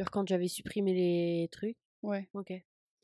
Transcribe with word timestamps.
Genre 0.00 0.10
quand 0.10 0.26
j'avais 0.26 0.48
supprimé 0.48 0.94
les 0.94 1.48
trucs. 1.52 1.76
Ouais. 2.02 2.26
Ok. 2.32 2.54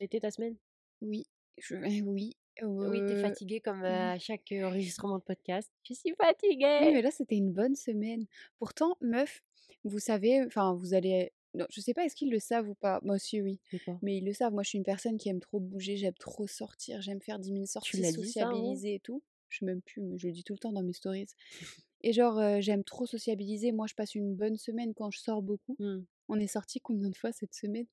C'était 0.01 0.19
ta 0.19 0.31
semaine? 0.31 0.55
Oui. 1.01 1.27
Je... 1.59 1.75
Oui. 1.75 2.35
Oui, 2.63 3.05
t'es 3.05 3.21
fatiguée 3.21 3.59
comme 3.61 3.81
oui. 3.81 3.87
à 3.87 4.17
chaque 4.17 4.51
enregistrement 4.51 5.19
de 5.19 5.23
podcast. 5.23 5.71
Je 5.83 5.93
suis 5.93 6.09
Oui, 6.09 6.15
fatiguée. 6.19 6.91
mais 6.91 7.03
là, 7.03 7.11
c'était 7.11 7.35
une 7.35 7.53
bonne 7.53 7.75
semaine. 7.75 8.25
Pourtant, 8.57 8.97
meuf, 8.99 9.43
vous 9.83 9.99
savez, 9.99 10.43
enfin, 10.43 10.73
vous 10.73 10.95
allez. 10.95 11.33
Non, 11.53 11.67
je 11.69 11.81
sais 11.81 11.93
pas, 11.93 12.03
est-ce 12.03 12.15
qu'ils 12.15 12.31
le 12.31 12.39
savent 12.39 12.67
ou 12.67 12.73
pas? 12.73 12.99
Moi 13.03 13.17
aussi, 13.17 13.43
oui. 13.43 13.59
Mais 14.01 14.17
ils 14.17 14.25
le 14.25 14.33
savent. 14.33 14.53
Moi, 14.53 14.63
je 14.63 14.69
suis 14.69 14.79
une 14.79 14.83
personne 14.83 15.19
qui 15.19 15.29
aime 15.29 15.39
trop 15.39 15.59
bouger, 15.59 15.97
j'aime 15.97 16.15
trop 16.15 16.47
sortir, 16.47 16.99
j'aime 17.03 17.21
faire 17.21 17.37
10 17.37 17.53
000 17.53 17.65
sorties, 17.67 18.01
ça, 18.01 18.07
hein? 18.07 18.11
sociabiliser 18.11 18.95
et 18.95 18.99
tout. 18.99 19.21
Je 19.49 19.59
sais 19.59 19.65
même 19.65 19.83
plus, 19.83 20.01
mais 20.01 20.17
je 20.17 20.25
le 20.25 20.33
dis 20.33 20.43
tout 20.43 20.53
le 20.53 20.59
temps 20.59 20.73
dans 20.73 20.81
mes 20.81 20.93
stories. 20.93 21.27
Et 22.01 22.11
genre, 22.11 22.39
euh, 22.39 22.57
j'aime 22.59 22.83
trop 22.83 23.05
sociabiliser. 23.05 23.71
Moi, 23.71 23.85
je 23.87 23.93
passe 23.93 24.15
une 24.15 24.33
bonne 24.33 24.57
semaine 24.57 24.95
quand 24.95 25.11
je 25.11 25.19
sors 25.19 25.43
beaucoup. 25.43 25.75
Hmm. 25.77 26.01
On 26.29 26.39
est 26.39 26.47
sorti 26.47 26.79
combien 26.79 27.09
de 27.09 27.15
fois 27.15 27.31
cette 27.31 27.53
semaine? 27.53 27.85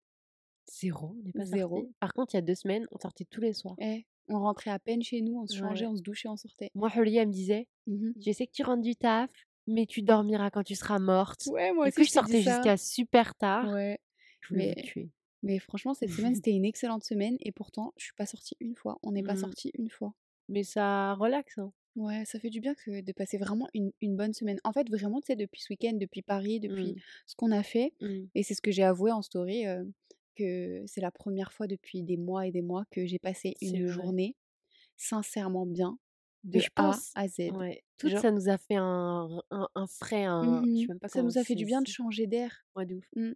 Zéro, 0.66 1.14
on 1.18 1.22
n'est 1.22 1.32
pas 1.32 1.44
Zéro. 1.44 1.76
sortis. 1.80 1.94
Par 2.00 2.14
contre, 2.14 2.34
il 2.34 2.36
y 2.36 2.38
a 2.38 2.42
deux 2.42 2.54
semaines, 2.54 2.86
on 2.90 2.98
sortait 2.98 3.24
tous 3.26 3.40
les 3.40 3.52
soirs. 3.52 3.76
Eh, 3.80 4.06
on 4.28 4.38
rentrait 4.40 4.70
à 4.70 4.78
peine 4.78 5.02
chez 5.02 5.20
nous, 5.20 5.38
on 5.38 5.46
se 5.46 5.56
changeait, 5.56 5.84
Ouais. 5.86 5.92
on 5.92 5.96
se 5.96 6.02
douchait, 6.02 6.28
on 6.28 6.36
sortait. 6.36 6.70
Moi, 6.74 6.88
Julie, 6.88 7.16
elle 7.16 7.28
me 7.28 7.32
disait 7.32 7.68
Mhm. 7.86 8.14
Je 8.24 8.32
sais 8.32 8.46
que 8.46 8.52
tu 8.52 8.62
rentres 8.62 8.82
du 8.82 8.96
taf, 8.96 9.30
mais 9.66 9.84
tu 9.86 10.00
dormiras 10.02 10.50
quand 10.50 10.62
tu 10.62 10.74
seras 10.74 10.98
morte. 10.98 11.46
Ouais, 11.48 11.72
moi 11.72 11.84
du 11.84 11.88
aussi, 11.88 11.96
coup, 11.96 12.04
je 12.04 12.10
sortais 12.10 12.42
jusqu'à 12.42 12.76
super 12.78 13.34
tard. 13.34 13.70
Ouais. 13.72 13.98
Je 14.40 14.48
voulais 14.48 14.72
Mais- 14.76 14.82
tuer. 14.82 15.10
Mais 15.42 15.58
franchement, 15.58 15.92
cette 15.92 16.10
semaine, 16.10 16.34
c'était 16.42 16.52
une 16.52 16.64
excellente 16.64 17.04
semaine 17.04 17.36
et 17.40 17.52
pourtant, 17.52 17.92
je 17.98 18.04
suis 18.04 18.14
pas 18.14 18.24
sortie 18.26 18.56
une 18.60 18.74
fois. 18.74 18.98
On 19.02 19.12
n'est 19.12 19.22
pas 19.22 19.34
Mhm. 19.34 19.40
sorti 19.40 19.70
une 19.74 19.90
fois. 19.90 20.14
Mais 20.48 20.62
ça 20.64 21.12
relaxe. 21.14 21.58
Hein. 21.58 21.70
Ouais, 21.96 22.24
ça 22.24 22.40
fait 22.40 22.50
du 22.50 22.60
bien 22.60 22.74
que 22.74 23.00
de 23.02 23.12
passer 23.12 23.38
vraiment 23.38 23.68
une, 23.74 23.92
une 24.00 24.16
bonne 24.16 24.32
semaine. 24.32 24.58
En 24.64 24.72
fait, 24.72 24.88
vraiment, 24.90 25.20
tu 25.20 25.26
sais, 25.26 25.36
depuis 25.36 25.60
ce 25.62 25.72
week-end, 25.72 25.92
depuis 25.94 26.22
Paris, 26.22 26.58
depuis 26.60 26.92
Mm. 26.94 26.96
ce 27.26 27.34
qu'on 27.36 27.52
a 27.52 27.62
fait, 27.62 27.92
Mm. 28.00 28.24
et 28.34 28.42
c'est 28.42 28.54
ce 28.54 28.60
que 28.62 28.72
j'ai 28.72 28.82
avoué 28.82 29.12
en 29.12 29.22
story, 29.22 29.66
euh, 29.66 29.84
que 30.34 30.82
c'est 30.86 31.00
la 31.00 31.12
première 31.12 31.52
fois 31.52 31.66
depuis 31.68 32.02
des 32.02 32.16
mois 32.16 32.46
et 32.46 32.50
des 32.50 32.62
mois 32.62 32.84
que 32.90 33.06
j'ai 33.06 33.20
passé 33.20 33.54
une 33.60 33.84
vrai. 33.84 33.92
journée 33.92 34.36
sincèrement 34.96 35.66
bien, 35.66 35.98
de 36.42 36.58
je 36.58 36.68
A 36.76 36.96
à 37.14 37.28
Z. 37.28 37.50
Ouais. 37.52 37.84
Tout 37.98 38.08
Genre- 38.08 38.20
ça 38.20 38.30
nous 38.32 38.48
a 38.48 38.58
fait 38.58 38.74
un, 38.76 39.28
un, 39.50 39.68
un 39.74 39.86
frais, 39.86 40.24
un. 40.24 40.62
Je 40.64 40.80
sais 40.80 40.86
même 40.88 40.98
pas 40.98 41.08
Ça 41.08 41.22
nous 41.22 41.38
a 41.38 41.44
fait 41.44 41.54
du 41.54 41.64
bien 41.64 41.80
de 41.82 41.86
changer 41.86 42.26
d'air. 42.26 42.66
Ouais, 42.74 42.86
de 42.86 42.96
ouf. 42.96 43.34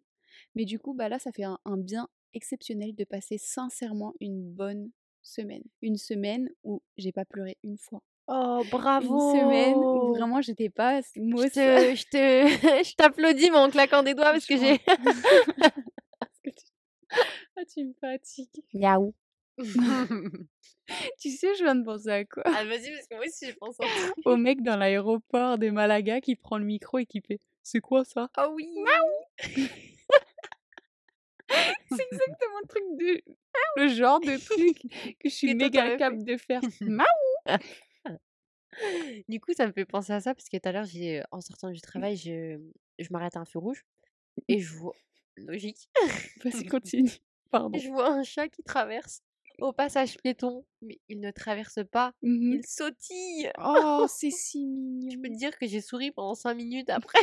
Mais 0.56 0.64
du 0.64 0.78
coup, 0.80 0.94
bah 0.94 1.08
là, 1.08 1.18
ça 1.20 1.30
fait 1.32 1.44
un, 1.44 1.58
un 1.64 1.76
bien 1.76 2.08
exceptionnel 2.34 2.94
de 2.94 3.04
passer 3.04 3.38
sincèrement 3.38 4.14
une 4.20 4.42
bonne 4.52 4.90
semaine. 5.22 5.62
Une 5.82 5.96
semaine 5.96 6.50
où 6.64 6.82
j'ai 6.96 7.12
pas 7.12 7.24
pleuré 7.24 7.56
une 7.62 7.78
fois. 7.78 8.02
Oh, 8.30 8.62
bravo 8.70 9.14
Une 9.14 9.40
semaine 9.40 9.84
où 9.84 10.12
vraiment 10.12 10.42
j'étais 10.42 10.68
pas 10.68 11.00
Je 11.00 11.20
mausse. 11.20 11.50
te- 11.52 11.94
je 11.94 12.04
te- 12.10 12.48
je 12.84 12.94
t'applaudis, 12.94 13.50
mais 13.50 13.56
en 13.56 13.70
claquant 13.70 14.02
des 14.02 14.14
doigts, 14.14 14.32
parce 14.32 14.46
que 14.46 14.56
j'ai. 14.56 14.78
Ah, 17.56 17.62
tu 17.74 17.84
me 17.84 17.92
fatigues. 18.00 18.62
Miaou. 18.74 19.14
Tu 21.18 21.30
sais, 21.30 21.54
je 21.56 21.62
viens 21.64 21.74
de 21.74 21.84
penser 21.84 22.08
à 22.10 22.24
quoi? 22.24 22.42
Ah, 22.46 22.64
vas-y, 22.64 22.90
parce 22.92 23.06
que 23.08 23.14
moi 23.16 23.24
aussi, 23.26 23.46
je 23.50 23.56
pense 23.56 23.76
en 23.80 23.84
Au 24.30 24.36
mec 24.36 24.62
dans 24.62 24.76
l'aéroport 24.76 25.58
de 25.58 25.70
Malaga 25.70 26.20
qui 26.20 26.36
prend 26.36 26.58
le 26.58 26.64
micro 26.66 26.98
et 26.98 27.06
qui 27.06 27.20
fait 27.20 27.40
C'est 27.62 27.80
quoi 27.80 28.04
ça? 28.04 28.28
Ah 28.36 28.48
oui 28.50 28.68
C'est 31.90 32.06
exactement 32.12 32.58
le 32.62 32.68
truc 32.68 32.82
de. 32.98 33.22
Le 33.76 33.88
genre 33.88 34.20
de 34.20 34.36
truc 34.36 34.82
que 35.18 35.28
je 35.28 35.34
suis 35.34 35.54
méga 35.54 35.96
capable 35.96 36.22
de 36.24 36.36
faire. 36.36 36.60
Ma- 36.80 37.04
Du 39.28 39.40
coup, 39.40 39.52
ça 39.54 39.66
me 39.66 39.72
fait 39.72 39.84
penser 39.84 40.12
à 40.12 40.20
ça, 40.20 40.34
parce 40.34 40.48
que 40.48 40.56
tout 40.56 40.68
à 40.68 40.72
l'heure, 40.72 40.84
j'ai, 40.84 41.22
en 41.30 41.40
sortant 41.40 41.70
du 41.70 41.80
travail, 41.80 42.16
je, 42.16 42.58
je 42.98 43.08
m'arrête 43.10 43.36
à 43.36 43.40
un 43.40 43.44
feu 43.44 43.58
rouge, 43.58 43.84
et 44.48 44.60
je 44.60 44.74
vois. 44.74 44.94
Logique. 45.36 45.88
Vas-y, 46.44 46.66
continue. 46.66 47.10
Pardon. 47.50 47.78
Je 47.78 47.88
vois 47.88 48.10
un 48.10 48.22
chat 48.22 48.48
qui 48.48 48.62
traverse 48.62 49.22
au 49.60 49.72
passage 49.72 50.16
piéton, 50.18 50.64
mais 50.82 51.00
il 51.08 51.20
ne 51.20 51.30
traverse 51.30 51.80
pas, 51.90 52.12
Mhm. 52.22 52.54
il 52.54 52.66
sautille. 52.66 53.50
Oh, 53.58 54.06
c'est 54.08 54.30
si 54.30 54.64
mignon. 54.66 55.10
Je 55.10 55.18
peux 55.18 55.28
te 55.28 55.38
dire 55.38 55.56
que 55.58 55.66
j'ai 55.66 55.80
souri 55.80 56.10
pendant 56.12 56.34
5 56.34 56.54
minutes 56.54 56.90
après. 56.90 57.20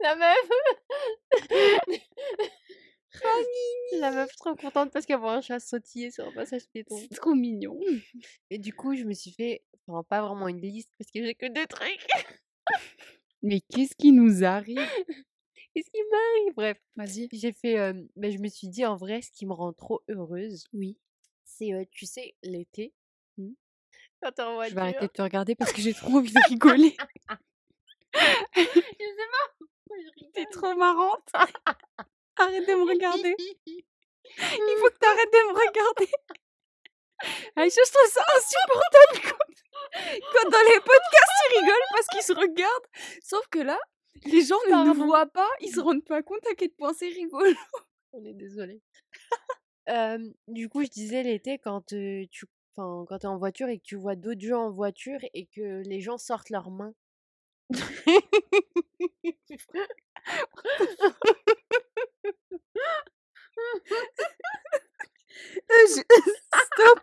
La 0.00 0.14
meuf 0.16 0.48
La 4.00 4.10
meuf 4.10 4.34
trop 4.36 4.54
contente 4.56 4.92
parce 4.92 5.06
qu'elle 5.06 5.18
voit 5.18 5.34
un 5.34 5.40
chat 5.40 5.60
sautiller 5.60 6.10
sur 6.10 6.26
un 6.26 6.32
passage 6.32 6.66
piéton. 6.72 6.96
C'est 6.98 7.14
trop 7.16 7.34
mignon. 7.34 7.78
Et 8.50 8.58
du 8.58 8.72
coup, 8.74 8.94
je 8.96 9.04
me 9.04 9.12
suis 9.14 9.30
fait, 9.32 9.62
enfin, 9.86 10.02
pas 10.04 10.22
vraiment 10.26 10.48
une 10.48 10.60
liste 10.60 10.90
parce 10.98 11.10
que 11.10 11.22
j'ai 11.24 11.34
que 11.34 11.46
deux 11.46 11.66
trucs. 11.66 12.06
Mais 13.42 13.60
qu'est-ce 13.60 13.94
qui 13.96 14.12
nous 14.12 14.44
arrive? 14.44 14.76
Qu'est-ce 15.74 15.90
qui 15.90 16.00
m'arrive? 16.10 16.54
Bref, 16.56 16.78
Vas-y. 16.96 17.28
j'ai 17.32 17.52
fait, 17.52 17.78
euh, 17.78 17.92
ben, 18.16 18.32
je 18.32 18.38
me 18.38 18.48
suis 18.48 18.66
dit 18.68 18.86
en 18.86 18.96
vrai, 18.96 19.20
ce 19.20 19.30
qui 19.30 19.44
me 19.44 19.52
rend 19.52 19.74
trop 19.74 20.02
heureuse, 20.08 20.64
Oui. 20.72 20.96
c'est, 21.44 21.74
euh, 21.74 21.84
tu 21.90 22.06
sais, 22.06 22.34
l'été. 22.42 22.94
Hmm. 23.36 23.52
Quand 24.22 24.32
t'es 24.32 24.42
en 24.42 24.52
Je 24.52 24.54
voiture. 24.54 24.74
vais 24.76 24.80
arrêter 24.80 25.00
de 25.06 25.12
te 25.12 25.20
regarder 25.20 25.54
parce 25.54 25.74
que 25.74 25.82
j'ai 25.82 25.92
trop 25.92 26.16
envie 26.16 26.32
de 26.32 26.48
rigoler. 26.48 26.96
Je 28.56 28.62
sais 28.62 29.28
pas 29.30 29.66
je 29.90 30.24
T'es 30.32 30.46
trop 30.46 30.74
marrante. 30.74 31.28
Arrête 32.38 32.68
de 32.68 32.74
me 32.74 32.84
regarder. 32.84 33.34
Il 33.38 34.76
faut 34.80 34.90
que 34.90 34.98
t'arrêtes 34.98 35.32
de 35.32 35.48
me 35.48 35.54
regarder. 35.66 36.10
Je 37.56 37.92
trouve 37.92 38.10
ça 38.10 38.24
insupportable 38.36 39.20
quand, 39.24 39.46
quand 40.32 40.48
dans 40.50 40.64
les 40.70 40.80
podcasts 40.80 41.38
ils 41.44 41.52
rigolent 41.60 41.90
parce 41.92 42.06
qu'ils 42.08 42.22
se 42.22 42.34
regardent. 42.34 42.88
Sauf 43.22 43.46
que 43.48 43.60
là, 43.60 43.78
les 44.24 44.42
gens 44.42 44.58
ne 44.68 44.84
nous 44.86 44.94
voient 45.06 45.26
pas, 45.26 45.48
ils 45.60 45.72
se 45.72 45.80
rendent 45.80 46.04
pas 46.04 46.22
compte 46.22 46.46
à 46.50 46.54
quel 46.54 46.70
point 46.70 46.92
c'est 46.92 47.08
rigolo. 47.08 47.54
On 48.12 48.24
est 48.24 48.34
désolé. 48.34 48.80
Euh, 49.88 50.18
du 50.48 50.68
coup, 50.68 50.82
je 50.82 50.88
disais 50.88 51.22
l'été 51.22 51.58
quand 51.58 51.92
euh, 51.92 52.24
tu, 52.30 52.46
quand 52.74 53.06
t'es 53.18 53.26
en 53.26 53.38
voiture 53.38 53.68
et 53.68 53.78
que 53.78 53.84
tu 53.84 53.96
vois 53.96 54.16
d'autres 54.16 54.40
gens 54.40 54.66
en 54.66 54.70
voiture 54.70 55.20
et 55.32 55.46
que 55.46 55.82
les 55.86 56.00
gens 56.00 56.18
sortent 56.18 56.50
leurs 56.50 56.70
mains. 56.70 56.94
Stop, 65.88 67.00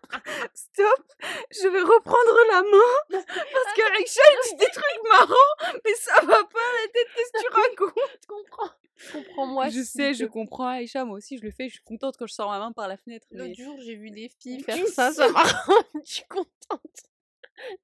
stop, 0.54 1.04
je 1.52 1.68
vais 1.68 1.82
reprendre 1.82 2.38
la 2.52 2.62
main 2.64 3.24
parce 3.52 3.74
que 3.76 3.82
Aïcha 3.98 4.22
dit 4.50 4.56
des 4.56 4.72
trucs 4.72 5.10
marrants, 5.10 5.80
mais 5.86 5.94
ça 5.96 6.14
va 6.22 6.44
pas 6.44 6.60
la 6.82 6.88
tête, 6.92 7.08
qu'est-ce 7.16 7.32
que 7.34 7.40
tu 7.42 7.48
racontes 7.54 7.94
Je 8.22 8.28
comprends. 8.28 8.70
Comprends-moi. 9.12 9.70
Je 9.70 9.82
sais, 9.84 10.14
je 10.14 10.26
te 10.26 10.30
comprends 10.32 10.68
Aïcha, 10.68 11.04
moi 11.06 11.18
aussi 11.18 11.38
je 11.38 11.44
le 11.44 11.52
fais, 11.52 11.68
je 11.68 11.74
suis 11.76 11.84
contente 11.84 12.16
quand 12.18 12.28
je 12.28 12.34
sors 12.34 12.50
ma 12.50 12.60
main 12.60 12.72
par 12.72 12.88
la 12.88 12.98
fenêtre. 12.98 13.28
L'autre 13.32 13.54
mais- 13.58 13.64
jour, 13.64 13.76
j'ai 13.80 13.96
vu 13.96 14.12
des 14.12 14.30
filles 14.40 14.64
faire 14.64 14.76
qu'est-ce 14.78 14.94
ça, 14.94 15.12
ça 15.12 15.30
m'a 15.30 15.44
rendue 15.44 16.24
contente. 16.30 17.04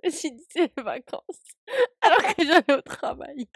Je 0.04 0.08
me 0.08 0.12
suis 0.12 0.32
dit, 0.32 0.46
c'est 0.50 0.72
les 0.76 0.84
vacances. 0.84 1.42
Alors 2.02 2.36
que 2.36 2.44
j'allais 2.46 2.74
au 2.74 2.82
travail. 2.82 3.48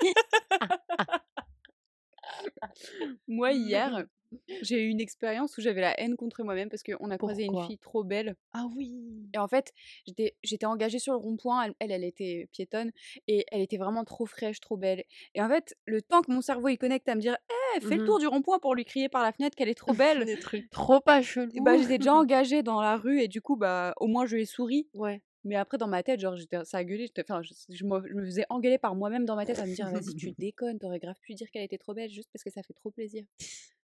Moi 3.27 3.51
hier, 3.53 4.05
j'ai 4.61 4.83
eu 4.83 4.89
une 4.89 5.01
expérience 5.01 5.57
où 5.57 5.61
j'avais 5.61 5.81
la 5.81 5.99
haine 5.99 6.15
contre 6.15 6.43
moi-même 6.43 6.69
parce 6.69 6.83
qu'on 6.83 7.09
a 7.11 7.17
croisé 7.17 7.43
une 7.43 7.57
fille 7.57 7.77
trop 7.79 8.03
belle. 8.03 8.35
Ah 8.53 8.65
oui. 8.75 9.33
Et 9.35 9.39
en 9.39 9.47
fait, 9.47 9.73
j'étais 10.05 10.35
j'étais 10.43 10.65
engagée 10.67 10.99
sur 10.99 11.13
le 11.13 11.19
rond-point, 11.19 11.73
elle, 11.79 11.91
elle, 11.91 12.03
était 12.03 12.47
piétonne, 12.51 12.91
et 13.27 13.45
elle 13.51 13.61
était 13.61 13.77
vraiment 13.77 14.03
trop 14.05 14.25
fraîche, 14.27 14.59
trop 14.59 14.77
belle. 14.77 15.03
Et 15.33 15.41
en 15.41 15.49
fait, 15.49 15.75
le 15.85 16.01
temps 16.03 16.21
que 16.21 16.31
mon 16.31 16.41
cerveau 16.41 16.67
il 16.69 16.77
connecte 16.77 17.09
à 17.09 17.15
me 17.15 17.21
dire 17.21 17.35
Eh, 17.75 17.81
fais 17.81 17.95
le 17.95 18.01
Mhm. 18.01 18.03
tour 18.03 18.19
du 18.19 18.27
rond-point 18.27 18.59
pour 18.59 18.75
lui 18.75 18.85
crier 18.85 19.09
par 19.09 19.23
la 19.23 19.31
fenêtre 19.33 19.55
qu'elle 19.55 19.69
est 19.69 19.73
trop 19.75 19.93
belle 19.95 20.27
Des 20.27 20.37
trucs 20.37 20.69
trop 20.69 20.99
pas 21.01 21.21
chelous. 21.21 21.51
Et 21.55 21.61
bah, 21.61 21.77
j'étais 21.77 21.97
déjà 21.97 22.13
engagée 22.15 22.63
dans 22.63 22.81
la 22.81 22.97
rue, 22.97 23.21
et 23.21 23.27
du 23.27 23.41
coup, 23.41 23.55
bah, 23.55 23.93
au 23.97 24.07
moins 24.07 24.25
je 24.25 24.35
lui 24.35 24.43
ai 24.43 24.45
souri. 24.45 24.87
Ouais. 24.93 25.21
Mais 25.45 25.55
après, 25.55 25.77
dans 25.77 25.87
ma 25.87 26.03
tête, 26.03 26.19
genre, 26.19 26.35
j'étais, 26.37 26.63
ça 26.63 26.77
a 26.77 26.83
gueulé, 26.83 27.11
enfin, 27.19 27.41
je, 27.41 27.53
je 27.69 27.83
me, 27.85 28.25
faisais 28.25 28.45
engueuler 28.49 28.77
par 28.77 28.95
moi-même 28.95 29.25
dans 29.25 29.35
ma 29.35 29.45
tête 29.45 29.59
à 29.59 29.65
me 29.65 29.73
dire 29.75 29.89
Vas-y, 29.89 30.15
tu 30.15 30.31
déconnes, 30.37 30.79
t'aurais 30.79 30.99
grave 30.99 31.15
pu 31.21 31.33
dire 31.33 31.49
qu'elle 31.51 31.63
était 31.63 31.77
trop 31.77 31.93
belle 31.93 32.09
juste 32.09 32.29
parce 32.31 32.43
que 32.43 32.49
ça 32.49 32.63
fait 32.63 32.73
trop 32.73 32.91
plaisir. 32.91 33.23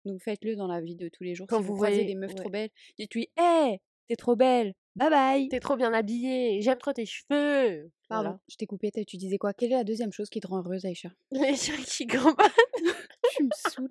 Donc 0.06 0.22
faites-le 0.22 0.56
dans 0.56 0.68
la 0.68 0.80
vie 0.80 0.96
de 0.96 1.10
tous 1.10 1.24
les 1.24 1.36
jours. 1.36 1.48
Quand 1.48 1.58
si 1.58 1.64
vous, 1.64 1.74
vous 1.74 1.76
croisez 1.76 1.96
voyez- 1.96 2.08
des 2.08 2.16
meufs 2.16 2.32
ouais. 2.32 2.36
trop 2.36 2.50
belles, 2.50 2.70
dites-lui 2.98 3.30
Hé, 3.38 3.82
t'es 4.08 4.16
trop 4.16 4.38
belle, 4.38 4.74
bye 4.96 5.10
bye 5.10 5.50
T'es 5.50 5.60
trop 5.60 5.76
bien 5.76 5.94
habillée. 5.94 6.62
J'aime 6.62 6.78
trop 6.78 6.94
tes 6.94 7.06
cheveux. 7.06 7.92
Pardon, 8.08 8.30
Voilà. 8.30 8.40
je 8.50 8.56
t'ai 8.56 8.66
coupé, 8.66 8.92
tu 9.06 9.18
disais 9.18 9.38
quoi? 9.38 9.54
Quelle 9.54 9.72
est 9.74 9.76
la 9.76 9.84
deuxième 9.84 10.12
chose 10.14 10.30
qui 10.30 10.40
te 10.40 10.48
rend 10.48 10.60
heureuse, 10.60 10.86
Aïcha? 10.86 11.10
Les 11.32 11.56
chats 11.56 11.74
qui 11.86 12.06
gambadent. 12.06 12.36
Tu 13.36 13.44
me 13.44 13.50
saoules. 13.54 13.90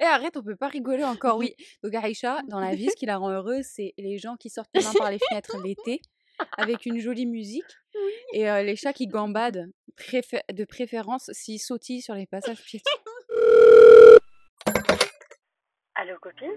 Eh, 0.00 0.04
arrête, 0.04 0.36
on 0.36 0.42
peut 0.42 0.56
pas 0.56 0.66
rigoler 0.68 1.04
encore, 1.04 1.36
oui. 1.36 1.54
Donc, 1.84 1.94
Aïcha, 1.94 2.42
dans 2.48 2.58
la 2.58 2.74
vie, 2.74 2.88
ce 2.90 2.96
qui 2.96 3.06
la 3.06 3.18
rend 3.18 3.30
heureuse, 3.30 3.64
c'est 3.64 3.94
les 3.98 4.18
gens 4.18 4.34
qui 4.36 4.50
sortent 4.50 4.70
les 4.74 4.82
mains 4.82 4.92
par 4.98 5.10
les 5.12 5.18
fenêtres 5.28 5.62
l'été 5.62 6.00
avec 6.56 6.86
une 6.86 6.98
jolie 7.00 7.26
musique 7.26 7.64
et 8.32 8.48
euh, 8.50 8.62
les 8.62 8.76
chats 8.76 8.92
qui 8.92 9.06
gambadent, 9.06 9.70
préfé- 9.96 10.42
de 10.52 10.64
préférence 10.64 11.30
s'ils 11.32 11.60
sautillent 11.60 12.02
sur 12.02 12.14
les 12.14 12.26
passages 12.26 12.62
piétons. 12.62 12.90
Allô, 15.94 16.16
copine? 16.20 16.56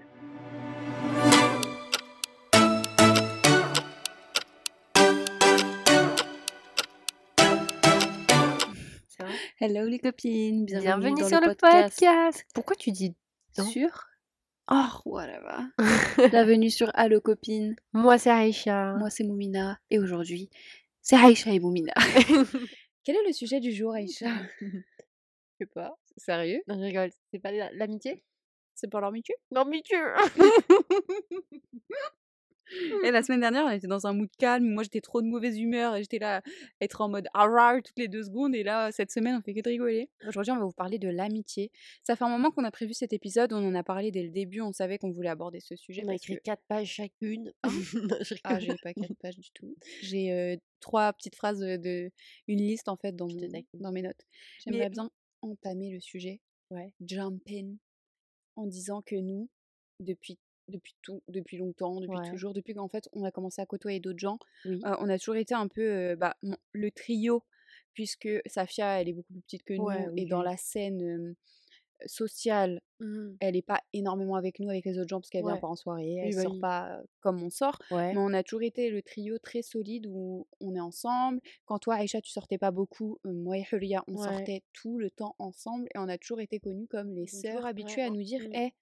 Hello 9.60 9.86
les 9.86 9.98
copines, 9.98 10.64
bienvenue, 10.64 10.82
Bienvenue 10.86 11.20
dans 11.20 11.28
sur 11.28 11.40
le 11.40 11.48
podcast. 11.54 11.98
podcast. 12.00 12.46
Pourquoi 12.54 12.76
tu 12.76 12.90
dis 12.92 13.14
Sur 13.52 14.06
Oh, 14.70 14.86
voilà. 15.04 15.68
Bienvenue 16.30 16.70
sur 16.70 16.90
Allo 16.94 17.20
copines. 17.20 17.76
Moi, 17.92 18.16
c'est 18.18 18.30
Aïcha. 18.30 18.94
Moi 18.94 19.10
c'est 19.10 19.24
Moumina 19.24 19.78
et 19.90 19.98
aujourd'hui 19.98 20.48
c'est 21.02 21.16
Aïcha 21.16 21.50
et 21.50 21.60
Moumina. 21.60 21.92
Quel 23.04 23.16
est 23.16 23.26
le 23.26 23.32
sujet 23.34 23.60
du 23.60 23.72
jour 23.72 23.92
Aïcha? 23.92 24.30
Je 24.60 24.78
sais 25.60 25.66
pas. 25.66 25.98
Sérieux? 26.16 26.62
Non, 26.66 26.78
je 26.78 26.84
rigole. 26.84 27.10
C'est 27.30 27.38
pas 27.40 27.52
la- 27.52 27.70
l'amitié? 27.72 28.24
C'est 28.74 28.88
pour 28.90 29.00
l'amitié? 29.00 29.34
L'amitié 29.50 29.98
Et 33.04 33.10
la 33.10 33.22
semaine 33.22 33.40
dernière, 33.40 33.64
on 33.66 33.70
était 33.70 33.86
dans 33.86 34.06
un 34.06 34.12
mood 34.12 34.28
calme. 34.38 34.66
Moi, 34.66 34.82
j'étais 34.82 35.00
trop 35.00 35.20
de 35.22 35.26
mauvaise 35.26 35.58
humeur 35.58 35.96
et 35.96 36.02
j'étais 36.02 36.18
là 36.18 36.38
à 36.38 36.42
être 36.80 37.00
en 37.00 37.08
mode 37.08 37.26
arrar 37.34 37.82
toutes 37.82 37.98
les 37.98 38.08
deux 38.08 38.22
secondes. 38.24 38.54
Et 38.54 38.62
là, 38.62 38.90
cette 38.92 39.10
semaine, 39.10 39.36
on 39.36 39.42
fait 39.42 39.54
que 39.54 39.60
de 39.60 39.68
rigoler. 39.68 40.08
Aujourd'hui, 40.26 40.52
on 40.52 40.58
va 40.58 40.64
vous 40.64 40.72
parler 40.72 40.98
de 40.98 41.08
l'amitié. 41.08 41.70
Ça 42.02 42.16
fait 42.16 42.24
un 42.24 42.28
moment 42.30 42.50
qu'on 42.50 42.64
a 42.64 42.70
prévu 42.70 42.94
cet 42.94 43.12
épisode. 43.12 43.52
On 43.52 43.66
en 43.66 43.74
a 43.74 43.82
parlé 43.82 44.10
dès 44.10 44.22
le 44.22 44.30
début. 44.30 44.60
On 44.60 44.72
savait 44.72 44.98
qu'on 44.98 45.10
voulait 45.10 45.28
aborder 45.28 45.60
ce 45.60 45.76
sujet. 45.76 46.02
On 46.04 46.08
a 46.08 46.14
écrit 46.14 46.36
que- 46.36 46.42
quatre 46.42 46.62
pages 46.68 46.88
chacune. 46.90 47.52
Je 48.24 48.34
Ah, 48.44 48.58
j'ai 48.58 48.74
pas 48.82 48.94
quatre 48.94 49.14
pages 49.20 49.36
du 49.36 49.50
tout. 49.52 49.76
J'ai 50.02 50.32
euh, 50.32 50.56
trois 50.80 51.12
petites 51.12 51.36
phrases 51.36 51.60
de, 51.60 52.10
une 52.48 52.58
liste 52.60 52.88
en 52.88 52.96
fait 52.96 53.14
dans, 53.14 53.28
mon- 53.28 53.48
dans 53.74 53.92
mes 53.92 54.02
notes. 54.02 54.14
Mais- 54.66 54.72
J'aimerais 54.72 54.90
bien 54.90 55.10
entamer 55.42 55.90
le 55.90 56.00
sujet, 56.00 56.40
Ouais. 56.70 56.92
jump 57.00 57.42
in, 57.50 57.74
en 58.56 58.66
disant 58.66 59.02
que 59.02 59.16
nous, 59.16 59.48
depuis 60.00 60.38
depuis 60.68 60.94
tout, 61.02 61.22
depuis 61.28 61.56
longtemps, 61.58 62.00
depuis 62.00 62.18
Ouais. 62.18 62.30
toujours, 62.30 62.52
depuis 62.54 62.74
qu'en 62.74 62.88
fait 62.88 63.08
on 63.12 63.24
a 63.24 63.30
commencé 63.30 63.60
à 63.62 63.66
côtoyer 63.66 64.00
d'autres 64.00 64.18
gens, 64.18 64.38
Oui. 64.64 64.80
euh, 64.84 64.94
on 65.00 65.08
a 65.08 65.18
toujours 65.18 65.36
été 65.36 65.54
un 65.54 65.68
peu 65.68 65.82
euh, 65.82 66.16
bah, 66.16 66.36
le 66.72 66.90
trio, 66.90 67.42
puisque 67.92 68.28
Safia 68.46 69.00
elle 69.00 69.08
est 69.08 69.12
beaucoup 69.12 69.32
plus 69.32 69.42
petite 69.42 69.62
que 69.64 69.74
nous 69.74 69.84
Ouais, 69.84 70.08
et 70.16 70.26
dans 70.26 70.42
la 70.42 70.56
scène 70.56 71.02
euh, 71.02 71.34
sociale 72.06 72.80
Mhm. 73.00 73.36
elle 73.40 73.56
est 73.56 73.62
pas 73.62 73.80
énormément 73.92 74.36
avec 74.36 74.60
nous 74.60 74.68
avec 74.70 74.84
les 74.84 74.98
autres 74.98 75.08
gens 75.08 75.20
parce 75.20 75.30
qu'elle 75.30 75.42
vient 75.44 75.54
Ouais. 75.54 75.60
pas 75.60 75.66
en 75.68 75.76
soirée, 75.76 76.14
elle 76.16 76.28
Oui, 76.28 76.34
bah 76.34 76.42
sort 76.42 76.58
pas 76.60 77.02
comme 77.20 77.42
on 77.42 77.50
sort. 77.50 77.78
Mais 77.90 78.16
on 78.18 78.32
a 78.32 78.42
toujours 78.42 78.62
été 78.62 78.88
le 78.90 79.02
trio 79.02 79.38
très 79.38 79.62
solide 79.62 80.06
où 80.08 80.46
on 80.60 80.74
est 80.74 80.80
ensemble. 80.80 81.40
Quand 81.66 81.78
toi, 81.78 81.96
Aïcha, 81.96 82.20
tu 82.20 82.30
sortais 82.30 82.58
pas 82.58 82.70
beaucoup, 82.70 83.18
moi 83.24 83.58
et 83.58 83.64
Hulia, 83.70 84.04
on 84.08 84.16
sortait 84.16 84.62
tout 84.72 84.98
le 84.98 85.10
temps 85.10 85.34
ensemble 85.38 85.86
et 85.94 85.98
on 85.98 86.08
a 86.08 86.16
toujours 86.18 86.40
été 86.40 86.60
connus 86.60 86.86
comme 86.88 87.12
les 87.14 87.26
sœurs 87.26 87.66
habituées 87.66 88.02
à 88.02 88.10
nous 88.10 88.22
dire. 88.22 88.40
Hé, 88.54 88.72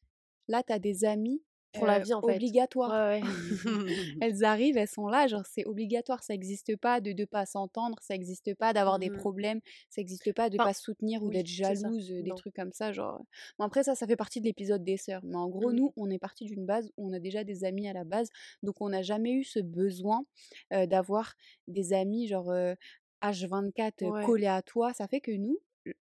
là, 0.48 0.62
t'as 0.62 0.78
des 0.78 1.04
amis 1.04 1.42
Pour 1.72 1.86
la 1.86 1.98
euh, 1.98 2.04
vie, 2.04 2.14
en 2.14 2.22
fait. 2.22 2.54
Ouais, 2.86 2.92
ouais. 2.94 3.22
Elles 4.20 4.44
arrivent, 4.44 4.76
elles 4.76 4.88
sont 4.88 5.08
là, 5.08 5.26
genre 5.28 5.46
c'est 5.46 5.66
obligatoire, 5.66 6.22
ça 6.22 6.32
n'existe 6.34 6.76
pas 6.76 7.00
de 7.00 7.12
ne 7.12 7.24
pas 7.24 7.46
s'entendre, 7.46 7.96
ça 8.02 8.14
n'existe 8.14 8.54
pas 8.54 8.72
d'avoir 8.72 8.98
des 8.98 9.10
Mhm. 9.10 9.10
problèmes, 9.10 9.60
ça 9.90 10.00
n'existe 10.00 10.32
pas 10.32 10.50
de 10.50 10.58
Enfin, 10.58 10.70
pas 10.70 10.74
se 10.74 10.82
soutenir 10.82 11.22
ou 11.22 11.30
oui, 11.30 11.30
d'être 11.30 11.46
jalouse, 11.46 12.10
euh, 12.12 12.22
des 12.22 12.32
Non. 12.32 12.34
trucs 12.34 12.54
comme 12.56 12.72
ça, 12.72 12.92
genre. 12.92 13.22
Bon, 13.58 13.64
après 13.66 13.84
ça, 13.84 13.94
ça 13.94 14.06
fait 14.06 14.16
partie 14.16 14.40
de 14.40 14.46
l'épisode 14.46 14.84
des 14.84 14.96
sœurs, 14.96 15.22
mais 15.24 15.36
en 15.36 15.48
gros 15.48 15.72
Mhm. 15.72 15.72
nous, 15.72 15.92
on 15.96 16.10
est 16.10 16.18
parti 16.18 16.44
d'une 16.46 16.66
base 16.66 16.90
où 16.96 17.08
on 17.10 17.12
a 17.12 17.20
déjà 17.20 17.44
des 17.44 17.64
amis 17.64 17.88
à 17.88 17.92
la 17.92 18.04
base, 18.04 18.28
donc 18.62 18.80
on 18.80 18.88
n'a 18.90 19.02
jamais 19.02 19.32
eu 19.32 19.44
ce 19.44 19.60
besoin 19.60 20.24
euh, 20.72 20.86
d'avoir 20.86 21.34
des 21.68 21.92
amis 21.92 22.26
genre 22.28 22.50
euh, 22.50 22.74
H24 23.22 24.02
euh, 24.02 24.10
Ouais. 24.10 24.18
collés 24.20 24.46
à 24.46 24.62
toi. 24.62 24.92
Ça 24.94 25.08
fait 25.08 25.20
que 25.20 25.32
nous, 25.32 25.58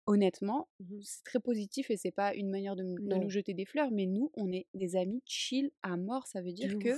honnêtement, 0.06 0.68
Mhm. 0.80 1.00
c'est 1.02 1.24
très 1.24 1.40
positif 1.40 1.90
et 1.90 1.96
c'est 1.96 2.10
pas 2.12 2.34
une 2.34 2.50
manière 2.50 2.76
de, 2.76 2.82
nous 2.84 3.30
jeter 3.30 3.54
des 3.54 3.64
fleurs, 3.64 3.90
mais 3.90 4.06
nous, 4.06 4.30
on 4.34 4.50
est 4.52 4.66
des 4.74 4.96
amis 4.96 5.22
chill 5.26 5.70
à 5.82 5.96
mort. 5.96 6.26
Ça 6.26 6.40
veut 6.42 6.52
dire 6.52 6.78
que 6.78 6.96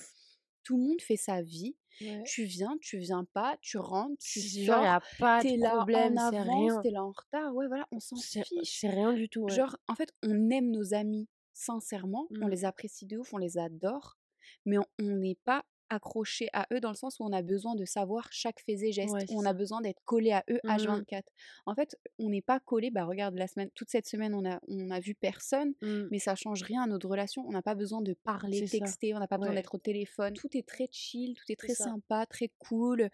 tout 0.65 0.77
le 0.77 0.85
monde 0.85 1.01
fait 1.01 1.17
sa 1.17 1.41
vie. 1.43 1.77
Ouais. 2.01 2.23
Tu 2.25 2.45
viens, 2.45 2.77
tu 2.81 2.99
viens 2.99 3.25
pas, 3.33 3.57
tu 3.61 3.79
rentres, 3.79 4.19
tu 4.21 4.41
sors, 4.41 4.85
a 4.85 5.01
pas 5.19 5.41
t'es 5.41 5.57
de 5.57 5.63
là 5.63 5.77
problème, 5.77 6.17
en 6.19 6.27
avance, 6.29 6.83
t'es 6.83 6.91
là 6.91 7.03
en 7.05 7.11
retard. 7.11 7.55
Ouais, 7.55 7.67
voilà, 7.67 7.89
on 7.91 7.99
s'en 8.01 8.15
C'est 8.17 8.45
fiche. 8.45 8.79
c'est 8.81 8.89
rien 8.91 9.13
du 9.15 9.29
tout. 9.29 9.43
ouais. 9.45 9.53
Genre, 9.55 9.77
en 9.89 9.95
fait, 9.97 10.13
on 10.23 10.51
aime 10.51 10.71
nos 10.71 10.95
amis 10.95 11.29
sincèrement, 11.55 12.29
on 12.41 12.47
Mm. 12.47 12.51
les 12.51 12.65
apprécie 12.65 13.07
de 13.07 13.19
ouf, 13.19 13.33
on 13.35 13.39
les 13.39 13.59
adore, 13.59 14.17
mais 14.65 14.77
on 14.79 15.17
n'est 15.17 15.39
pas 15.45 15.65
accroché 15.91 16.49
à 16.53 16.67
eux 16.73 16.81
dans 16.81 16.91
le 16.91 16.95
sens 16.97 17.19
où 17.21 17.25
on 17.25 17.33
a 17.33 17.43
besoin 17.43 17.75
de 17.75 17.85
savoir 17.85 18.29
chaque 18.33 18.61
fait 18.61 18.73
et 18.83 18.93
geste, 18.93 19.13
Ouais, 19.13 19.25
on 19.31 19.43
ça. 19.43 19.51
a 19.51 19.53
besoin 19.53 19.81
d'être 19.81 20.01
collé 20.05 20.33
à 20.33 20.45
eux 20.51 20.61
Mhm. 20.65 20.71
H24. 20.71 21.23
En 21.67 21.75
fait, 21.75 21.97
on 22.19 22.29
n'est 22.31 22.43
pas 22.43 22.61
collé, 22.61 22.91
bah 22.91 23.05
regarde, 23.05 23.35
la 23.37 23.47
semaine, 23.47 23.71
toute 23.75 23.89
cette 23.91 24.07
semaine, 24.07 24.35
on 24.35 24.45
a, 24.49 24.61
on 24.69 24.91
a 24.91 25.01
vu 25.01 25.15
personne, 25.15 25.75
Mm. 25.83 26.09
mais 26.11 26.19
ça 26.19 26.35
change 26.35 26.63
rien 26.63 26.83
à 26.83 26.87
notre 26.87 27.09
relation. 27.09 27.45
On 27.47 27.53
n'a 27.53 27.63
pas 27.63 27.75
besoin 27.75 28.01
de 28.03 28.13
parler, 28.15 28.67
ça. 28.67 28.79
texter, 28.79 29.15
on 29.15 29.19
n'a 29.19 29.29
pas 29.29 29.39
besoin 29.39 29.55
d'être 29.55 29.75
au 29.75 29.79
téléphone. 29.79 30.35
Tout 30.35 30.57
est 30.57 30.67
très 30.67 30.89
chill, 30.91 31.35
tout 31.35 31.51
est 31.51 31.57
très 31.57 31.75
sympa, 31.75 32.27
très 32.27 32.51
cool. 32.59 33.11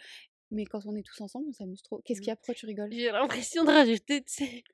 Mais 0.51 0.65
quand 0.67 0.87
on 0.87 0.95
est 0.95 1.03
tous 1.03 1.21
ensemble, 1.21 1.47
on 1.49 1.53
s'amuse 1.53 1.83
trop. 1.83 2.01
Qu'est-ce 2.05 2.21
qu'il 2.21 2.29
y 2.29 2.31
a? 2.31 2.37
Pourquoi 2.37 2.55
tu 2.55 2.67
rigoles? 2.67 2.93
J'ai 2.93 3.11
l'impression 3.11 3.65
de 3.65 3.71
rajouter, 3.71 4.23
tu 4.23 4.33
sais. 4.35 4.65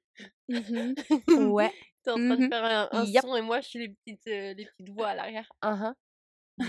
Ouais. 1.29 1.73
T'es 2.03 2.11
en 2.11 2.15
train 2.17 2.37
de 2.37 2.49
faire 2.49 2.65
un, 2.65 2.89
un 2.93 3.05
Yep. 3.05 3.23
son 3.23 3.37
et 3.37 3.43
moi 3.43 3.61
je 3.61 3.69
suis 3.69 3.79
les 3.79 3.89
petites, 3.91 4.27
euh, 4.27 4.55
les 4.55 4.67
petites 4.67 4.91
voix 4.91 5.09
à 5.09 5.15
l'arrière. 5.15 5.49
Uh 5.65 5.93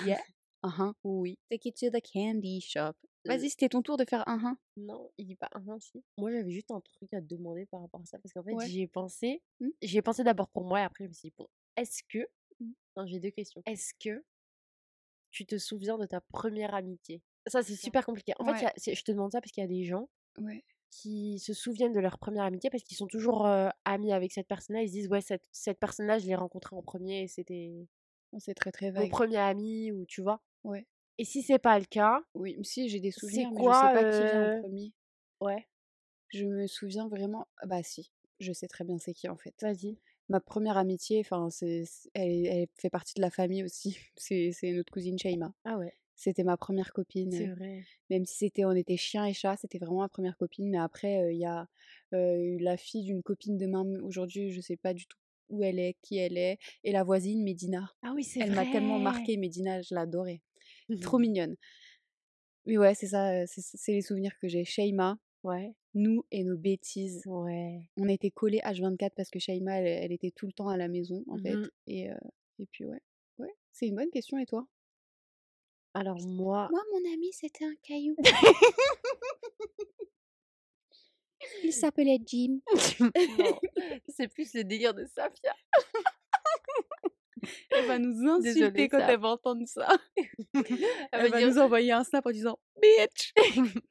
Yeah. 0.05 0.19
Uh-huh. 0.63 0.93
Oui. 1.03 1.39
Take 1.49 1.69
it 1.69 1.75
to 1.79 1.89
the 1.89 2.01
candy 2.01 2.61
shop. 2.61 2.93
Vas-y, 3.25 3.49
c'était 3.51 3.69
ton 3.69 3.81
tour 3.81 3.97
de 3.97 4.05
faire 4.07 4.27
un 4.27 4.37
uh 4.53 4.55
Non, 4.77 5.11
il 5.17 5.25
dit 5.27 5.35
pas 5.35 5.49
un 5.53 5.79
si. 5.79 6.03
Moi 6.17 6.31
j'avais 6.31 6.51
juste 6.51 6.71
un 6.71 6.81
truc 6.81 7.13
à 7.13 7.21
te 7.21 7.25
demander 7.27 7.65
par 7.67 7.81
rapport 7.81 8.01
à 8.01 8.05
ça 8.05 8.17
parce 8.19 8.33
qu'en 8.33 8.43
fait 8.43 8.53
Ouais. 8.53 8.67
j'y 8.67 8.81
ai 8.81 8.87
pensé. 8.87 9.41
Hmm. 9.59 9.69
J'y 9.81 9.97
ai 9.97 10.01
pensé 10.01 10.23
d'abord 10.23 10.49
pour 10.49 10.63
moi 10.65 10.79
et 10.79 10.83
après 10.83 11.03
je 11.05 11.09
me 11.09 11.13
suis 11.13 11.29
dit 11.29 11.35
bon, 11.37 11.47
est-ce 11.77 12.01
que. 12.09 12.27
Hmm. 12.59 12.71
Non, 12.97 13.05
j'ai 13.05 13.19
deux 13.19 13.29
questions. 13.31 13.61
Est-ce 13.65 13.93
que 13.99 14.23
tu 15.31 15.45
te 15.45 15.57
souviens 15.57 15.97
de 15.97 16.05
ta 16.05 16.21
première 16.21 16.73
amitié? 16.75 17.21
Ça 17.47 17.63
c'est 17.63 17.75
super 17.75 18.05
compliqué. 18.05 18.33
En 18.39 18.45
fait, 18.45 18.65
a- 18.65 18.73
je 18.93 19.01
te 19.03 19.11
demande 19.11 19.31
ça 19.31 19.41
parce 19.41 19.51
qu'il 19.51 19.61
y 19.61 19.65
a 19.65 19.67
des 19.67 19.83
gens 19.83 20.09
Ouais. 20.37 20.63
qui 20.89 21.39
se 21.39 21.53
souviennent 21.53 21.93
de 21.93 21.99
leur 21.99 22.17
première 22.19 22.43
amitié 22.43 22.69
parce 22.69 22.83
qu'ils 22.83 22.97
sont 22.97 23.07
toujours 23.07 23.45
euh, 23.45 23.69
amis 23.85 24.11
avec 24.13 24.31
cette 24.31 24.47
personne-là. 24.47 24.83
Ils 24.83 24.87
se 24.89 24.93
disent 24.93 25.07
ouais, 25.09 25.21
cette, 25.21 25.47
cette 25.51 25.79
personne-là, 25.79 26.19
je 26.19 26.27
l'ai 26.27 26.35
rencontrée 26.35 26.75
en 26.75 26.81
premier 26.83 27.21
et 27.23 27.27
c'était 27.27 27.87
C'est 28.39 28.53
très 28.53 28.71
très 28.71 28.91
mon 28.91 29.01
vague. 29.01 29.09
premier 29.11 29.37
ami 29.37 29.91
ou 29.91 30.05
tu 30.05 30.21
vois? 30.21 30.41
Ouais. 30.63 30.85
Et 31.17 31.25
si 31.25 31.41
c'est 31.43 31.59
pas 31.59 31.77
le 31.79 31.85
cas, 31.85 32.23
Oui, 32.33 32.57
si 32.63 32.89
j'ai 32.89 32.99
des 32.99 33.11
c'est 33.11 33.19
souvenirs, 33.19 33.49
mais 33.51 33.57
je 33.57 33.61
quoi 33.61 33.73
sais 33.73 33.93
pas 33.93 34.11
qui 34.11 34.25
vient 34.25 34.41
euh, 34.41 34.57
en 34.57 34.61
premier. 34.61 34.91
Ouais, 35.39 35.67
Je 36.29 36.45
me 36.45 36.67
souviens 36.67 37.07
vraiment. 37.07 37.47
ah 37.57 37.67
Bah 37.67 37.83
si, 37.83 38.11
je 38.39 38.51
sais 38.53 38.67
très 38.67 38.83
bien 38.83 38.97
c'est 38.97 39.13
qui 39.13 39.27
en 39.29 39.37
fait. 39.37 39.53
vas-y. 39.61 39.97
Ma 40.29 40.39
première 40.39 40.77
amitié, 40.77 41.19
enfin, 41.19 41.49
elle, 42.13 42.45
elle 42.47 42.67
fait 42.79 42.89
partie 42.89 43.13
de 43.15 43.21
la 43.21 43.29
famille 43.29 43.63
aussi. 43.63 43.97
C'est, 44.17 44.53
notre 44.73 44.91
cousine 44.91 45.19
Shaima. 45.19 45.53
Ah 45.65 45.77
ouais, 45.77 45.93
C'était 46.15 46.43
ma 46.45 46.55
première 46.55 46.93
copine. 46.93 47.31
c'est 47.31 47.49
euh, 47.49 47.53
vrai. 47.55 47.83
Même 48.09 48.25
si 48.25 48.37
c'était, 48.37 48.63
on 48.63 48.71
était 48.71 48.95
chien 48.95 49.25
et 49.25 49.33
chat, 49.33 49.57
c'était 49.57 49.77
vraiment 49.77 49.99
ma 49.99 50.09
première 50.09 50.37
copine. 50.37 50.69
Mais 50.69 50.77
après, 50.77 51.21
euh, 51.21 51.31
il 51.33 51.39
y 51.39 51.45
a 51.45 51.67
euh, 52.13 52.57
la 52.61 52.77
fille 52.77 53.03
d'une 53.03 53.21
copine 53.23 53.57
de 53.57 53.65
main. 53.67 53.85
Aujourd'hui, 54.03 54.51
je 54.51 54.61
sais 54.61 54.77
pas 54.77 54.93
du 54.93 55.05
tout 55.05 55.17
où 55.50 55.63
elle 55.63 55.79
est, 55.79 55.97
qui 56.01 56.17
elle 56.17 56.38
est. 56.38 56.59
Et 56.86 56.93
la 56.93 57.03
voisine, 57.03 57.43
Médina. 57.43 57.91
Ah 58.01 58.13
oui, 58.15 58.24
c'est 58.24 58.39
Elle 58.39 58.53
m'a 58.53 58.65
tellement 58.65 59.00
marqué, 59.00 59.36
Médina, 59.36 59.81
je 59.81 59.93
l'adorais. 59.93 60.41
Trop 61.00 61.19
mignonne. 61.19 61.55
Mais 62.65 62.77
ouais, 62.77 62.93
c'est 62.93 63.07
ça, 63.07 63.45
c'est, 63.48 63.91
les 63.93 64.01
souvenirs 64.01 64.38
que 64.39 64.48
j'ai. 64.48 64.63
Shaima, 64.63 65.17
Ouais, 65.43 65.74
nous 65.95 66.24
et 66.29 66.43
nos 66.43 66.57
bêtises. 66.57 67.24
ouais. 67.25 67.89
On 67.98 68.07
était 68.07 68.29
collés 68.29 68.60
H24 68.60 69.12
parce 69.15 69.31
que 69.31 69.39
Shaima, 69.39 69.79
elle, 69.79 69.88
elle 69.88 70.12
était 70.12 70.29
tout 70.31 70.45
le 70.45 70.53
temps 70.53 70.69
à 70.69 70.77
la 70.77 70.88
maison, 70.88 71.24
en 71.27 71.38
fait. 71.39 71.55
Mhm. 71.55 71.69
Et, 71.88 72.12
euh, 72.12 72.15
et 72.60 72.67
puis 72.67 72.86
ouais. 72.86 73.01
Ouais, 73.39 73.53
c'est 73.71 73.88
une 73.88 73.95
bonne 73.95 74.12
question. 74.12 74.38
Et 74.38 74.45
toi? 74.45 74.67
Alors 75.93 76.19
moi, 76.21 76.69
Moi, 76.71 76.81
mon 76.93 77.13
ami, 77.13 77.33
c'était 77.33 77.65
un 77.65 77.75
caillou. 77.83 78.15
Il 81.63 81.74
s'appelait 81.74 82.19
Jim. 82.25 82.60
c'est 84.10 84.27
plus 84.27 84.53
le 84.53 84.63
délire 84.63 84.93
de 84.93 85.05
Safia. 85.05 85.55
Elle 87.71 87.86
va 87.88 88.00
nous 88.00 88.27
insulter 88.29 88.53
Désolée, 88.53 88.89
quand 88.89 89.00
elle 89.00 89.19
va 89.19 89.29
entendre 89.29 89.65
ça. 89.67 89.88
Elle 90.53 90.63
Elle 91.12 91.31
va 91.31 91.38
dire, 91.39 91.48
nous 91.50 91.57
envoyer 91.60 91.91
un 91.91 92.03
snap 92.03 92.25
en 92.25 92.31
disant 92.31 92.60
Bitch 92.81 93.33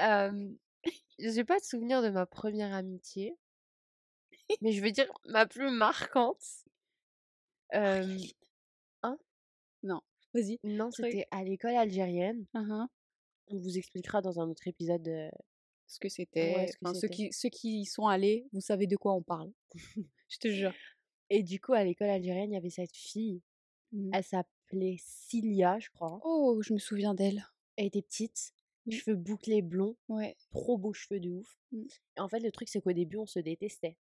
euh, 0.00 0.48
j'ai 1.18 1.44
pas 1.44 1.58
de 1.58 1.64
souvenir 1.64 2.02
de 2.02 2.08
ma 2.10 2.26
première 2.26 2.72
amitié, 2.74 3.36
mais 4.60 4.72
je 4.72 4.82
veux 4.82 4.90
dire 4.90 5.10
ma 5.26 5.46
plus 5.46 5.70
marquante. 5.70 6.42
Euh, 7.74 8.16
hein? 9.02 9.18
Non, 9.82 10.00
vas-y. 10.34 10.58
Non, 10.64 10.90
c'était 10.90 11.26
à 11.30 11.44
l'école 11.44 11.76
algérienne. 11.76 12.46
Uhum. 12.54 12.88
On 13.48 13.58
vous 13.58 13.78
expliquera 13.78 14.20
dans 14.22 14.40
un 14.40 14.48
autre 14.48 14.66
épisode. 14.66 15.06
euh, 15.08 15.30
Ce 15.86 15.98
que 15.98 16.08
c'était. 16.08 16.66
enfin, 16.82 16.94
ceux, 16.94 17.08
qui, 17.08 17.32
ceux 17.32 17.48
qui 17.48 17.80
y 17.82 17.84
sont 17.86 18.06
allés, 18.06 18.46
vous 18.52 18.60
savez 18.60 18.86
de 18.86 18.96
quoi 18.96 19.12
on 19.14 19.22
parle. 19.22 19.52
Je 20.28 20.38
te 20.38 20.48
jure. 20.48 20.74
Et 21.30 21.42
du 21.42 21.60
coup, 21.60 21.72
à 21.72 21.84
l'école 21.84 22.10
algérienne, 22.10 22.50
il 22.50 22.54
y 22.54 22.58
avait 22.58 22.70
cette 22.70 22.96
fille. 22.96 23.42
Mhm. 23.92 24.10
Elle 24.12 24.24
s'appelait 24.24 24.96
Cilia, 24.98 25.78
je 25.78 25.90
crois. 25.90 26.20
Oh, 26.24 26.60
je 26.62 26.72
me 26.72 26.78
souviens 26.78 27.14
d'elle. 27.14 27.44
Elle 27.76 27.86
était 27.86 28.02
petite, 28.02 28.52
Mhm. 28.86 28.92
cheveux 28.92 29.16
bouclés 29.16 29.62
blonds, 29.62 29.96
Ouais. 30.08 30.36
trop 30.50 30.76
beaux 30.78 30.92
cheveux 30.92 31.20
de 31.20 31.30
ouf. 31.30 31.58
Mhm. 31.72 31.86
Et 32.16 32.20
en 32.20 32.28
fait, 32.28 32.40
le 32.40 32.50
truc, 32.50 32.68
c'est 32.68 32.80
qu'au 32.80 32.92
début, 32.92 33.16
on 33.16 33.26
se 33.26 33.38
détestait. 33.38 33.96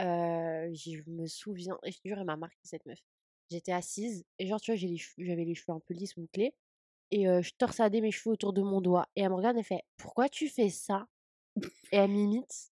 Euh, 0.00 0.70
je 0.74 1.08
me 1.08 1.26
souviens, 1.26 1.78
et 1.84 1.92
je 1.92 1.98
te 2.00 2.08
jure, 2.08 2.18
elle 2.18 2.24
m'a 2.26 2.36
marqué 2.36 2.58
cette 2.64 2.86
meuf. 2.86 3.00
J'étais 3.50 3.72
assise, 3.72 4.24
et 4.38 4.46
genre, 4.46 4.60
tu 4.60 4.72
vois, 4.72 4.76
j'ai 4.76 4.88
les 4.88 4.96
cheveux- 4.98 5.24
j'avais 5.26 5.44
les 5.44 5.54
cheveux 5.54 5.74
un 5.76 5.80
peu 5.80 5.94
lisses, 5.94 6.16
bouclés, 6.18 6.54
et 7.12 7.28
euh, 7.28 7.42
je 7.42 7.52
torsadais 7.58 8.00
mes 8.00 8.10
cheveux 8.12 8.32
autour 8.34 8.52
de 8.52 8.62
mon 8.62 8.80
doigt. 8.80 9.08
Et 9.16 9.22
elle 9.22 9.30
me 9.30 9.36
regarde, 9.36 9.56
elle 9.58 9.64
fait 9.64 9.84
Pourquoi 9.98 10.28
tu 10.28 10.48
fais 10.48 10.70
ça? 10.70 11.08
Et 11.92 11.96
elle 11.98 12.10
m'imite. 12.10 12.72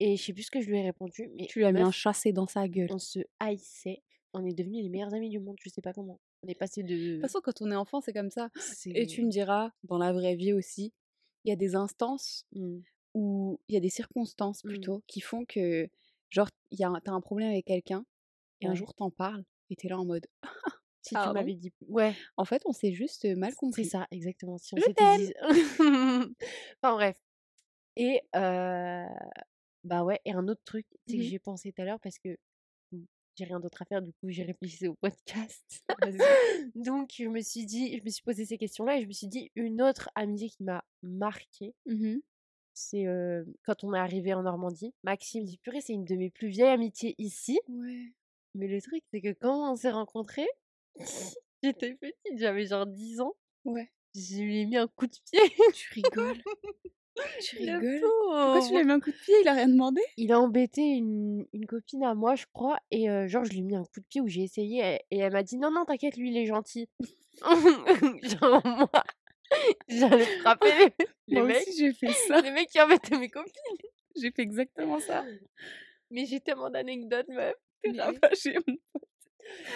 Et 0.00 0.16
je 0.16 0.22
sais 0.24 0.32
plus 0.32 0.44
ce 0.44 0.50
que 0.50 0.60
je 0.60 0.68
lui 0.70 0.78
ai 0.78 0.82
répondu, 0.82 1.30
mais 1.36 1.46
Tu 1.46 1.58
lui 1.60 1.66
as 1.66 1.72
mis 1.72 1.80
un 1.82 1.90
chassé 1.92 2.32
dans 2.32 2.46
sa 2.46 2.66
gueule. 2.68 2.88
on 2.90 2.98
se 2.98 3.20
haïssait. 3.38 4.02
On 4.32 4.44
est 4.46 4.54
devenus 4.54 4.82
les 4.82 4.88
meilleurs 4.88 5.12
amis 5.14 5.28
du 5.28 5.38
monde, 5.40 5.56
je 5.62 5.68
sais 5.68 5.82
pas 5.82 5.92
comment. 5.92 6.20
On 6.42 6.48
est 6.48 6.54
passé 6.54 6.82
De 6.82 6.88
de. 6.94 7.12
toute 7.14 7.20
façon, 7.22 7.40
quand 7.42 7.60
on 7.60 7.70
est 7.70 7.76
enfant, 7.76 8.00
c'est 8.00 8.12
comme 8.14 8.30
ça. 8.30 8.48
C'est. 8.56 8.90
Et 8.94 9.06
tu 9.06 9.22
me 9.24 9.28
diras, 9.30 9.72
dans 9.84 9.98
la 9.98 10.12
vraie 10.12 10.36
vie 10.36 10.52
aussi, 10.52 10.92
il 11.44 11.50
y 11.50 11.52
a 11.52 11.56
des 11.56 11.74
instances 11.74 12.46
Mmh. 12.52 12.78
où 13.14 13.60
il 13.68 13.74
y 13.74 13.76
a 13.76 13.80
des 13.80 13.90
circonstances 13.90 14.64
Mmh. 14.64 14.68
plutôt 14.68 15.02
qui 15.06 15.20
font 15.20 15.44
que, 15.44 15.88
genre, 16.30 16.48
y 16.70 16.84
a 16.84 16.92
t'as 17.04 17.12
un 17.12 17.20
problème 17.20 17.50
avec 17.50 17.66
quelqu'un 17.66 18.06
et 18.62 18.66
un 18.68 18.74
jour 18.74 18.94
t'en 18.94 19.10
parles 19.10 19.44
et 19.68 19.76
t'es 19.76 19.88
là 19.88 19.98
en 19.98 20.04
mode, 20.06 20.26
Si 21.02 21.08
tu 21.10 21.14
Pardon 21.14 21.32
m'avais 21.34 21.54
dit. 21.54 21.72
Ouais, 21.88 22.14
en 22.36 22.44
fait, 22.44 22.62
on 22.66 22.72
s'est 22.72 22.92
juste 22.92 23.24
mal 23.24 23.50
c'est 23.50 23.56
compris. 23.56 23.84
ça, 23.86 24.06
exactement. 24.10 24.58
Si 24.58 24.74
on 24.74 24.76
s'était 24.80 25.16
dit. 25.18 25.32
enfin 26.82 26.92
bref. 26.94 27.16
Et 27.96 28.20
euh, 28.36 29.04
bah 29.84 30.04
ouais, 30.04 30.20
et 30.24 30.32
un 30.32 30.46
autre 30.48 30.62
truc, 30.64 30.86
c'est 31.06 31.16
que 31.16 31.22
Mhm. 31.22 31.28
j'ai 31.28 31.38
pensé 31.38 31.72
tout 31.72 31.82
à 31.82 31.84
l'heure 31.84 32.00
parce 32.00 32.18
que 32.18 32.36
bon, 32.92 33.04
j'ai 33.36 33.44
rien 33.44 33.60
d'autre 33.60 33.82
à 33.82 33.84
faire, 33.86 34.02
du 34.02 34.12
coup 34.12 34.28
j'ai 34.28 34.42
réfléchi 34.44 34.86
au 34.88 34.94
podcast. 34.94 35.82
Donc 36.74 37.10
je 37.18 37.26
me 37.28 37.40
suis 37.40 37.64
dit, 37.66 37.96
je 37.98 38.04
me 38.04 38.10
suis 38.10 38.22
posé 38.22 38.44
ces 38.44 38.58
questions-là 38.58 38.98
et 38.98 39.02
je 39.02 39.06
me 39.06 39.12
suis 39.12 39.28
dit 39.28 39.50
une 39.56 39.80
autre 39.82 40.10
amitié 40.14 40.48
qui 40.50 40.62
m'a 40.64 40.84
marquée, 41.02 41.74
Mhm. 41.86 42.20
c'est 42.74 43.06
euh, 43.06 43.44
quand 43.64 43.84
on 43.84 43.94
est 43.94 43.98
arrivé 43.98 44.34
en 44.34 44.42
Normandie. 44.42 44.92
Maxime 45.04 45.44
dit 45.44 45.58
purée, 45.58 45.80
c'est 45.80 45.92
une 45.94 46.04
de 46.04 46.16
mes 46.16 46.30
plus 46.30 46.48
vieilles 46.48 46.68
amitiés 46.68 47.14
ici. 47.18 47.58
Ouais. 47.68 48.12
Mais 48.54 48.66
le 48.68 48.80
truc, 48.82 49.02
c'est 49.12 49.20
que 49.20 49.32
quand 49.32 49.72
on 49.72 49.76
s'est 49.76 49.90
rencontrés, 49.90 50.48
j'étais 51.62 51.94
petite, 51.94 52.38
j'avais 52.38 52.66
genre 52.66 52.86
10 52.86 53.20
ans. 53.20 53.34
Ouais. 53.64 53.90
Je 54.14 54.42
lui 54.42 54.60
ai 54.60 54.66
mis 54.66 54.76
un 54.76 54.88
coup 54.88 55.06
de 55.06 55.16
pied. 55.30 55.40
Tu 55.72 55.92
rigoles. 55.94 56.42
tu 57.42 57.56
Le 57.64 57.76
rigoles. 57.78 58.00
Pourquoi 58.00 58.60
tu 58.66 58.72
lui 58.72 58.78
as 58.80 58.84
mis 58.84 58.92
un 58.92 59.00
coup 59.00 59.10
de 59.10 59.16
pied? 59.16 59.34
Il 59.42 59.48
a 59.48 59.52
rien 59.54 59.68
demandé? 59.68 60.00
Il 60.16 60.32
a 60.32 60.40
embêté 60.40 60.80
une, 60.82 61.46
une 61.52 61.66
copine 61.66 62.04
à 62.04 62.14
moi, 62.14 62.34
je 62.36 62.46
crois, 62.52 62.78
et 62.90 63.10
euh, 63.10 63.26
genre 63.28 63.44
je 63.44 63.50
lui 63.50 63.58
ai 63.58 63.62
mis 63.62 63.76
un 63.76 63.84
coup 63.84 64.00
de 64.00 64.06
pied 64.08 64.20
où 64.20 64.28
j'ai 64.28 64.42
essayé 64.42 64.80
et, 64.80 65.00
et 65.10 65.18
elle 65.18 65.32
m'a 65.32 65.42
dit 65.42 65.56
non 65.58 65.70
non 65.70 65.84
t'inquiète 65.84 66.16
lui 66.16 66.30
il 66.30 66.36
est 66.36 66.46
gentil. 66.46 66.88
genre 67.42 68.62
moi 68.64 68.90
j'allais 69.88 70.24
frapper 70.40 70.72
les, 70.78 71.06
les 71.28 71.36
Moi 71.40 71.48
mecs, 71.48 71.56
aussi, 71.68 71.76
j'ai 71.78 71.92
fait 71.92 72.12
ça. 72.12 72.40
les 72.40 72.50
mecs 72.50 72.68
qui 72.68 72.80
embêtaient 72.80 73.18
mes 73.18 73.28
copines. 73.30 73.52
J'ai 74.20 74.30
fait 74.30 74.42
exactement 74.42 74.98
ça. 75.00 75.24
Mais 76.10 76.26
j'ai 76.26 76.40
tellement 76.40 76.70
d'anecdotes 76.70 77.28
meuf. 77.28 77.54
T'es 77.82 77.90
Mais- 77.92 78.02
ravagé. 78.02 78.56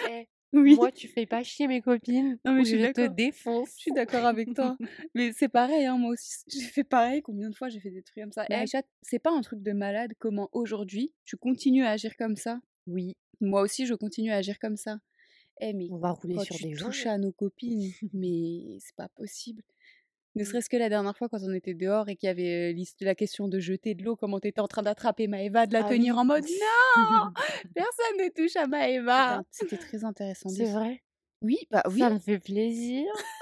Eh, 0.09 0.27
Oui. 0.55 0.75
Moi 0.75 0.91
tu 0.91 1.07
fais 1.07 1.25
pas 1.25 1.43
chier 1.43 1.67
mes 1.67 1.81
copines 1.81 2.39
Non, 2.45 2.53
mais 2.53 2.63
je 2.65 2.91
te 2.91 3.07
défonce. 3.07 3.71
Je 3.75 3.81
suis 3.81 3.91
d'accord 3.91 4.25
avec 4.25 4.53
toi. 4.53 4.77
Mais 5.13 5.33
c'est 5.33 5.49
pareil, 5.49 5.85
hein, 5.85 5.97
moi 5.97 6.11
aussi, 6.11 6.43
j'ai 6.47 6.61
fait 6.61 6.83
pareil. 6.85 7.21
Combien 7.21 7.49
de 7.49 7.55
fois 7.55 7.67
j'ai 7.67 7.79
fait 7.81 7.91
des 7.91 8.01
trucs 8.01 8.23
comme 8.23 8.31
ça? 8.31 8.45
Et 8.49 8.53
Ouais. 8.53 8.59
Aïcha, 8.61 8.81
c'est 9.01 9.19
pas 9.19 9.31
un 9.31 9.41
truc 9.41 9.61
de 9.61 9.73
malade 9.73 10.13
comment 10.17 10.49
aujourd'hui 10.53 11.13
tu 11.25 11.35
continues 11.35 11.83
à 11.83 11.91
agir 11.91 12.15
comme 12.17 12.35
ça? 12.37 12.59
Oui, 12.87 13.15
Moi 13.41 13.61
aussi, 13.61 13.85
je 13.85 13.93
continue 13.95 14.31
à 14.31 14.37
agir 14.37 14.57
comme 14.59 14.77
ça. 14.77 14.99
Eh, 15.59 15.73
mais 15.73 15.87
on 15.91 15.97
va 15.97 16.11
rouler 16.11 16.37
sur 16.39 16.55
tu 16.55 16.63
des 16.63 16.73
gens. 16.73 16.85
touches 16.87 17.05
à 17.05 17.17
nos 17.17 17.31
copines, 17.31 17.91
mais 18.13 18.77
c'est 18.79 18.95
pas 18.95 19.09
possible. 19.09 19.61
Ne 20.35 20.43
serait-ce 20.43 20.69
que 20.69 20.75
la 20.75 20.89
dernière 20.89 21.15
fois 21.15 21.29
quand 21.29 21.39
on 21.43 21.53
était 21.53 21.73
dehors 21.73 22.09
et 22.09 22.17
qu'il 22.17 22.27
y 22.27 22.29
avait 22.29 22.73
euh, 22.73 22.83
la 23.01 23.15
question 23.15 23.47
de 23.47 23.57
jeter 23.59 23.95
de 23.95 24.03
l'eau, 24.03 24.17
comment 24.17 24.39
t'étais 24.39 24.59
en 24.59 24.67
train 24.67 24.81
d'attraper 24.81 25.27
Maëva, 25.27 25.65
de 25.65 25.73
la 25.73 25.85
Ah 25.85 25.89
tenir 25.89 26.15
oui. 26.15 26.19
en 26.19 26.25
mode 26.25 26.43
non, 26.97 27.31
personne 27.73 28.17
ne 28.19 28.29
touche 28.29 28.55
à 28.57 28.67
Maëva. 28.67 29.41
C'était 29.49 29.77
très 29.77 30.03
intéressant. 30.03 30.49
C'est 30.49 30.65
vrai? 30.71 31.01
Oui, 31.41 31.57
bah 31.71 31.83
oui. 31.89 31.99
Ça 31.99 32.09
me 32.09 32.19
fait 32.19 32.39
plaisir. 32.39 33.05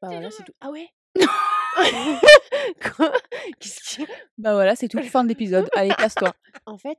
bah 0.00 0.08
voilà, 0.08 0.30
c'est 0.30 0.44
tout. 0.44 0.52
Ah 0.60 0.70
ouais? 0.70 0.88
Quoi? 2.96 3.12
Qu'est-ce 3.58 3.96
que... 3.96 4.02
Bah 4.38 4.54
voilà, 4.54 4.76
c'est 4.76 4.88
tout. 4.88 5.02
Fin 5.02 5.24
de 5.24 5.28
l'épisode. 5.28 5.68
Allez, 5.74 5.90
casse-toi. 5.96 6.34
En 6.66 6.78
fait, 6.78 6.98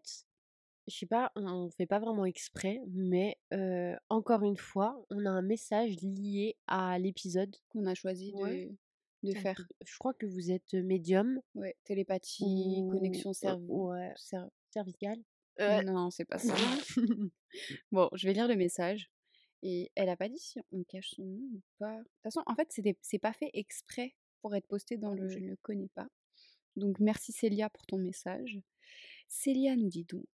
je 0.87 0.95
sais 0.97 1.05
pas, 1.05 1.31
on 1.35 1.45
on 1.47 1.69
fait 1.71 1.85
pas 1.85 1.99
vraiment 1.99 2.25
exprès, 2.25 2.79
mais 2.87 3.37
euh, 3.53 3.95
encore 4.09 4.43
une 4.43 4.57
fois, 4.57 5.03
on 5.09 5.25
a 5.25 5.29
un 5.29 5.41
message 5.41 5.95
lié 6.01 6.55
à 6.67 6.97
l'épisode. 6.99 7.55
Qu'on 7.69 7.85
a 7.85 7.93
choisi 7.95 8.31
de, 8.31 8.37
Ouais. 8.37 8.71
de 9.23 9.33
Donc, 9.33 9.41
faire. 9.41 9.67
Je 9.85 9.97
crois 9.97 10.13
que 10.13 10.25
vous 10.25 10.51
êtes 10.51 10.73
médium 10.73 11.41
Ouais, 11.55 11.75
télépathie, 11.83 12.43
ou 12.81 12.89
connexion 12.91 13.31
euh, 13.31 13.33
cerveau. 13.33 13.91
ouais, 13.91 14.13
cer- 14.17 14.49
cervicale. 14.71 15.19
Non, 15.59 16.09
c'est 16.11 16.25
pas 16.25 16.37
ça. 16.37 16.53
bon, 17.91 18.09
je 18.13 18.27
vais 18.27 18.33
lire 18.33 18.47
le 18.47 18.55
message. 18.55 19.09
Et 19.63 19.91
elle 19.95 20.09
a 20.09 20.15
pas 20.15 20.29
dit 20.29 20.37
si 20.37 20.59
on 20.71 20.83
cache 20.83 21.09
son 21.15 21.23
nom 21.25 21.39
ou 21.55 21.61
pas. 21.79 21.97
De 21.97 22.03
toute 22.03 22.21
façon, 22.23 22.43
en 22.45 22.53
fait, 22.55 22.71
c'est 23.01 23.19
pas 23.19 23.33
fait 23.33 23.49
exprès 23.53 24.13
pour 24.41 24.53
être 24.55 24.67
posté 24.67 24.97
dans 24.97 25.13
le 25.15 25.27
je 25.27 25.39
ne 25.39 25.55
connais 25.63 25.89
pas. 25.95 26.07
Donc, 26.75 26.99
merci 26.99 27.31
Célia 27.31 27.69
pour 27.71 27.85
ton 27.87 27.97
message. 27.97 28.59
Célia 29.27 29.75
nous 29.75 29.89
dit 29.89 30.05
donc 30.05 30.27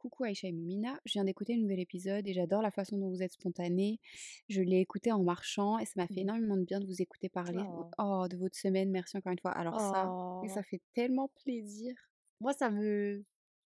Coucou 0.00 0.24
Aïcha 0.24 0.48
et 0.48 0.52
Moumina, 0.52 0.98
je 1.04 1.12
viens 1.12 1.24
d'écouter 1.24 1.54
le 1.54 1.60
nouvel 1.60 1.78
épisode 1.78 2.26
et 2.26 2.32
j'adore 2.32 2.62
la 2.62 2.70
façon 2.70 2.96
dont 2.96 3.10
vous 3.10 3.22
êtes 3.22 3.32
spontanée. 3.32 4.00
Je 4.48 4.62
l'ai 4.62 4.80
écouté 4.80 5.12
en 5.12 5.22
marchant 5.22 5.78
et 5.78 5.84
ça 5.84 5.92
m'a 5.96 6.06
fait 6.06 6.14
Mhm. 6.14 6.20
énormément 6.20 6.56
de 6.56 6.64
bien 6.64 6.80
de 6.80 6.86
vous 6.86 7.02
écouter 7.02 7.28
parler. 7.28 7.62
Oh. 7.62 7.90
Oh, 7.98 8.26
de 8.26 8.38
votre 8.38 8.56
semaine, 8.56 8.90
merci 8.90 9.18
encore 9.18 9.32
une 9.32 9.38
fois. 9.38 9.50
Alors, 9.50 9.78
ça, 9.78 10.04
mais 10.42 10.48
Oh. 10.50 10.54
ça 10.54 10.62
fait 10.62 10.80
tellement 10.94 11.28
plaisir. 11.44 11.94
Moi, 12.40 12.54
ça 12.54 12.70
me. 12.70 13.22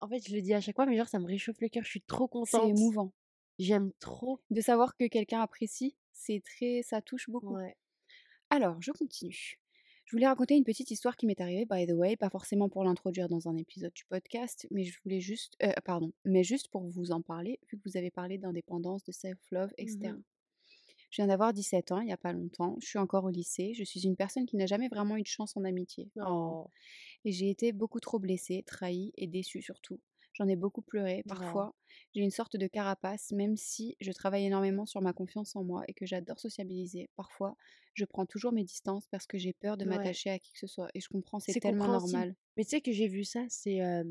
En 0.00 0.08
fait, 0.08 0.18
je 0.28 0.34
le 0.34 0.42
dis 0.42 0.52
à 0.52 0.60
chaque 0.60 0.74
fois, 0.74 0.84
mais 0.86 0.96
genre, 0.96 1.06
ça 1.06 1.20
me 1.20 1.26
réchauffe 1.26 1.60
le 1.60 1.68
cœur. 1.68 1.84
Je 1.84 1.90
suis 1.90 2.02
trop 2.02 2.28
C'est 2.44 2.58
contente. 2.58 2.70
émouvant. 2.76 3.12
J'aime 3.60 3.92
trop. 4.00 4.40
De 4.50 4.60
savoir 4.60 4.96
que 4.96 5.06
quelqu'un 5.06 5.40
apprécie, 5.42 5.96
c'est 6.12 6.42
très, 6.44 6.82
ça 6.82 7.00
touche 7.02 7.30
beaucoup. 7.30 7.54
Ouais. 7.54 7.76
Alors, 8.50 8.82
je 8.82 8.90
continue. 8.90 9.60
Je 10.06 10.12
voulais 10.12 10.28
raconter 10.28 10.54
une 10.54 10.62
petite 10.62 10.92
histoire 10.92 11.16
qui 11.16 11.26
m'est 11.26 11.40
arrivée, 11.40 11.66
by 11.68 11.84
the 11.84 11.90
way, 11.90 12.16
pas 12.16 12.30
forcément 12.30 12.68
pour 12.68 12.84
l'introduire 12.84 13.28
dans 13.28 13.48
un 13.48 13.56
épisode 13.56 13.92
du 13.92 14.04
podcast, 14.04 14.68
mais 14.70 14.84
je 14.84 14.96
voulais 15.02 15.18
juste, 15.18 15.56
euh, 15.64 15.72
pardon, 15.84 16.12
mais 16.24 16.44
juste 16.44 16.68
pour 16.68 16.84
vous 16.88 17.10
en 17.10 17.22
parler, 17.22 17.58
vu 17.68 17.76
que 17.76 17.88
vous 17.88 17.96
avez 17.96 18.12
parlé 18.12 18.38
d'indépendance, 18.38 19.02
de 19.02 19.10
self-love, 19.10 19.72
etc. 19.78 20.12
Mhm. 20.12 20.22
Je 21.10 21.22
viens 21.22 21.26
d'avoir 21.26 21.52
17 21.52 21.90
ans, 21.90 22.00
il 22.00 22.06
n'y 22.06 22.12
a 22.12 22.16
pas 22.16 22.32
longtemps, 22.32 22.76
je 22.80 22.86
suis 22.86 23.00
encore 23.00 23.24
au 23.24 23.30
lycée, 23.30 23.74
je 23.74 23.82
suis 23.82 24.04
une 24.04 24.14
personne 24.14 24.46
qui 24.46 24.56
n'a 24.56 24.66
jamais 24.66 24.88
vraiment 24.88 25.16
eu 25.16 25.22
de 25.22 25.26
chance 25.26 25.56
en 25.56 25.64
amitié. 25.64 26.08
Oh. 26.24 26.70
Et 27.24 27.32
j'ai 27.32 27.50
été 27.50 27.72
beaucoup 27.72 27.98
trop 27.98 28.20
blessée, 28.20 28.62
trahie 28.64 29.12
et 29.16 29.26
déçue 29.26 29.60
surtout. 29.60 29.98
J'en 30.36 30.46
ai 30.48 30.56
beaucoup 30.56 30.82
pleuré. 30.82 31.24
Parfois, 31.28 31.74
j'ai 32.14 32.20
une 32.22 32.30
sorte 32.30 32.56
de 32.56 32.66
carapace, 32.66 33.32
même 33.32 33.56
si 33.56 33.96
je 34.00 34.12
travaille 34.12 34.44
énormément 34.44 34.86
sur 34.86 35.00
ma 35.02 35.12
confiance 35.12 35.56
en 35.56 35.64
moi 35.64 35.82
et 35.88 35.94
que 35.94 36.06
j'adore 36.06 36.38
sociabiliser. 36.38 37.10
Parfois, 37.16 37.56
je 37.94 38.04
prends 38.04 38.26
toujours 38.26 38.52
mes 38.52 38.64
distances 38.64 39.06
parce 39.08 39.26
que 39.26 39.38
j'ai 39.38 39.52
peur 39.54 39.76
de 39.78 39.84
Ouais. 39.84 39.86
m'attacher 39.86 40.30
à 40.30 40.38
qui 40.38 40.52
que 40.52 40.58
ce 40.58 40.66
soit. 40.66 40.88
Et 40.94 41.00
je 41.00 41.08
comprends, 41.08 41.40
c'est 41.40 41.56
tellement 41.56 41.88
normal. 41.88 42.36
Mais 42.56 42.64
tu 42.64 42.70
sais 42.70 42.80
que 42.80 42.92
j'ai 42.92 43.08
vu 43.08 43.24
ça, 43.24 43.44
c'est 43.48 43.82
euh, 43.82 44.04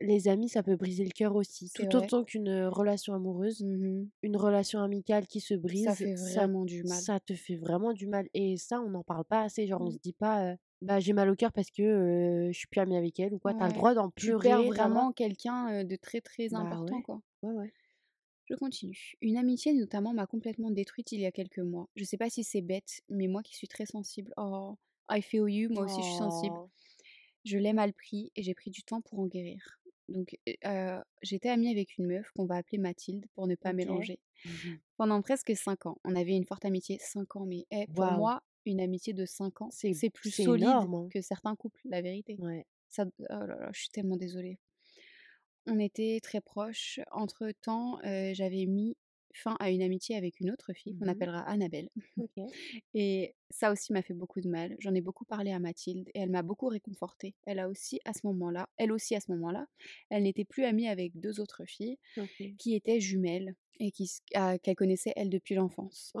les 0.00 0.28
amis, 0.28 0.48
ça 0.48 0.62
peut 0.62 0.76
briser 0.76 1.04
le 1.04 1.10
cœur 1.10 1.34
aussi. 1.36 1.68
Tout 1.74 1.86
vrai. 1.86 1.96
autant 1.96 2.24
qu'une 2.24 2.64
relation 2.66 3.14
amoureuse, 3.14 3.60
Mhm. 3.60 4.10
une 4.22 4.36
relation 4.36 4.80
amicale 4.80 5.26
qui 5.26 5.40
se 5.40 5.54
brise, 5.54 5.86
Ça 5.86 5.94
fait 5.94 6.14
vraiment 6.16 6.64
du 6.64 6.82
mal. 6.82 7.06
ça 7.06 7.20
te 7.20 7.34
fait 7.34 7.56
vraiment 7.56 7.92
du 7.92 8.06
mal. 8.06 8.28
Et 8.34 8.56
ça, 8.56 8.80
on 8.80 8.90
n'en 8.90 9.04
parle 9.04 9.24
pas 9.24 9.42
assez. 9.42 9.66
Genre, 9.66 9.82
on 9.82 9.90
Mm. 9.90 9.92
se 9.92 9.98
dit 9.98 10.12
pas, 10.12 10.52
euh, 10.52 10.56
bah 10.82 11.00
j'ai 11.00 11.12
mal 11.12 11.28
au 11.30 11.34
cœur 11.36 11.52
parce 11.52 11.70
que 11.70 11.82
euh, 11.82 12.52
je 12.52 12.58
suis 12.58 12.66
plus 12.68 12.80
amie 12.80 12.96
avec 12.96 13.18
elle 13.20 13.32
ou 13.34 13.38
quoi. 13.38 13.54
T'as 13.54 13.68
le 13.68 13.72
droit 13.74 13.94
d'en 13.94 14.10
Tu 14.10 14.26
pleurer. 14.26 14.50
droit- 14.50 14.64
vraiment 14.74 15.12
quelqu'un 15.12 15.84
de 15.84 15.96
très 15.96 16.20
très 16.20 16.48
Bah 16.48 16.58
important, 16.58 16.96
ouais. 16.96 17.02
quoi. 17.02 17.20
Ouais, 17.42 17.52
ouais. 17.52 17.72
Je 18.48 18.54
continue. 18.54 19.14
Une 19.22 19.36
amitié 19.38 19.72
notamment 19.72 20.12
m'a 20.12 20.26
complètement 20.26 20.70
détruite 20.70 21.10
il 21.12 21.20
y 21.20 21.26
a 21.26 21.32
quelques 21.32 21.58
mois. 21.58 21.88
Je 21.96 22.04
sais 22.04 22.16
pas 22.16 22.30
si 22.30 22.44
c'est 22.44 22.60
bête, 22.62 23.00
mais 23.08 23.26
moi 23.26 23.42
qui 23.42 23.56
suis 23.56 23.66
très 23.68 23.86
sensible, 23.86 24.32
oh, 24.36 24.76
I 25.10 25.20
feel 25.22 25.48
you, 25.48 25.68
moi 25.72 25.84
aussi 25.84 26.00
je 26.00 26.06
suis 26.06 26.16
sensible. 26.18 26.54
Oh. 26.56 26.70
Je 27.44 27.58
l'ai 27.58 27.72
mal 27.72 27.92
pris 27.92 28.30
et 28.36 28.42
j'ai 28.42 28.54
pris 28.54 28.70
du 28.70 28.82
temps 28.82 29.00
pour 29.00 29.18
en 29.20 29.26
guérir. 29.26 29.78
Donc 30.08 30.36
euh, 30.64 31.00
j'étais 31.22 31.48
amie 31.48 31.68
avec 31.70 31.96
une 31.98 32.06
meuf 32.06 32.30
qu'on 32.36 32.44
va 32.46 32.56
appeler 32.56 32.78
Mathilde 32.78 33.26
pour 33.34 33.48
ne 33.48 33.56
pas 33.56 33.72
mélanger. 33.72 34.20
Mhm. 34.44 34.78
Pendant 34.96 35.20
presque 35.22 35.56
5 35.56 35.86
ans. 35.86 35.98
On 36.04 36.14
avait 36.14 36.36
une 36.36 36.44
forte 36.44 36.64
amitié 36.64 36.98
5 37.00 37.34
ans, 37.34 37.46
mais 37.46 37.66
eh, 37.72 37.86
pour 37.88 38.04
moi, 38.12 38.42
une 38.66 38.80
amitié 38.80 39.12
de 39.12 39.24
5 39.26 39.62
ans, 39.62 39.70
C'est- 39.70 40.10
plus 40.10 40.30
solide 40.30 40.62
énorme, 40.64 40.94
hein. 40.94 41.08
que 41.12 41.20
certains 41.20 41.56
couples, 41.56 41.80
la 41.84 42.02
vérité. 42.02 42.36
Ouais. 42.38 42.66
Ça, 42.88 43.04
oh 43.18 43.24
là 43.28 43.46
là, 43.46 43.70
je 43.72 43.80
suis 43.80 43.88
tellement 43.90 44.16
désolée. 44.16 44.58
On 45.66 45.78
était 45.80 46.20
très 46.22 46.40
proches. 46.40 47.00
Entre-temps, 47.10 47.98
euh, 48.04 48.32
j'avais 48.34 48.66
mis 48.66 48.96
fin 49.34 49.56
à 49.60 49.70
une 49.70 49.82
amitié 49.82 50.16
avec 50.16 50.40
une 50.40 50.50
autre 50.50 50.72
fille 50.72 50.94
qu'on 50.96 51.04
Mhm. 51.04 51.10
appellera 51.10 51.40
Annabelle. 51.42 51.90
Et 52.94 53.34
ça 53.50 53.70
aussi 53.70 53.92
m'a 53.92 54.00
fait 54.02 54.14
beaucoup 54.14 54.40
de 54.40 54.48
mal. 54.48 54.76
J'en 54.78 54.94
ai 54.94 55.00
beaucoup 55.02 55.24
parlé 55.26 55.50
à 55.52 55.58
Mathilde 55.58 56.08
et 56.14 56.20
elle 56.20 56.30
m'a 56.30 56.42
beaucoup 56.42 56.68
réconfortée. 56.68 57.34
Elle 57.44 57.58
a 57.58 57.68
aussi 57.68 58.00
à 58.06 58.14
ce 58.14 58.20
moment-là, 58.28 58.68
elle 58.78 58.92
aussi 58.92 59.14
à 59.14 59.20
ce 59.20 59.30
moment-là, 59.32 59.66
elle 60.08 60.22
n'était 60.22 60.46
plus 60.46 60.64
amie 60.64 60.88
avec 60.88 61.18
deux 61.20 61.38
autres 61.40 61.64
filles 61.66 61.98
qui 62.58 62.74
étaient 62.74 62.98
jumelles 63.00 63.54
et 63.78 63.90
qui 63.90 64.10
ah, 64.34 64.56
qu'elle 64.58 64.76
connaissait 64.76 65.12
elle 65.16 65.28
depuis 65.28 65.54
l'enfance. 65.54 66.12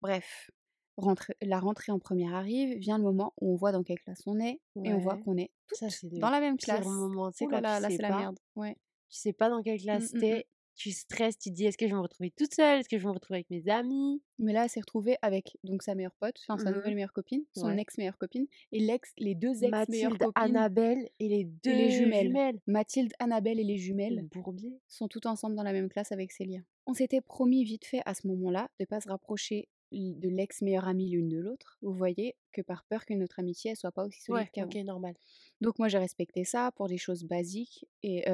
Bref, 0.00 0.50
rentrée- 0.96 1.36
la 1.42 1.58
rentrée 1.60 1.92
en 1.92 1.98
première 1.98 2.34
arrive, 2.34 2.76
vient 2.78 2.98
le 2.98 3.04
moment 3.04 3.32
où 3.40 3.52
on 3.52 3.56
voit 3.56 3.72
dans 3.72 3.82
quelle 3.82 3.98
classe 4.00 4.22
on 4.26 4.38
est 4.40 4.60
et 4.84 4.92
on 4.92 4.98
voit 4.98 5.16
qu'on 5.18 5.36
est 5.36 5.50
Ça, 5.72 5.88
c'est 5.90 6.08
dans 6.08 6.30
la 6.30 6.40
même 6.40 6.56
classe. 6.56 6.84
moment. 6.86 7.30
Tu 7.32 7.44
sais, 7.46 7.60
là 7.60 7.80
c'est 7.90 7.96
la 8.02 8.16
merde. 8.16 8.38
Ouais. 8.56 8.74
tu 9.08 9.18
sais 9.18 9.32
pas 9.32 9.48
dans 9.48 9.62
quelle 9.62 9.80
classe 9.80 10.12
mm, 10.12 10.16
mm. 10.16 10.20
t'es, 10.20 10.46
tu 10.76 10.92
stresses, 10.92 11.36
tu 11.38 11.50
te 11.50 11.54
dis: 11.54 11.66
«Est-ce 11.66 11.76
que 11.76 11.84
je 11.86 11.90
vais 11.90 11.96
me 11.96 12.00
retrouver 12.02 12.30
toute 12.30 12.54
seule? 12.54 12.78
Est-ce 12.80 12.88
que 12.88 12.96
je 12.96 13.02
vais 13.02 13.08
me 13.08 13.12
retrouver 13.12 13.38
avec 13.38 13.50
mes 13.50 13.68
amis?» 13.70 14.22
Mais 14.38 14.52
là, 14.54 14.64
elle 14.64 14.70
s'est 14.70 14.80
retrouvée 14.80 15.16
avec 15.20 15.58
donc 15.62 15.82
sa 15.82 15.94
meilleure 15.94 16.14
pote, 16.14 16.38
enfin 16.48 16.62
sa 16.62 16.70
Mmh 16.70 16.74
nouvelle 16.76 16.94
meilleure 16.94 17.12
copine, 17.12 17.44
son 17.54 17.66
Ouais. 17.66 17.78
ex-meilleure 17.80 18.16
copine 18.16 18.46
et 18.72 18.78
l'ex 18.80 19.12
les 19.18 19.34
2 19.34 19.48
ex 19.50 19.60
meilleures 19.60 20.10
Mathilde, 20.12 20.18
copines 20.18 20.32
Annabelle 20.36 21.08
et 21.18 21.28
les 21.28 21.44
2 21.44 21.70
et 21.70 21.74
les 21.74 21.90
jumelles. 21.90 22.26
jumelles. 22.28 22.60
Mathilde, 22.66 23.12
Annabelle 23.18 23.60
et 23.60 23.64
les 23.64 23.74
Les 23.74 23.78
jumelles 23.78 24.26
bourbiers. 24.32 24.80
sont 24.88 25.06
toutes 25.08 25.26
ensemble 25.26 25.54
dans 25.56 25.64
la 25.64 25.72
même 25.72 25.88
classe 25.90 26.12
avec 26.12 26.32
Célia. 26.32 26.60
On 26.86 26.94
s'était 26.94 27.20
promis 27.20 27.62
vite 27.64 27.84
fait 27.84 28.00
à 28.06 28.14
ce 28.14 28.26
moment-là 28.28 28.70
de 28.78 28.86
pas 28.86 29.00
se 29.02 29.08
rapprocher 29.08 29.68
de 29.92 30.28
l'ex 30.28 30.62
meilleure 30.62 30.86
amie 30.88 31.08
l'une 31.10 31.28
de 31.28 31.38
l'autre. 31.38 31.78
Vous 31.82 31.92
voyez? 31.92 32.36
Que 32.52 32.62
par 32.62 32.84
peur 32.84 33.04
que 33.06 33.14
notre 33.14 33.38
amitié, 33.40 33.70
elle 33.72 33.76
soit 33.76 33.92
pas 33.92 34.04
aussi 34.06 34.20
solide 34.20 34.42
Ouais, 34.44 34.50
qu'avant. 34.52 34.68
OK, 34.70 34.76
normal. 34.84 35.14
Donc 35.60 35.78
moi, 35.78 35.88
j'ai 35.88 35.98
respecté 35.98 36.44
ça 36.44 36.70
pour 36.76 36.86
des 36.88 36.98
choses 36.98 37.24
basiques 37.24 37.86
et 38.02 38.24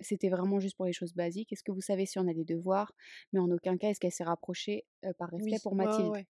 c'était 0.00 0.28
vraiment 0.28 0.60
juste 0.60 0.76
pour 0.76 0.86
les 0.86 0.92
choses 0.92 1.14
basiques. 1.14 1.52
Est-ce 1.52 1.64
que 1.64 1.72
vous 1.72 1.80
savez 1.80 2.06
si 2.06 2.18
on 2.20 2.28
a 2.28 2.32
des 2.34 2.44
devoirs? 2.44 2.92
Mais 3.32 3.40
en 3.40 3.50
aucun 3.50 3.76
cas 3.76 3.88
est-ce 3.90 3.98
qu'elle 4.00 4.12
s'est 4.12 4.24
rapprochée, 4.24 4.84
par 5.18 5.30
respect 5.30 5.50
Oui, 5.52 5.58
pour 5.62 5.72
ouais, 5.72 5.84
Mathilde? 5.86 6.08
ouais. 6.10 6.26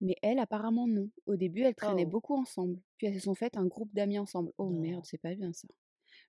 Mais 0.00 0.14
elle, 0.22 0.38
apparemment 0.38 0.86
non. 0.86 1.08
Au 1.26 1.34
début, 1.36 1.62
elles 1.62 1.74
traînaient 1.74 2.04
Oh. 2.06 2.10
beaucoup 2.10 2.34
ensemble. 2.36 2.78
Puis 2.98 3.06
elles 3.08 3.14
se 3.14 3.20
sont 3.20 3.34
faites 3.34 3.56
un 3.56 3.66
groupe 3.66 3.92
d'amis 3.94 4.18
ensemble. 4.18 4.52
Oh 4.58 4.68
merde, 4.68 4.96
Non. 4.98 5.02
c'est 5.04 5.18
pas 5.18 5.34
bien 5.34 5.52
ça. 5.52 5.66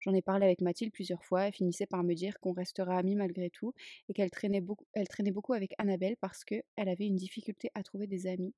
J'en 0.01 0.13
ai 0.13 0.21
parlé 0.21 0.45
avec 0.45 0.61
Mathilde 0.61 0.91
plusieurs 0.93 1.23
fois. 1.23 1.47
Elle 1.47 1.53
finissait 1.53 1.85
par 1.85 2.03
me 2.03 2.13
dire 2.13 2.39
qu'on 2.39 2.53
restera 2.53 2.97
amies 2.97 3.15
malgré 3.15 3.49
tout 3.49 3.73
et 4.07 4.13
qu'elle 4.13 4.31
traînait 4.31 4.61
beaucoup, 4.61 4.85
elle 4.93 5.07
traînait 5.07 5.31
beaucoup 5.31 5.53
avec 5.53 5.73
Annabelle 5.77 6.15
parce 6.21 6.43
que 6.45 6.55
elle 6.75 6.89
avait 6.89 7.05
une 7.07 7.15
difficulté 7.17 7.69
à 7.73 7.83
trouver 7.83 8.07
des 8.07 8.27
amis. 8.27 8.53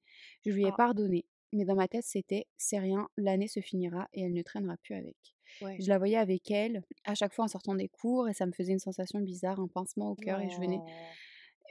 Je 0.45 0.51
lui 0.51 0.63
ai 0.63 0.69
Ah. 0.71 0.75
pardonné, 0.77 1.25
mais 1.53 1.65
dans 1.65 1.75
ma 1.75 1.87
tête 1.87 2.05
c'était 2.05 2.45
c'est 2.57 2.79
rien, 2.79 3.07
l'année 3.17 3.47
se 3.47 3.59
finira 3.59 4.07
et 4.13 4.21
elle 4.21 4.33
ne 4.33 4.41
traînera 4.43 4.77
plus 4.77 4.95
avec. 4.95 5.17
Ouais. 5.61 5.75
Je 5.81 5.89
la 5.89 5.97
voyais 5.97 6.15
avec 6.17 6.49
elle 6.51 6.83
à 7.03 7.13
chaque 7.15 7.33
fois 7.33 7.45
en 7.45 7.49
sortant 7.49 7.75
des 7.75 7.89
cours 7.89 8.29
et 8.29 8.33
ça 8.33 8.45
me 8.45 8.51
faisait 8.53 8.71
une 8.73 8.79
sensation 8.79 9.19
bizarre, 9.19 9.59
un 9.59 9.67
pincement 9.67 10.11
au 10.11 10.15
cœur 10.15 10.39
et 10.39 10.49
je 10.49 10.57
venais 10.57 10.79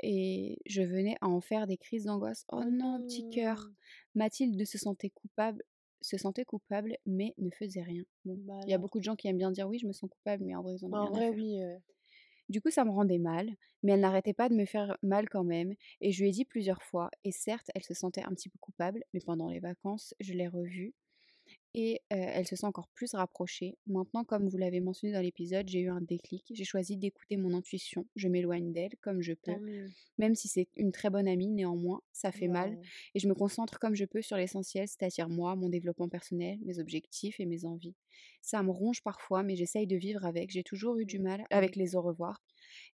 et 0.03 0.59
je 0.67 0.83
venais 0.83 1.17
à 1.21 1.29
en 1.29 1.41
faire 1.41 1.67
des 1.67 1.77
crises 1.77 2.05
d'angoisse. 2.05 2.45
Oh 2.51 2.65
non, 2.65 3.03
petit 3.03 3.29
cœur. 3.31 3.59
non. 3.67 3.75
Mathilde 4.15 4.65
se 4.65 4.79
sentait 4.79 5.11
coupable, 5.11 5.63
se 6.03 6.17
sentait 6.19 6.45
coupable, 6.45 6.97
mais 7.07 7.35
ne 7.39 7.51
faisait 7.51 7.83
rien. 7.83 8.05
Bon, 8.25 8.41
Bah 8.47 8.67
il 8.67 8.71
y 8.71 8.75
a 8.75 8.79
beaucoup 8.79 8.99
de 8.99 9.05
gens 9.05 9.17
qui 9.17 9.29
aiment 9.29 9.39
bien 9.39 9.53
dire 9.53 9.69
oui, 9.69 9.79
je 9.79 9.87
me 9.87 9.93
sens 9.93 10.11
coupable, 10.11 10.45
mais 10.45 10.55
en 10.57 10.63
vrai, 10.63 10.75
ils 10.77 10.85
en 10.85 10.93
ont 10.93 11.01
Bah, 11.01 11.07
en 11.07 11.11
à 11.13 11.13
vrai, 11.13 11.31
faire. 11.31 11.39
oui, 11.39 11.61
Du 12.49 12.61
coup, 12.61 12.71
ça 12.71 12.85
me 12.85 12.91
rendait 12.91 13.19
mal, 13.19 13.51
mais 13.83 13.93
elle 13.93 14.01
n'arrêtait 14.01 14.35
pas 14.35 14.49
de 14.49 14.55
me 14.55 14.67
faire 14.67 14.99
mal 15.03 15.29
quand 15.29 15.45
même, 15.45 15.75
et 16.01 16.13
je 16.13 16.23
lui 16.23 16.29
ai 16.31 16.33
dit 16.33 16.45
plusieurs 16.45 16.83
fois, 16.83 17.11
et 17.25 17.33
certes, 17.33 17.71
elle 17.75 17.85
se 17.85 17.95
sentait 17.95 18.25
un 18.25 18.31
petit 18.35 18.49
peu 18.51 18.59
coupable, 18.61 19.05
mais 19.15 19.21
pendant 19.21 19.49
les 19.49 19.61
vacances, 19.61 20.15
je 20.21 20.35
l'ai 20.35 20.49
revue, 20.49 20.95
et 21.75 22.03
euh, 22.13 22.17
elle 22.19 22.47
se 22.47 22.57
sent 22.57 22.67
encore 22.67 22.89
plus 22.89 23.15
rapprochée. 23.15 23.79
Maintenant, 23.87 24.25
comme 24.25 24.49
vous 24.49 24.57
l'avez 24.57 24.81
mentionné 24.81 25.13
dans 25.13 25.21
l'épisode, 25.21 25.69
j'ai 25.69 25.81
eu 25.81 25.89
un 25.91 26.01
déclic, 26.01 26.45
j'ai 26.53 26.65
choisi 26.65 26.97
d'écouter 26.97 27.37
mon 27.37 27.55
intuition, 27.55 28.07
je 28.17 28.29
m'éloigne 28.29 28.73
d'elle 28.73 28.97
comme 29.01 29.23
je 29.23 29.33
peux, 29.35 29.59
même 30.19 30.35
si 30.35 30.49
c'est 30.49 30.69
une 30.77 30.93
très 30.93 31.11
bonne 31.11 31.29
amie, 31.29 31.49
néanmoins, 31.49 32.03
ça 32.13 32.33
fait 32.33 32.49
mal, 32.49 32.79
et 33.15 33.19
je 33.21 33.29
me 33.29 33.35
concentre 33.35 33.79
comme 33.79 33.95
je 33.95 34.05
peux 34.05 34.23
sur 34.23 34.37
l'essentiel, 34.37 34.89
c'est-à-dire 34.89 35.29
moi, 35.29 35.57
mon 35.57 35.69
développement 35.69 36.09
personnel, 36.09 36.59
mes 36.65 36.79
objectifs 36.79 37.41
et 37.41 37.47
mes 37.47 37.65
envies. 37.65 37.95
Ça 38.43 38.63
me 38.63 38.71
ronge 38.71 39.03
parfois, 39.03 39.43
mais 39.43 39.57
j'essaye 39.57 39.87
de 39.87 39.97
vivre 39.97 40.25
avec. 40.27 40.51
J'ai 40.51 40.65
toujours 40.65 40.99
eu 40.99 41.07
du 41.07 41.19
Mmh. 41.19 41.23
mal 41.23 41.47
avec 41.51 41.77
Oui. 41.77 41.77
les 41.77 41.97
au 41.97 42.03
revoir. 42.03 42.43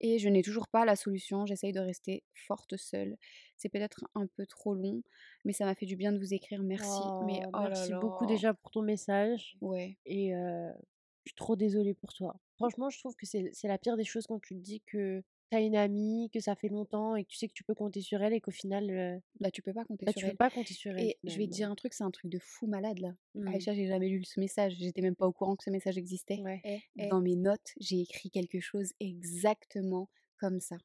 Et 0.01 0.19
je 0.19 0.29
n'ai 0.29 0.43
toujours 0.43 0.69
pas 0.69 0.85
la 0.85 0.97
solution, 0.97 1.47
j'essaye 1.47 1.73
de 1.73 1.81
rester 1.81 2.25
forte 2.35 2.77
seule. 2.77 3.17
C'est 3.57 3.69
peut-être 3.69 4.05
un 4.15 4.27
peu 4.27 4.47
trop 4.47 4.75
long, 4.75 5.03
mais 5.45 5.53
ça 5.53 5.65
m'a 5.67 5.75
fait 5.75 5.87
du 5.87 5.97
bien 5.97 6.13
de 6.13 6.19
vous 6.19 6.33
écrire, 6.35 6.63
merci. 6.63 7.15
Mais 7.21 7.41
Oh, 7.45 7.51
oh 7.53 7.59
là 7.69 7.87
merci 7.87 7.93
beaucoup 7.95 8.27
déjà 8.27 8.55
pour 8.55 8.71
ton 8.71 8.83
message 8.83 9.57
Ouais, 9.61 9.99
et 10.07 10.31
je 10.33 11.31
suis 11.31 11.35
trop 11.37 11.57
désolée 11.57 11.95
pour 11.95 12.13
toi. 12.15 12.37
Franchement, 12.57 12.91
je 12.91 12.99
trouve 12.99 13.15
que 13.17 13.27
c'est 13.27 13.51
c'est 13.53 13.69
la 13.69 13.79
pire 13.79 13.97
des 13.97 14.05
choses 14.05 14.27
quand 14.27 14.41
tu 14.41 14.55
te 14.55 14.61
dis 14.61 14.81
que 14.87 15.23
tu 15.51 15.57
as 15.57 15.61
une 15.61 15.77
amie, 15.77 16.31
que 16.33 16.41
ça 16.41 16.55
fait 16.55 16.69
longtemps 16.69 17.17
et 17.17 17.25
que 17.25 17.29
tu 17.31 17.37
sais 17.39 17.49
que 17.49 17.53
tu 17.55 17.65
peux 17.65 17.75
compter 17.75 18.01
sur 18.01 18.23
elle 18.23 18.33
et 18.35 18.41
qu'au 18.41 18.51
final, 18.51 18.91
heu, 18.91 19.21
là 19.41 19.51
tu 19.51 19.63
peux 19.63 19.73
pas 19.75 19.85
compter 19.85 20.07
bah, 20.07 20.13
sur 20.13 20.21
tu 20.21 20.27
peux 20.27 20.31
elle. 20.31 20.37
pas 20.37 20.51
compter 20.51 20.75
sur 20.75 20.97
elle 20.97 21.05
Et 21.05 21.19
je 21.25 21.39
vais 21.39 21.47
te 21.47 21.53
dire 21.53 21.71
un 21.71 21.75
truc, 21.75 21.95
c'est 21.95 22.05
un 22.05 22.11
truc 22.11 22.31
de 22.31 22.39
fou 22.39 22.67
malade 22.67 22.99
là. 23.01 23.15
Mmh. 23.35 23.47
Aïcha, 23.55 23.75
j'ai 23.75 23.87
jamais 23.87 24.09
lu 24.09 24.25
ce 24.25 24.41
message, 24.41 24.75
j'étais 24.79 25.03
même 25.03 25.17
pas 25.17 25.27
au 25.27 25.33
courant 25.33 25.57
que 25.57 25.65
ce 25.65 25.71
message 25.71 25.99
existait. 25.99 26.43
Ouais. 26.43 26.63
Dans 26.97 27.21
mes 27.21 27.37
notes, 27.37 27.73
j'ai 27.81 28.01
écrit 28.01 28.31
quelque 28.31 28.61
chose 28.61 28.93
exactement 29.01 30.09
comme 30.39 30.61
ça. 30.61 30.77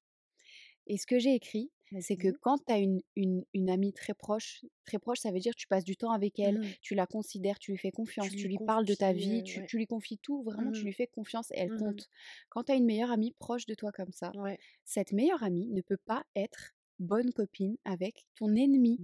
Et 0.87 0.97
ce 0.97 1.05
que 1.07 1.19
j'ai 1.19 1.33
écrit, 1.35 1.71
c'est 1.99 2.17
que 2.17 2.29
quand 2.41 2.57
tu 2.65 2.73
as 2.73 2.77
une, 2.79 3.01
une, 3.15 3.45
une 3.53 3.69
amie 3.69 3.93
très 3.93 4.13
proche, 4.13 4.65
très 4.85 4.99
proche, 4.99 5.19
ça 5.19 5.31
veut 5.31 5.39
dire 5.39 5.53
que 5.53 5.59
tu 5.59 5.67
passes 5.67 5.83
du 5.85 5.95
temps 5.97 6.11
avec 6.11 6.39
elle, 6.39 6.59
Mmh. 6.59 6.75
tu 6.81 6.95
la 6.95 7.07
considères, 7.07 7.59
tu 7.59 7.71
lui 7.71 7.77
fais 7.77 7.91
confiance, 7.91 8.35
Tu 8.35 8.35
tu 8.35 8.47
lui 8.47 8.59
parles 8.59 8.85
de 8.85 8.95
ta 8.95 9.13
vie, 9.13 9.43
tu, 9.43 9.61
ouais. 9.61 9.65
tu 9.65 9.77
lui 9.77 9.87
confies 9.87 10.17
tout, 10.19 10.43
vraiment, 10.43 10.71
tu 10.71 10.85
Mmh 10.85 10.87
lui 10.87 10.93
fais 10.93 11.07
confiance 11.07 11.51
et 11.51 11.55
elle 11.59 11.71
Mmh 11.71 11.73
compte. 11.73 12.09
Quand 12.49 12.63
tu 12.65 12.71
as 12.73 12.75
une 12.75 12.85
meilleure 12.85 13.11
amie 13.11 13.33
proche 13.39 13.65
de 13.65 13.75
toi 13.75 13.91
comme 13.91 14.11
ça, 14.11 14.35
Ouais. 14.35 14.59
cette 14.85 15.13
meilleure 15.13 15.43
amie 15.43 15.67
ne 15.69 15.81
peut 15.81 15.97
pas 15.97 16.25
être 16.35 16.73
bonne 16.99 17.31
copine 17.33 17.77
avec 17.85 18.25
ton 18.35 18.55
ennemi. 18.55 19.01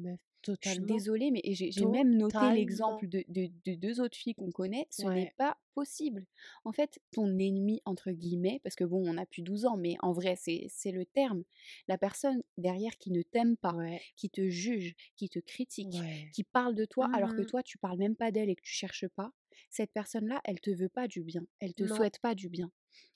Je 0.62 0.69
suis 0.69 0.80
désolée, 0.82 1.32
mais 1.32 1.41
j'ai 1.45 1.86
même 1.86 2.15
noté 2.17 2.51
l'exemple 2.51 3.08
de, 3.08 3.23
de, 3.27 3.49
de 3.65 3.75
deux 3.75 4.01
autres 4.01 4.17
filles 4.17 4.36
qu'on 4.36 4.51
connaît. 4.51 4.88
Ce 4.89 5.04
n'est 5.08 5.34
pas 5.38 5.58
possible. 5.73 6.25
En 6.65 6.71
fait, 6.71 6.99
ton 7.12 7.38
ennemi, 7.39 7.82
entre 7.86 8.12
guillemets, 8.12 8.60
parce 8.63 8.75
que 8.75 8.84
bon, 8.84 9.01
on 9.06 9.17
a 9.17 9.25
plus 9.25 9.41
12 9.41 9.65
ans, 9.65 9.77
mais 9.77 9.95
en 10.01 10.12
vrai, 10.13 10.36
c'est 10.38 10.91
le 10.91 11.06
terme. 11.06 11.43
La 11.88 11.97
personne 11.97 12.41
derrière 12.58 12.97
qui 12.97 13.12
ne 13.12 13.21
t'aime 13.21 13.58
pas, 13.58 13.73
Ouais. 13.73 14.01
qui 14.15 14.30
te 14.30 14.49
juge, 14.49 14.95
qui 15.15 15.30
te 15.30 15.39
critique, 15.39 15.93
Ouais. 15.93 16.30
qui 16.34 16.43
parle 16.43 16.75
de 16.75 16.86
toi 16.86 17.10
alors 17.13 17.36
que 17.36 17.41
Mmh 17.41 17.45
toi, 17.45 17.63
tu 17.63 17.77
parles 17.77 17.97
même 17.97 18.15
pas 18.15 18.32
d'elle 18.32 18.49
et 18.49 18.56
que 18.56 18.62
tu 18.62 18.71
cherches 18.73 19.08
pas, 19.08 19.32
cette 19.69 19.91
personne-là, 19.93 20.41
elle 20.43 20.60
te 20.60 20.69
veut 20.71 20.89
pas 20.89 21.08
du 21.08 21.23
bien. 21.23 21.45
Elle 21.60 21.73
te 21.73 21.84
Non. 21.84 21.95
souhaite 21.95 22.19
pas 22.19 22.36
du 22.36 22.49
bien. 22.49 22.71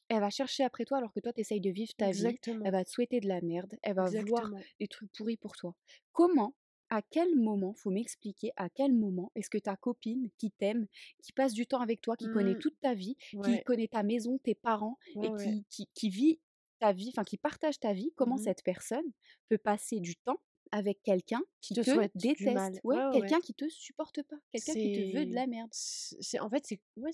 Elle 0.10 0.20
va 0.20 0.30
chercher 0.30 0.64
après 0.64 0.86
toi 0.86 1.00
alors 1.00 1.12
que 1.14 1.20
toi, 1.20 1.34
tu 1.34 1.42
essayes 1.42 1.62
de 1.62 1.70
vivre 1.72 1.94
ta 1.98 2.12
vie. 2.12 2.38
Elle 2.64 2.72
va 2.72 2.84
te 2.86 2.90
souhaiter 2.90 3.20
de 3.20 3.28
la 3.28 3.42
merde. 3.42 3.76
Elle 3.84 3.96
va 3.96 4.10
vouloir 4.10 4.52
des 4.80 4.88
trucs 4.88 5.12
pourris 5.14 5.38
pour 5.38 5.56
toi. 5.56 5.76
Comment 6.14 6.54
à 6.96 7.02
quel 7.02 7.36
moment, 7.36 7.74
faut 7.74 7.90
m'expliquer, 7.92 8.52
à 8.58 8.70
quel 8.70 8.94
moment 8.94 9.32
est-ce 9.36 9.50
que 9.50 9.58
ta 9.58 9.76
copine 9.76 10.30
qui 10.38 10.52
t'aime, 10.52 10.88
qui 11.24 11.34
passe 11.34 11.54
du 11.54 11.68
temps 11.68 11.82
avec 11.82 12.02
toi, 12.02 12.16
qui 12.18 12.30
connaît 12.30 12.56
Mmh. 12.56 12.60
toute 12.60 12.80
ta 12.82 12.94
vie, 12.94 13.18
qui 13.42 13.60
connaît 13.62 13.88
ta 13.88 14.04
maison, 14.04 14.38
tes 14.40 14.56
parents, 14.56 14.98
Ouais, 15.16 15.24
et 15.24 15.32
ouais. 15.32 15.58
qui, 15.70 16.10
vit 16.10 16.40
ta 16.80 16.94
vie, 16.94 17.10
enfin 17.10 17.24
qui 17.24 17.38
partage 17.38 17.80
ta 17.80 17.94
vie, 17.94 18.12
comment 18.16 18.38
Mmh 18.38 18.38
cette 18.38 18.64
personne 18.64 19.06
peut 19.50 19.58
passer 19.58 20.00
du 20.00 20.16
temps 20.16 20.40
avec 20.72 21.02
quelqu'un 21.04 21.42
qui 21.62 21.78
te 21.78 22.08
déteste, 22.16 22.48
mal. 22.50 22.82
ouais, 22.84 23.04
Ouais, 23.04 23.06
ouais, 23.08 23.12
quelqu'un 23.12 23.40
qui 23.42 23.54
te 23.54 23.68
supporte 23.70 24.24
pas, 24.24 24.38
quelqu'un 24.52 24.76
qui 24.76 24.90
te 24.92 25.02
veut 25.02 25.26
de 25.26 25.34
la 25.36 25.48
merde. 25.48 25.72
c'est 25.72 26.40
en 26.40 26.50
fait, 26.50 26.66
c'est 26.66 26.80
ouais, 26.98 27.12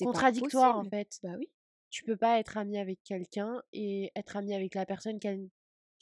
contradictoire, 0.00 0.78
en 0.78 0.84
fait. 0.84 1.18
Bah 1.22 1.34
oui. 1.38 1.50
Tu 1.90 2.02
peux 2.04 2.16
pas 2.16 2.38
être 2.40 2.56
ami 2.56 2.76
avec 2.78 3.02
quelqu'un 3.04 3.62
et 3.72 4.10
être 4.16 4.36
ami 4.36 4.54
avec 4.54 4.74
la 4.74 4.86
personne 4.86 5.20
qu'elle 5.20 5.48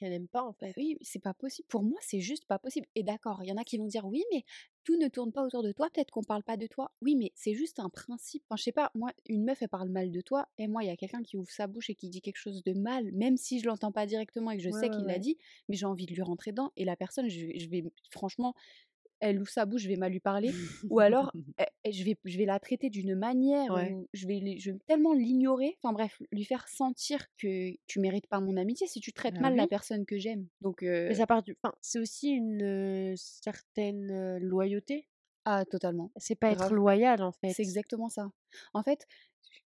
qu'elle 0.01 0.13
aime 0.15 0.29
pas, 0.29 0.43
en 0.43 0.53
Bah 0.61 0.67
fait. 0.67 0.77
oui, 0.77 0.99
c'est 1.01 1.19
pas 1.23 1.33
possible. 1.33 1.67
Pour 1.69 1.83
moi, 1.83 1.99
c'est 2.03 2.21
juste 2.21 2.45
pas 2.45 2.59
possible. 2.59 2.87
Et 2.95 3.03
d'accord, 3.03 3.43
il 3.43 3.49
y 3.49 3.53
en 3.53 3.57
a 3.57 3.65
qui 3.65 3.79
vont 3.79 3.87
dire 3.87 4.05
oui, 4.05 4.23
mais 4.31 4.45
tout 4.85 4.97
ne 4.99 5.09
tourne 5.09 5.33
pas 5.33 5.43
autour 5.43 5.63
de 5.63 5.73
toi. 5.73 5.89
Peut-être 5.91 6.11
qu'on 6.11 6.23
parle 6.23 6.43
pas 6.43 6.59
de 6.59 6.67
toi. 6.67 6.93
Oui, 7.01 7.17
mais 7.17 7.33
c'est 7.35 7.55
juste 7.55 7.81
un 7.81 7.89
principe. 7.89 8.45
Enfin, 8.49 8.57
je 8.59 8.63
sais 8.65 8.73
pas, 8.73 8.91
moi, 8.95 9.13
une 9.27 9.45
meuf, 9.45 9.63
elle 9.63 9.71
parle 9.71 9.89
mal 9.89 10.11
de 10.11 10.21
toi. 10.21 10.49
Et 10.59 10.69
moi, 10.69 10.85
il 10.85 10.89
y 10.89 10.91
a 10.91 10.97
quelqu'un 10.97 11.23
qui 11.23 11.39
ouvre 11.39 11.51
sa 11.51 11.67
bouche 11.67 11.89
et 11.89 11.95
qui 11.95 12.11
dit 12.11 12.21
quelque 12.21 12.37
chose 12.37 12.63
de 12.63 12.75
mal, 12.75 13.11
même 13.13 13.39
si 13.39 13.59
je 13.59 13.67
l'entends 13.67 13.93
pas 13.93 14.05
directement 14.05 14.51
et 14.51 14.59
que 14.59 14.63
je 14.63 14.71
Ouais, 14.71 14.71
sais 14.71 14.91
ouais, 14.91 14.91
qu'il 14.91 15.07
l'a 15.07 15.19
ouais. 15.19 15.21
dit, 15.21 15.39
mais 15.69 15.77
j'ai 15.77 15.87
envie 15.87 16.05
de 16.05 16.13
lui 16.15 16.23
rentrer 16.23 16.51
dedans. 16.51 16.73
Et 16.77 16.85
la 16.85 16.97
personne, 16.97 17.29
je 17.31 17.69
vais, 17.71 17.83
franchement, 18.11 18.55
elle 19.21 19.41
ouvre 19.41 19.51
sa 19.51 19.67
bouche, 19.67 19.83
je 19.83 19.89
vais 19.89 19.97
mal 19.97 20.13
lui 20.13 20.21
parler. 20.21 20.57
Ou 20.91 21.01
alors, 21.01 21.35
eh, 21.59 21.65
eh, 21.85 21.93
je 21.93 22.05
vais, 22.05 22.17
je 22.25 22.39
vais 22.39 22.47
la 22.47 22.59
traiter 22.61 22.91
d'une 22.91 23.15
manière 23.15 23.71
Ouais. 23.71 23.97
où 23.97 24.09
je 24.13 24.27
vais, 24.27 24.59
je 24.59 24.73
vais 24.73 24.79
tellement 24.87 25.13
l'ignorer. 25.15 25.77
Enfin 25.83 25.93
bref, 25.93 26.21
lui 26.33 26.45
faire 26.45 26.69
sentir 26.69 27.27
que 27.39 27.73
tu 27.87 28.01
mérites 28.01 28.27
pas 28.29 28.41
mon 28.41 28.57
amitié 28.57 28.87
si 28.87 29.01
tu 29.01 29.13
traites 29.13 29.41
Bah 29.41 29.41
mal 29.41 29.57
la 29.57 29.67
personne 29.67 30.07
que 30.07 30.19
j'aime. 30.19 30.49
Donc, 30.61 30.83
Mais 31.09 31.15
euh, 31.15 31.17
ça 31.17 31.27
part 31.27 31.43
du 31.43 31.57
enfin, 31.63 31.75
c'est 31.83 31.99
aussi 31.99 32.31
une, 32.31 32.63
heu, 32.63 33.15
certaine, 33.17 34.11
heu, 34.11 34.39
loyauté. 34.39 35.10
Ah, 35.45 35.65
totalement. 35.65 36.13
C'est 36.17 36.37
pas 36.37 36.51
être 36.53 36.73
loyal, 36.73 37.21
en 37.23 37.33
C'est 37.47 37.63
fait. 37.63 37.63
exactement 37.63 38.09
ça. 38.11 38.33
En 38.75 38.83
fait, 38.83 39.07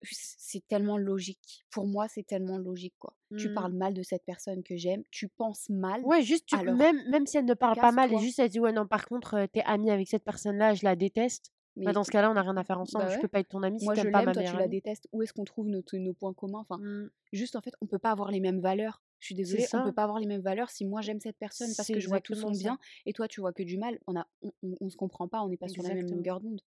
c'est 0.03 0.67
tellement 0.67 0.97
logique. 0.97 1.65
Pour 1.71 1.87
moi, 1.87 2.07
c'est 2.09 2.23
tellement 2.27 2.57
logique, 2.59 2.95
quoi. 2.99 3.15
Tu 3.35 3.49
Mmh. 3.49 3.49
parles 3.51 3.73
mal 3.73 3.93
de 3.95 4.03
cette 4.03 4.25
personne 4.25 4.63
que 4.63 4.77
j'aime, 4.77 5.03
tu 5.11 5.29
penses 5.29 5.69
mal, 5.69 6.03
Ouais, 6.03 6.21
juste 6.21 6.45
tu 6.47 6.59
alors 6.59 6.83
même 6.83 7.01
même 7.09 7.25
si 7.25 7.37
elle 7.37 7.45
ne 7.45 7.53
parle 7.55 7.77
pas 7.77 7.91
mal 7.91 8.13
et 8.13 8.17
juste 8.19 8.37
elle 8.39 8.49
dit: 8.49 8.59
«Ouais, 8.59 8.71
non, 8.73 8.85
par 8.87 9.05
contre, 9.07 9.35
heu, 9.37 9.47
tu 9.51 9.59
es 9.59 9.63
amie 9.63 9.89
avec 9.89 10.07
cette 10.07 10.23
personne-là, 10.23 10.73
je 10.75 10.83
la 10.83 10.95
déteste», 10.95 11.51
bah, 11.83 11.91
Mais 11.91 11.93
dans 11.93 12.03
ce 12.03 12.11
cas-là, 12.11 12.29
on 12.31 12.35
a 12.35 12.41
rien 12.41 12.57
à 12.57 12.63
faire 12.63 12.79
ensemble. 12.79 13.09
bah 13.09 13.09
Je 13.09 13.17
ouais. 13.17 13.19
peux 13.19 13.27
pas 13.27 13.39
être 13.39 13.49
ton 13.49 13.63
amie 13.63 13.79
si 13.79 13.89
Moi, 13.89 13.95
je 13.95 14.07
l'aime, 14.07 14.31
toi, 14.31 14.43
tu 14.43 14.57
la 14.57 14.67
détestes. 14.67 15.07
Où 15.13 15.21
est-ce 15.23 15.33
qu'on 15.33 15.45
trouve 15.45 15.67
nos, 15.69 15.83
nos 15.93 16.13
points 16.13 16.33
communs? 16.33 16.59
Enfin, 16.59 16.79
Mmh. 16.79 17.07
juste, 17.33 17.55
en 17.55 17.61
fait, 17.61 17.73
on 17.81 17.87
peut 17.87 17.99
pas 17.99 18.11
avoir 18.11 18.31
les 18.31 18.39
mêmes 18.39 18.61
valeurs. 18.61 19.03
Je 19.23 19.27
suis 19.27 19.35
désolée, 19.35 19.63
on 19.71 19.77
peut 19.83 19.85
ça. 19.87 19.93
pas 19.93 20.03
avoir 20.03 20.19
les 20.19 20.27
mêmes 20.27 20.41
valeurs 20.41 20.69
si 20.69 20.83
moi 20.83 20.99
j'aime 20.99 21.21
cette 21.21 21.37
personne 21.37 21.69
parce 21.77 21.87
que 21.87 22.01
je 22.01 22.09
vois 22.09 22.19
tout 22.19 22.35
son 22.35 22.53
ça. 22.53 22.59
bien 22.59 22.79
et 23.05 23.13
toi 23.13 23.29
tu 23.29 23.39
vois 23.39 23.53
que 23.53 23.63
du 23.63 23.77
mal. 23.77 23.97
On 24.05 24.17
a, 24.17 24.27
on, 24.41 24.51
on, 24.63 24.75
on 24.81 24.89
se 24.89 24.97
comprend 24.97 25.29
pas, 25.29 25.41
on 25.41 25.47
n'est 25.47 25.55
pas 25.55 25.69
sur 25.69 25.81
la 25.81 25.93
même 25.93 26.11
longueur 26.11 26.41
d'onde. 26.41 26.59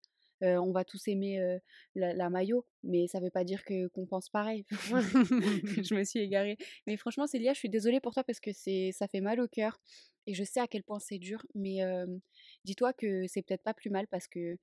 Euh, 0.42 0.56
on 0.56 0.72
va 0.72 0.82
tous 0.82 1.06
aimer 1.08 1.38
euh, 1.38 1.58
la, 1.94 2.14
la 2.14 2.30
maillot, 2.30 2.64
mais 2.82 3.08
ça 3.08 3.20
veut 3.20 3.28
pas 3.28 3.44
dire 3.44 3.62
que 3.62 3.88
qu'on 3.88 4.06
pense 4.06 4.30
pareil. 4.30 4.64
je 5.90 5.94
me 5.94 6.02
suis 6.02 6.20
égarée. 6.20 6.56
Mais 6.86 6.96
franchement, 6.96 7.26
Célia, 7.26 7.52
je 7.52 7.58
suis 7.58 7.68
désolée 7.68 8.00
pour 8.00 8.14
toi 8.14 8.24
parce 8.24 8.40
que 8.40 8.52
c'est, 8.52 8.90
ça 8.92 9.06
fait 9.06 9.20
mal 9.20 9.38
au 9.38 9.48
cœur 9.48 9.78
et 10.26 10.32
je 10.32 10.44
sais 10.44 10.60
à 10.60 10.66
quel 10.66 10.82
point 10.82 10.98
c'est 10.98 11.18
dur. 11.18 11.44
Mais 11.54 11.82
euh, 11.82 12.06
dis-toi 12.64 12.94
que 12.94 13.26
c'est 13.26 13.42
peut-être 13.42 13.64
pas 13.64 13.74
plus 13.74 13.90
mal 13.90 14.06
parce 14.08 14.28
que 14.28 14.56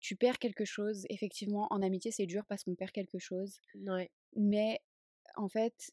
tu 0.00 0.16
perds 0.16 0.38
quelque 0.38 0.66
chose. 0.66 1.06
Effectivement, 1.08 1.66
en 1.70 1.80
amitié, 1.80 2.10
c'est 2.10 2.26
dur 2.26 2.44
parce 2.46 2.64
qu'on 2.64 2.74
perd 2.74 2.90
quelque 2.90 3.18
chose. 3.18 3.58
Ouais. 3.86 4.10
Mais 4.34 4.82
en 5.36 5.48
fait, 5.48 5.90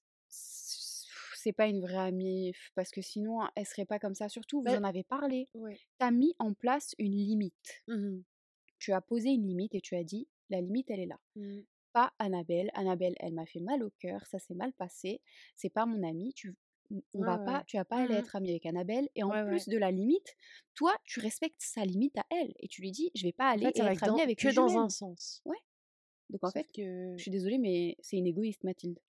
c'est 1.43 1.53
pas 1.53 1.67
une 1.67 1.81
vraie 1.81 1.97
amie, 1.97 2.53
parce 2.75 2.91
que 2.91 3.01
sinon, 3.01 3.39
elle 3.55 3.65
serait 3.65 3.85
pas 3.85 3.99
comme 3.99 4.15
ça. 4.15 4.29
Surtout, 4.29 4.59
vous 4.59 4.63
Bah 4.65 4.79
en 4.79 4.83
avez 4.83 5.03
parlé. 5.03 5.49
Ouais. 5.53 5.75
Tu 5.99 6.05
as 6.05 6.11
mis 6.11 6.33
en 6.39 6.53
place 6.53 6.95
une 6.97 7.15
limite. 7.15 7.83
Mmh 7.87 8.21
Tu 8.79 8.91
as 8.93 9.01
posé 9.01 9.29
une 9.29 9.45
limite 9.47 9.75
et 9.75 9.81
tu 9.81 9.95
as 9.95 10.03
dit, 10.03 10.27
la 10.49 10.61
limite, 10.61 10.89
elle 10.89 10.99
est 11.01 11.05
là. 11.05 11.19
Mmh. 11.35 11.59
Pas 11.93 12.11
Annabelle. 12.19 12.69
Annabelle, 12.73 13.13
elle 13.19 13.33
m'a 13.33 13.45
fait 13.45 13.59
mal 13.59 13.83
au 13.83 13.91
cœur, 13.99 14.25
ça 14.25 14.39
s'est 14.39 14.55
mal 14.55 14.73
passé. 14.73 15.21
C'est 15.55 15.69
pas 15.69 15.85
mon 15.85 16.01
amie. 16.07 16.33
Tu, 16.33 16.55
on 17.13 17.21
Ouais, 17.21 17.25
va 17.25 17.37
ouais, 17.37 17.45
pas, 17.45 17.57
ouais. 17.59 17.63
tu 17.67 17.77
vas 17.77 17.85
pas 17.85 17.97
aller 18.03 18.15
Mmh 18.15 18.17
être 18.17 18.35
amie 18.35 18.49
avec 18.51 18.65
Annabelle. 18.65 19.07
Et 19.15 19.23
en 19.23 19.29
Ouais, 19.29 19.41
ouais. 19.43 19.47
plus 19.49 19.67
de 19.67 19.77
la 19.77 19.91
limite, 19.91 20.35
toi, 20.75 20.95
tu 21.05 21.19
respectes 21.19 21.61
sa 21.61 21.85
limite 21.85 22.17
à 22.17 22.25
elle. 22.31 22.53
Et 22.59 22.67
tu 22.67 22.81
lui 22.81 22.91
dis, 22.91 23.11
je 23.15 23.23
vais 23.23 23.31
pas 23.33 23.49
En 23.49 23.53
aller 23.53 23.65
fait, 23.65 23.77
et 23.79 23.81
être 23.81 23.99
que 24.01 24.05
dans 24.05 24.13
amie 24.13 24.21
avec 24.21 24.39
que 24.39 24.53
dans 24.53 24.77
un 24.77 24.89
sens. 24.89 25.41
Donc 26.29 26.43
en 26.43 26.47
Sauf 26.47 26.53
fait, 26.53 26.67
que 26.73 27.13
je 27.17 27.21
suis 27.21 27.31
désolée, 27.31 27.57
mais 27.59 27.95
c'est 28.01 28.17
une 28.17 28.27
égoïste, 28.27 28.63
Mathilde. 28.63 28.99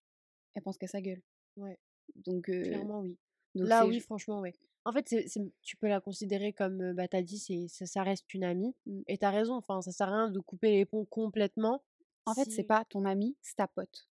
Elle 0.54 0.62
pense 0.62 0.78
qu'à 0.78 0.86
sa 0.88 1.00
gueule. 1.00 1.22
ouais, 1.56 1.78
Donc, 2.16 2.48
euh, 2.48 2.62
clairement 2.62 3.00
oui. 3.00 3.16
donc 3.54 3.70
Là 3.70 3.86
oui, 3.86 4.00
franchement 4.00 4.40
ouais. 4.40 4.54
En 4.84 4.92
fait, 4.92 5.08
c'est 5.08 5.28
c'est 5.28 5.40
tu 5.62 5.76
peux 5.76 5.88
la 5.88 6.00
considérer 6.00 6.52
comme, 6.52 6.92
bah, 6.94 7.08
tu 7.08 7.22
dit, 7.22 7.38
c'est 7.38 7.68
ça 7.68 7.86
ça 7.86 8.02
reste 8.02 8.32
une 8.34 8.44
amie 8.44 8.74
Mmh. 8.86 9.02
et 9.06 9.18
tu 9.18 9.26
raison, 9.26 9.54
enfin, 9.56 9.80
ça 9.82 9.92
sert 9.92 10.08
à 10.08 10.12
rien 10.24 10.30
de 10.30 10.40
couper 10.40 10.72
les 10.72 10.84
ponts 10.86 11.04
complètement 11.06 11.82
En 12.26 12.34
fait, 12.34 12.50
c'est 12.50 12.64
pas 12.64 12.84
ton 12.86 13.04
amie, 13.06 13.36
c'est 13.42 13.56
ta 13.56 13.68
pote. 13.68 14.08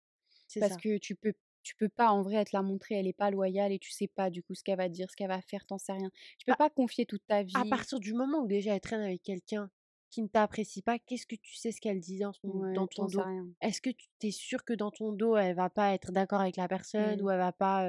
c'est 0.48 0.62
Parce 0.62 0.78
ça. 0.78 0.78
que 0.78 0.98
tu 1.00 1.16
peux, 1.16 1.34
tu 1.64 1.76
peux 1.76 1.90
pas 1.90 2.12
en 2.12 2.22
vrai 2.24 2.38
être 2.38 2.54
la 2.54 2.62
montrer, 2.64 2.96
elle 2.96 3.08
est 3.08 3.14
pas 3.14 3.32
loyale 3.32 3.72
et 3.74 3.80
tu 3.80 3.92
sais 3.92 4.08
pas 4.08 4.30
du 4.32 4.44
coup 4.44 4.56
ce 4.56 4.64
qu'elle 4.64 4.78
va 4.78 4.90
dire, 4.90 5.10
ce 5.12 5.16
qu'elle 5.18 5.30
va 5.30 5.42
faire, 5.42 5.66
t'en 5.66 5.78
sais 5.80 5.94
rien. 5.94 6.12
Tu 6.40 6.46
peux 6.48 6.54
Bah 6.54 6.56
pas 6.56 6.70
confier 6.72 7.06
toute 7.08 7.26
ta 7.28 7.44
À 7.54 7.64
vie. 7.64 7.66
partir 7.66 8.00
du 8.00 8.16
moment 8.16 8.40
où 8.40 8.48
déjà 8.48 8.74
elle 8.74 8.82
traîne 8.82 9.02
avec 9.02 9.22
quelqu'un 9.22 9.70
qui 10.10 10.22
ne 10.22 10.28
t'apprécie 10.28 10.82
pas, 10.82 10.98
qu'est-ce 11.00 11.26
que 11.28 11.36
tu 11.36 11.56
sais 11.56 11.72
ce 11.72 11.80
qu'elle 11.82 12.00
dit 12.00 12.20
dans 12.20 12.34
son 12.34 12.48
Ouais, 12.50 12.74
dans 12.74 12.88
ton 12.88 13.06
dos? 13.06 13.22
Est-ce 13.62 13.82
que 13.82 13.90
tu 13.90 14.08
tu 14.20 14.32
sûr 14.32 14.64
que 14.66 14.74
dans 14.74 14.92
ton 14.92 15.12
dos, 15.14 15.38
elle 15.38 15.56
va 15.56 15.70
pas 15.70 15.94
être 15.94 16.12
d'accord 16.12 16.42
avec 16.42 16.58
la 16.58 16.68
personne 16.68 17.20
Mmh. 17.20 17.24
ou 17.24 17.30
elle 17.30 17.38
va 17.38 17.52
pas, 17.52 17.88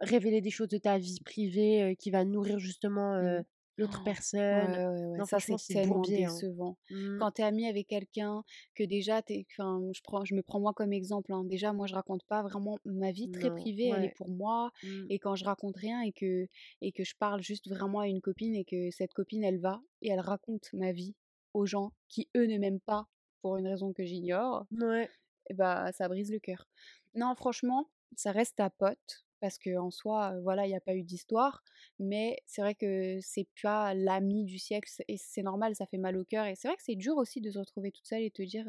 révéler 0.00 0.40
des 0.40 0.50
choses 0.50 0.68
de 0.68 0.78
ta 0.78 0.98
vie 0.98 1.20
privée, 1.24 1.96
qui 1.98 2.10
va 2.10 2.24
nourrir 2.24 2.58
justement, 2.58 3.14
Mmh. 3.20 3.44
l'autre 3.78 3.98
Oh, 4.00 4.04
personne? 4.04 4.70
Ouais, 4.70 4.76
ouais, 4.76 5.06
ouais. 5.12 5.18
Non, 5.18 5.24
Ça, 5.24 5.38
c'est 5.40 5.56
tellement 5.72 5.98
hein. 5.98 6.02
décevant. 6.06 6.76
Mmh. 6.90 7.18
Quand 7.18 7.30
t'es 7.30 7.42
amie 7.42 7.66
avec 7.66 7.86
quelqu'un, 7.88 8.42
que 8.74 8.84
déjà, 8.84 9.22
je, 9.28 10.00
prends, 10.02 10.24
je 10.24 10.34
me 10.34 10.42
prends 10.42 10.60
moi 10.60 10.72
comme 10.74 10.92
exemple. 10.92 11.32
hein. 11.32 11.44
Déjà, 11.44 11.72
moi, 11.72 11.86
je 11.86 11.94
raconte 11.94 12.24
pas 12.24 12.42
vraiment 12.42 12.78
ma 12.84 13.10
vie 13.12 13.30
très 13.30 13.48
Non, 13.48 13.54
privée, 13.56 13.88
elle 13.88 14.04
est 14.04 14.14
pour 14.16 14.28
moi. 14.28 14.70
Mmh. 14.82 15.06
Et 15.10 15.18
quand 15.18 15.34
je 15.36 15.44
raconte 15.44 15.76
rien 15.76 16.00
et 16.02 16.12
que, 16.12 16.46
et 16.82 16.92
que 16.92 17.04
je 17.04 17.14
parle 17.18 17.42
juste 17.42 17.68
vraiment 17.68 18.00
à 18.00 18.08
une 18.08 18.20
copine 18.20 18.54
et 18.54 18.64
que 18.64 18.90
cette 18.90 19.14
copine, 19.14 19.44
elle 19.44 19.60
va 19.60 19.80
et 20.02 20.08
elle 20.10 20.20
raconte 20.20 20.68
ma 20.74 20.92
vie 20.92 21.14
aux 21.56 21.66
gens 21.66 21.92
qui, 22.08 22.28
eux, 22.36 22.46
ne 22.46 22.58
m'aiment 22.58 22.80
pas 22.80 23.08
pour 23.42 23.56
une 23.56 23.66
raison 23.68 23.92
que 23.92 24.04
j'ignore, 24.04 24.66
Ouais. 24.70 25.08
et 25.50 25.54
bah, 25.54 25.90
ça 25.92 26.08
brise 26.08 26.30
le 26.32 26.38
cœur. 26.38 26.68
Non, 27.14 27.34
franchement, 27.34 27.88
ça 28.16 28.32
reste 28.32 28.56
ta 28.56 28.70
pote. 28.70 29.22
Parce 29.38 29.58
que 29.58 29.76
en 29.76 29.90
soi, 29.90 30.32
euh, 30.32 30.40
voilà, 30.40 30.64
il 30.64 30.70
n'y 30.70 30.76
a 30.76 30.80
pas 30.80 30.94
eu 30.94 31.02
d'histoire, 31.02 31.62
mais 31.98 32.38
c'est 32.46 32.62
vrai 32.62 32.74
que 32.74 33.18
c'est 33.20 33.46
pas 33.62 33.92
l'ami 33.92 34.44
du 34.44 34.58
siècle 34.58 34.90
et 35.08 35.18
c'est 35.18 35.42
normal, 35.42 35.76
ça 35.76 35.84
fait 35.84 35.98
mal 35.98 36.16
au 36.16 36.24
cœur. 36.24 36.46
Et 36.46 36.54
c'est 36.54 36.68
vrai 36.68 36.76
que 36.78 36.82
c'est 36.82 36.96
dur 36.96 37.18
aussi 37.18 37.42
de 37.42 37.50
se 37.50 37.58
retrouver 37.58 37.92
toute 37.92 38.06
seule 38.06 38.22
et 38.22 38.30
te 38.30 38.40
dire, 38.42 38.66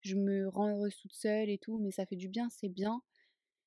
je 0.00 0.16
me 0.16 0.48
rends 0.48 0.70
heureuse 0.70 0.96
toute 0.96 1.12
seule 1.12 1.50
et 1.50 1.58
tout, 1.58 1.78
mais 1.78 1.90
ça 1.90 2.06
fait 2.06 2.16
du 2.16 2.28
bien, 2.28 2.48
c'est 2.48 2.70
bien. 2.70 3.02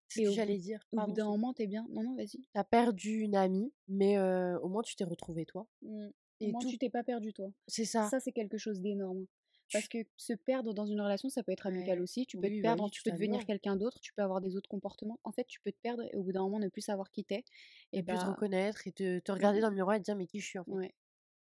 C'est 0.07 0.23
ce 0.23 0.29
que 0.29 0.35
j'allais 0.35 0.57
dire. 0.57 0.83
au 0.91 0.97
bout 1.01 1.11
d'un 1.13 1.27
moment, 1.27 1.53
t'es 1.53 1.67
bien. 1.67 1.85
Non, 1.91 2.01
non, 2.01 2.15
vas-y. 2.15 2.41
tu 2.41 2.63
perdu 2.71 3.19
une 3.19 3.35
amie, 3.35 3.71
mais 3.87 4.17
au 4.19 4.69
moins 4.69 4.81
tu 4.81 4.95
t'es 4.95 5.03
retrouvé 5.03 5.45
toi 5.45 5.67
Mm. 5.83 6.09
Et 6.41 6.55
tout 6.55 6.65
tu 6.65 6.77
t'es 6.77 6.89
pas 6.89 7.03
perdu, 7.03 7.33
toi. 7.33 7.51
c'est 7.67 7.85
ça. 7.85 8.11
Ça, 8.11 8.19
c'est 8.19 8.31
quelque 8.33 8.57
chose 8.57 8.81
d'énorme. 8.81 9.25
Parce 9.71 9.87
que 9.87 9.99
se 10.17 10.33
perdre 10.33 10.73
dans 10.73 10.85
une 10.85 10.99
relation, 11.01 11.29
ça 11.29 11.43
peut 11.43 11.51
être 11.51 11.67
amical 11.67 11.99
ouais. 11.99 12.01
aussi. 12.01 12.25
Tu 12.25 12.37
peux 12.39 12.49
Oui, 12.49 12.51
te 12.51 12.59
bah 12.61 12.75
perdre, 12.75 12.89
oui, 12.89 12.91
tu 12.91 13.03
peux 13.03 13.11
devenir 13.11 13.45
quelqu'un 13.45 13.75
d'autre, 13.75 13.99
tu 14.01 14.13
peux 14.13 14.23
avoir 14.23 14.41
des 14.41 14.55
autres 14.55 14.69
comportements. 14.69 15.19
En 15.23 15.31
fait, 15.31 15.45
tu 15.45 15.59
peux 15.61 15.71
te 15.71 15.77
perdre 15.81 16.03
et 16.11 16.15
au 16.15 16.23
bout 16.23 16.31
d'un 16.33 16.41
moment 16.41 16.59
ne 16.59 16.69
plus 16.69 16.81
savoir 16.81 17.11
qui 17.11 17.23
t'es. 17.25 17.45
Et 17.93 17.99
Et 17.99 18.01
plus 18.01 18.17
te 18.17 18.25
bah, 18.25 18.27
reconnaître 18.27 18.87
et 18.87 18.91
te 18.91 19.19
te 19.19 19.31
regarder 19.31 19.61
dans 19.61 19.69
le 19.69 19.75
miroir 19.75 19.95
et 19.95 19.99
te 19.99 20.05
dire: 20.05 20.15
«Mais 20.15 20.25
qui 20.25 20.39
je 20.39 20.47
suis 20.47 20.57
en 20.57 20.65
fait?» 20.65 20.79
ouais. 20.79 20.93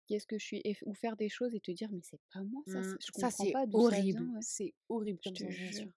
Qu'est-ce 0.08 0.26
que 0.26 0.38
je 0.38 0.44
suis? 0.46 0.62
Et 0.64 0.76
ou 0.86 0.94
faire 0.94 1.16
des 1.16 1.28
choses 1.30 1.54
et 1.54 1.60
te 1.60 1.70
dire 1.72 1.90
mais 1.92 2.02
c'est 2.02 2.20
pas 2.32 2.42
moi 2.44 2.62
ça, 2.66 2.82
Mmh. 2.82 2.96
c'est- 2.98 2.98
Ça, 3.12 3.30
pas 3.46 3.66
horrible. 3.72 4.30
ouais. 4.34 4.40
C'est 4.40 4.74
horrible 4.88 5.18
Je 5.20 5.32
te 5.32 5.50
jure. 5.50 5.90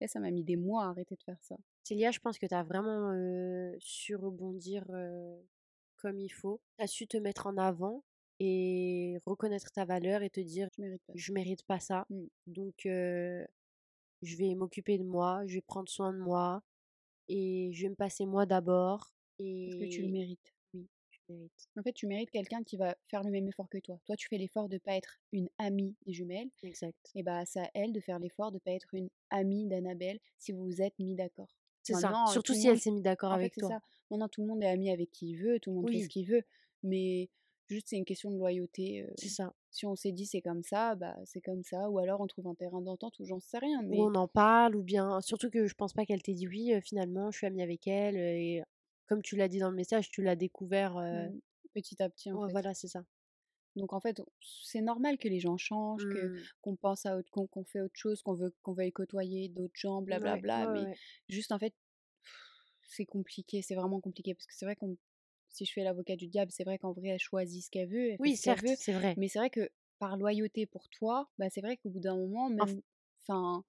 Et 0.00 0.08
ça 0.08 0.20
m'a 0.20 0.30
mis 0.30 0.44
des 0.44 0.56
mois 0.56 0.84
à 0.86 0.88
arrêter 0.90 1.16
de 1.16 1.22
faire 1.22 1.42
ça. 1.42 1.56
Célia, 1.84 2.10
je 2.10 2.18
pense 2.20 2.38
que 2.38 2.46
tu 2.46 2.54
as 2.54 2.62
vraiment, 2.62 3.12
heu, 3.14 3.76
su 3.80 4.14
rebondir, 4.14 4.84
comme 5.96 6.18
il 6.20 6.30
faut. 6.30 6.62
Tu 6.78 6.84
as 6.84 6.86
su 6.86 7.06
te 7.06 7.18
mettre 7.18 7.46
en 7.46 7.58
avant 7.58 8.02
et 8.40 9.18
reconnaître 9.26 9.70
ta 9.72 9.84
valeur 9.84 10.22
et 10.22 10.30
te 10.30 10.40
dire: 10.40 10.68
Je 10.76 10.82
mérite 10.82 11.02
pas. 11.06 11.12
«Je 11.14 11.32
mérite 11.32 11.62
pas 11.64 11.80
ça, 11.80 12.06
Mm. 12.10 12.26
donc 12.46 12.74
je 14.22 14.36
vais 14.36 14.54
m'occuper 14.54 14.98
de 14.98 15.04
moi, 15.04 15.42
je 15.46 15.54
vais 15.56 15.60
prendre 15.62 15.88
soin 15.88 16.12
de 16.12 16.18
moi 16.18 16.62
et 17.28 17.70
je 17.72 17.82
vais 17.84 17.90
me 17.90 17.94
passer 17.94 18.26
moi 18.26 18.46
d'abord 18.46 19.12
Parce 19.38 19.76
que 19.76 19.84
tu 19.88 20.02
le 20.02 20.08
et 20.08 20.10
mérites. 20.10 20.54
oui, 20.74 20.88
tu 21.10 21.20
mérites». 21.28 21.68
En 21.78 21.82
fait, 21.82 21.92
tu 21.92 22.06
mérites 22.06 22.30
quelqu'un 22.30 22.62
qui 22.62 22.76
va 22.76 22.96
faire 23.10 23.22
le 23.22 23.30
même 23.30 23.46
effort 23.48 23.68
que 23.68 23.78
toi. 23.78 23.98
Toi, 24.06 24.16
tu 24.16 24.28
fais 24.28 24.38
l'effort 24.38 24.68
de 24.68 24.78
pas 24.78 24.94
être 24.96 25.18
une 25.32 25.48
amie 25.58 25.96
des 26.06 26.12
jumelles. 26.12 26.48
Exact. 26.62 26.96
Et 27.14 27.22
bah, 27.22 27.44
c'est 27.46 27.60
à 27.60 27.70
elle 27.74 27.92
de 27.92 28.00
faire 28.00 28.18
l'effort 28.18 28.52
de 28.52 28.58
pas 28.58 28.72
être 28.72 28.94
une 28.94 29.08
amie 29.30 29.66
d'Annabelle 29.66 30.18
si 30.38 30.52
vous 30.52 30.64
vous 30.64 30.82
êtes 30.82 30.98
mis 30.98 31.14
d'accord. 31.14 31.48
C'est 31.82 31.94
ça. 31.94 32.12
Surtout 32.32 32.52
tout 32.52 32.52
le 32.54 32.60
si 32.60 32.68
elle 32.68 32.80
s'est 32.80 32.90
mis 32.90 33.02
d'accord 33.02 33.30
fait, 33.32 33.38
avec 33.40 33.54
c'est 33.54 33.60
toi. 33.60 33.70
ça. 33.70 33.80
Maintenant, 34.10 34.28
tout 34.28 34.40
le 34.40 34.46
monde 34.48 34.62
est 34.62 34.66
ami 34.68 34.90
avec 34.90 35.10
qui 35.12 35.30
il 35.30 35.36
veut, 35.36 35.60
tout 35.60 35.70
le 35.70 35.76
monde 35.76 35.90
fait 35.90 36.00
ce 36.02 36.08
qu'il 36.08 36.26
veut. 36.28 36.42
Mais 36.82 37.28
juste, 37.68 37.88
c'est 37.90 37.96
une 37.96 38.04
question 38.04 38.30
de 38.30 38.36
loyauté. 38.38 39.02
euh, 39.04 39.14
c'est 39.14 39.28
ça. 39.28 39.52
si 39.70 39.86
on 39.86 39.96
s'est 39.96 40.12
dit 40.12 40.26
c'est 40.26 40.42
comme 40.42 40.62
ça, 40.62 40.94
bah 40.96 41.16
c'est 41.26 41.40
comme 41.42 41.62
ça. 41.64 41.90
Ou 41.90 41.98
alors 41.98 42.20
on 42.20 42.26
trouve 42.26 42.48
un 42.48 42.54
terrain 42.54 42.80
d'entente 42.82 43.18
ou 43.20 43.24
j'en 43.26 43.40
sais 43.40 43.58
rien. 43.58 43.82
Ou 43.88 44.00
Mais 44.00 44.04
on 44.04 44.14
en 44.14 44.28
parle 44.28 44.76
ou 44.76 44.82
bien 44.84 45.20
surtout 45.20 45.50
que 45.50 45.66
je 45.66 45.74
pense 45.74 45.92
pas 45.92 46.04
qu'elle 46.06 46.22
t'ait 46.22 46.34
dit: 46.34 46.46
«Oui, 46.48 46.72
finalement, 46.82 47.30
je 47.30 47.38
suis 47.38 47.46
amie 47.46 47.62
avec 47.62 47.86
elle», 47.88 48.16
et 48.16 48.62
comme 49.06 49.22
tu 49.22 49.36
l'as 49.36 49.48
dit 49.48 49.58
dans 49.58 49.70
le 49.70 49.76
message, 49.76 50.10
tu 50.10 50.22
l'as 50.22 50.36
découvert, 50.36 50.98
heu 50.98 51.28
mm, 51.28 51.40
petit 51.74 52.00
à 52.02 52.08
petit, 52.08 52.30
en 52.32 52.38
ouais, 52.38 52.48
fait. 52.48 52.52
voilà, 52.52 52.74
c'est 52.74 52.88
ça. 52.88 53.04
Donc 53.76 53.92
en 53.94 54.00
fait, 54.00 54.22
c'est 54.42 54.82
normal 54.82 55.18
que 55.18 55.28
les 55.28 55.40
gens 55.40 55.58
changent, 55.58 56.06
Mmh. 56.06 56.48
qu'on 56.62 56.76
pense 56.76 57.06
à 57.06 57.16
autre, 57.18 57.30
qu'on 57.30 57.64
fait 57.64 57.80
autre 57.82 57.96
chose, 57.96 58.22
qu'on 58.22 58.34
veut 58.34 58.54
qu'on 58.62 58.74
veuille 58.74 58.92
côtoyer 58.92 59.48
d'autres 59.50 59.74
gens, 59.76 60.02
Ouais, 60.06 60.44
blablabla. 60.54 60.66
ouais, 60.66 60.66
Mais 60.68 60.88
ouais. 60.90 60.98
juste 61.28 61.52
en 61.52 61.58
fait, 61.58 61.74
c'est 62.82 63.06
compliqué, 63.06 63.62
c'est 63.62 63.74
vraiment 63.74 64.00
compliqué 64.00 64.34
parce 64.34 64.46
que 64.46 64.54
c'est 64.54 64.64
vrai 64.64 64.76
qu'on, 64.76 64.96
si 65.56 65.64
je 65.66 65.72
fais 65.72 65.84
l'avocat 65.84 66.16
du 66.16 66.28
diable, 66.28 66.52
c'est 66.52 66.64
vrai 66.64 66.78
qu'en 66.78 66.92
vrai 66.92 67.08
elle 67.10 67.18
choisit 67.20 67.64
ce 67.64 67.70
qu'elle 67.70 67.88
veut, 67.90 68.12
elle 68.12 68.18
Oui, 68.18 68.36
ce 68.36 68.50
c'est 68.76 68.92
vrai. 68.92 69.16
Mais 69.16 69.28
c'est 69.28 69.38
vrai 69.38 69.50
que 69.50 69.70
par 69.98 70.16
loyauté 70.16 70.66
pour 70.66 70.88
toi, 70.90 71.28
bah 71.38 71.48
c'est 71.50 71.60
vrai 71.60 71.76
qu'au 71.76 71.90
bout 71.90 72.00
d'un 72.00 72.16
moment, 72.16 72.50
même, 72.50 72.80
enfin, 73.22 73.64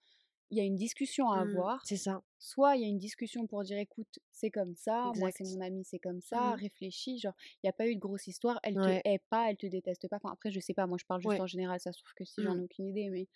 il 0.52 0.58
y 0.58 0.62
a 0.62 0.65
une 0.65 0.76
discussion 0.76 1.30
à 1.32 1.39
mmh, 1.39 1.41
avoir. 1.41 1.88
c'est 1.88 1.97
ça, 1.97 2.21
Soit 2.39 2.76
il 2.78 2.84
y 2.84 2.86
a 2.86 2.88
une 2.89 3.00
discussion 3.00 3.47
pour 3.47 3.63
dire 3.63 3.78
écoute, 3.80 4.19
c'est 4.32 4.52
comme 4.52 4.76
ça, 4.76 5.13
moi 5.15 5.32
c'est 5.32 5.43
mon 5.45 5.62
ami, 5.62 5.84
c'est 5.86 6.00
comme 6.00 6.21
ça, 6.21 6.54
Mmh 6.54 6.56
réfléchis, 6.56 7.19
genre, 7.19 7.36
il 7.63 7.67
n'y 7.67 7.69
a 7.69 7.73
pas 7.73 7.88
eu 7.88 7.95
de 7.95 8.00
grosse 8.02 8.28
histoire, 8.28 8.60
elle 8.63 8.80
te 8.80 8.89
Ouais, 8.89 9.04
hait 9.06 9.21
pas, 9.30 9.50
elle 9.50 9.58
te 9.58 9.67
déteste 9.67 10.08
pas. 10.10 10.17
Enfin, 10.17 10.32
après, 10.34 10.52
je 10.52 10.60
sais 10.60 10.73
pas, 10.76 10.88
moi 10.88 10.97
je 11.00 11.06
parle 11.06 11.21
juste 11.21 11.39
ouais. 11.39 11.41
en 11.41 11.47
général, 11.47 11.80
ça 11.80 11.93
se 11.93 12.00
trouve 12.00 12.13
que 12.15 12.26
si 12.26 12.43
j'en 12.43 12.56
Mmh. 12.56 12.60
ai 12.60 12.63
aucune 12.63 12.88
idée, 12.88 13.10
mais 13.10 13.28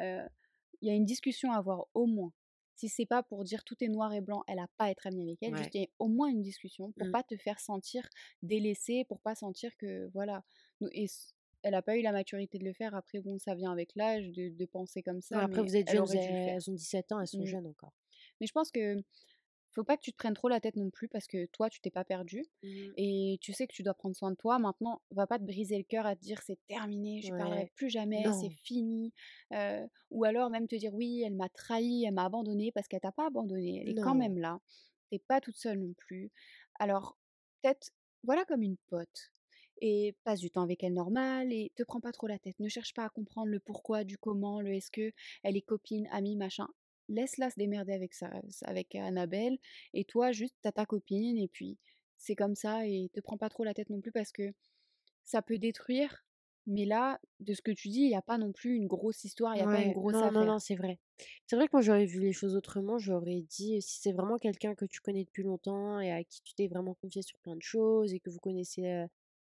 euh, 0.00 0.26
il 0.82 0.88
y 0.88 0.92
a 0.92 0.94
une 0.94 1.04
discussion 1.06 1.52
à 1.52 1.58
avoir 1.58 1.86
au 1.94 2.06
moins. 2.06 2.32
Si 2.76 2.88
c'est 2.88 3.06
pas 3.06 3.22
pour 3.22 3.44
dire 3.44 3.64
tout 3.64 3.82
est 3.82 3.88
noir 3.88 4.12
et 4.12 4.20
blanc, 4.20 4.44
elle 4.48 4.58
a 4.60 4.68
pas 4.76 4.84
à 4.86 4.90
être 4.90 5.06
amie 5.06 5.22
avec 5.22 5.42
elle, 5.42 5.56
juste 5.56 5.74
Ouais. 5.74 5.74
il 5.74 5.82
y 5.82 5.84
a 5.84 5.88
au 5.98 6.08
moins 6.08 6.28
une 6.28 6.42
discussion 6.42 6.92
pour 6.92 7.08
Mmh. 7.08 7.10
pas 7.10 7.22
te 7.22 7.36
faire 7.36 7.58
sentir 7.60 8.08
délaissée, 8.42 9.04
pour 9.08 9.20
pas 9.20 9.34
sentir 9.34 9.76
que 9.78 10.08
voilà. 10.12 10.44
Et 10.92 11.06
elle 11.62 11.74
a 11.74 11.82
pas 11.82 11.96
eu 11.96 12.02
la 12.02 12.12
maturité 12.12 12.58
de 12.58 12.64
le 12.64 12.72
faire. 12.72 12.94
Après, 12.94 13.20
bon, 13.20 13.38
ça 13.38 13.54
vient 13.54 13.72
avec 13.72 13.94
l'âge 13.96 14.30
de, 14.30 14.48
de 14.50 14.64
penser 14.66 15.02
comme 15.02 15.20
Ouais, 15.32 15.40
ça, 15.40 15.42
après 15.42 15.62
vous 15.62 15.76
êtes 15.76 15.88
jeunes, 15.88 16.10
faire. 16.42 16.56
elles 16.56 16.70
ont 16.70 16.74
17 16.74 17.12
ans, 17.12 17.20
elles 17.20 17.26
sont 17.28 17.44
Mm. 17.44 17.46
jeunes 17.46 17.66
encore. 17.66 17.92
Mais 18.40 18.46
je 18.46 18.52
pense 18.52 18.70
que 18.70 19.02
faut 19.76 19.84
pas 19.84 19.96
que 19.96 20.02
tu 20.02 20.12
te 20.12 20.16
prennes 20.16 20.34
trop 20.34 20.48
la 20.48 20.60
tête 20.60 20.76
non 20.76 20.90
plus 20.90 21.08
parce 21.08 21.26
que 21.26 21.46
toi, 21.46 21.70
tu 21.70 21.80
t'es 21.80 21.90
pas 21.90 22.04
perdu 22.04 22.44
Mmh. 22.62 22.68
et 22.96 23.38
tu 23.40 23.52
sais 23.52 23.66
que 23.66 23.72
tu 23.72 23.82
dois 23.82 23.94
prendre 23.94 24.16
soin 24.16 24.30
de 24.30 24.36
toi. 24.36 24.58
Maintenant, 24.58 25.02
va 25.10 25.26
pas 25.26 25.38
te 25.38 25.44
briser 25.44 25.76
le 25.76 25.84
cœur 25.84 26.06
à 26.06 26.16
te 26.16 26.20
dire 26.20 26.40
c'est 26.42 26.58
terminé, 26.66 27.20
je 27.22 27.30
parlerai 27.30 27.70
plus 27.76 27.90
jamais, 27.90 28.24
c'est 28.40 28.50
fini. 28.50 29.12
Euh, 29.52 29.86
ou 30.10 30.24
alors 30.24 30.50
même 30.50 30.66
te 30.66 30.76
dire 30.76 30.94
oui, 30.94 31.22
elle 31.24 31.34
m'a 31.34 31.48
trahi, 31.48 32.04
elle 32.04 32.14
m'a 32.14 32.24
abandonné 32.24 32.72
parce 32.72 32.88
qu'elle 32.88 33.00
t'a 33.00 33.12
pas 33.12 33.26
abandonné, 33.26 33.82
elle 33.82 33.90
est 33.90 34.02
quand 34.02 34.14
même 34.14 34.38
là. 34.38 34.60
T'es 35.10 35.18
pas 35.18 35.40
toute 35.40 35.56
seule 35.56 35.78
non 35.78 35.92
plus. 35.94 36.32
Alors, 36.78 37.16
peut-être, 37.62 37.90
voilà 38.24 38.44
comme 38.44 38.62
une 38.62 38.76
pote. 38.88 39.30
Et 39.82 40.16
passe 40.24 40.40
du 40.40 40.50
temps 40.50 40.62
avec 40.62 40.82
elle 40.82 40.94
normal 40.94 41.52
et 41.52 41.70
te 41.76 41.82
prends 41.82 42.00
pas 42.00 42.10
trop 42.10 42.26
la 42.26 42.38
tête. 42.38 42.58
Ne 42.60 42.68
cherche 42.68 42.94
pas 42.94 43.04
à 43.04 43.10
comprendre 43.10 43.48
le 43.48 43.60
pourquoi, 43.60 44.04
du 44.04 44.16
comment, 44.16 44.60
le 44.60 44.72
est-ce 44.72 44.90
que 44.90 45.12
elle 45.42 45.56
est 45.56 45.62
copine, 45.62 46.08
amie, 46.10 46.34
machin. 46.34 46.66
Laisse-la 47.08 47.50
se 47.50 47.56
démerder 47.56 47.92
avec 47.92 48.14
ça, 48.14 48.30
avec 48.64 48.94
Annabelle. 48.94 49.58
Et 49.94 50.04
toi, 50.04 50.32
juste, 50.32 50.56
t'as 50.62 50.72
ta 50.72 50.86
copine 50.86 51.38
et 51.38 51.48
puis 51.48 51.78
c'est 52.18 52.34
comme 52.36 52.54
ça 52.54 52.86
et 52.86 53.10
te 53.12 53.20
prends 53.20 53.38
pas 53.38 53.48
trop 53.48 53.64
la 53.64 53.74
tête 53.74 53.90
non 53.90 54.00
plus 54.00 54.12
parce 54.12 54.32
que 54.32 54.52
ça 55.24 55.42
peut 55.42 55.58
détruire. 55.58 56.24
Mais 56.66 56.84
là, 56.86 57.20
de 57.40 57.54
ce 57.54 57.62
que 57.62 57.70
tu 57.72 57.88
dis, 57.88 58.00
il 58.02 58.08
n'y 58.08 58.16
a 58.16 58.22
pas 58.22 58.38
non 58.38 58.52
plus 58.52 58.76
une 58.76 58.88
grosse 58.88 59.24
histoire, 59.24 59.54
il 59.54 59.58
n'y 59.58 59.62
a 59.64 59.68
pas 59.68 59.82
une 59.82 59.92
grosse 59.92 60.22
non, 60.22 60.30
non, 60.30 60.44
affaire. 60.44 60.46
non, 60.46 60.58
c'est 60.58 60.74
vrai. 60.74 60.98
C'est 61.46 61.56
vrai 61.56 61.66
que 61.66 61.72
moi 61.72 61.80
j'aurais 61.80 62.04
vu 62.06 62.20
les 62.20 62.32
choses 62.32 62.56
autrement, 62.56 62.98
j'aurais 62.98 63.40
dit 63.42 63.80
si 63.82 64.00
c'est 64.00 64.12
vraiment 64.12 64.38
quelqu'un 64.38 64.74
que 64.74 64.84
tu 64.84 65.00
connais 65.00 65.24
depuis 65.24 65.42
longtemps 65.44 65.98
et 66.00 66.12
à 66.12 66.22
qui 66.24 66.42
tu 66.42 66.54
t'es 66.54 66.68
vraiment 66.68 66.94
confié 66.94 67.22
sur 67.22 67.38
plein 67.38 67.56
de 67.56 67.62
choses 67.62 68.12
et 68.12 68.20
que 68.20 68.30
vous 68.30 68.38
connaissez 68.40 69.06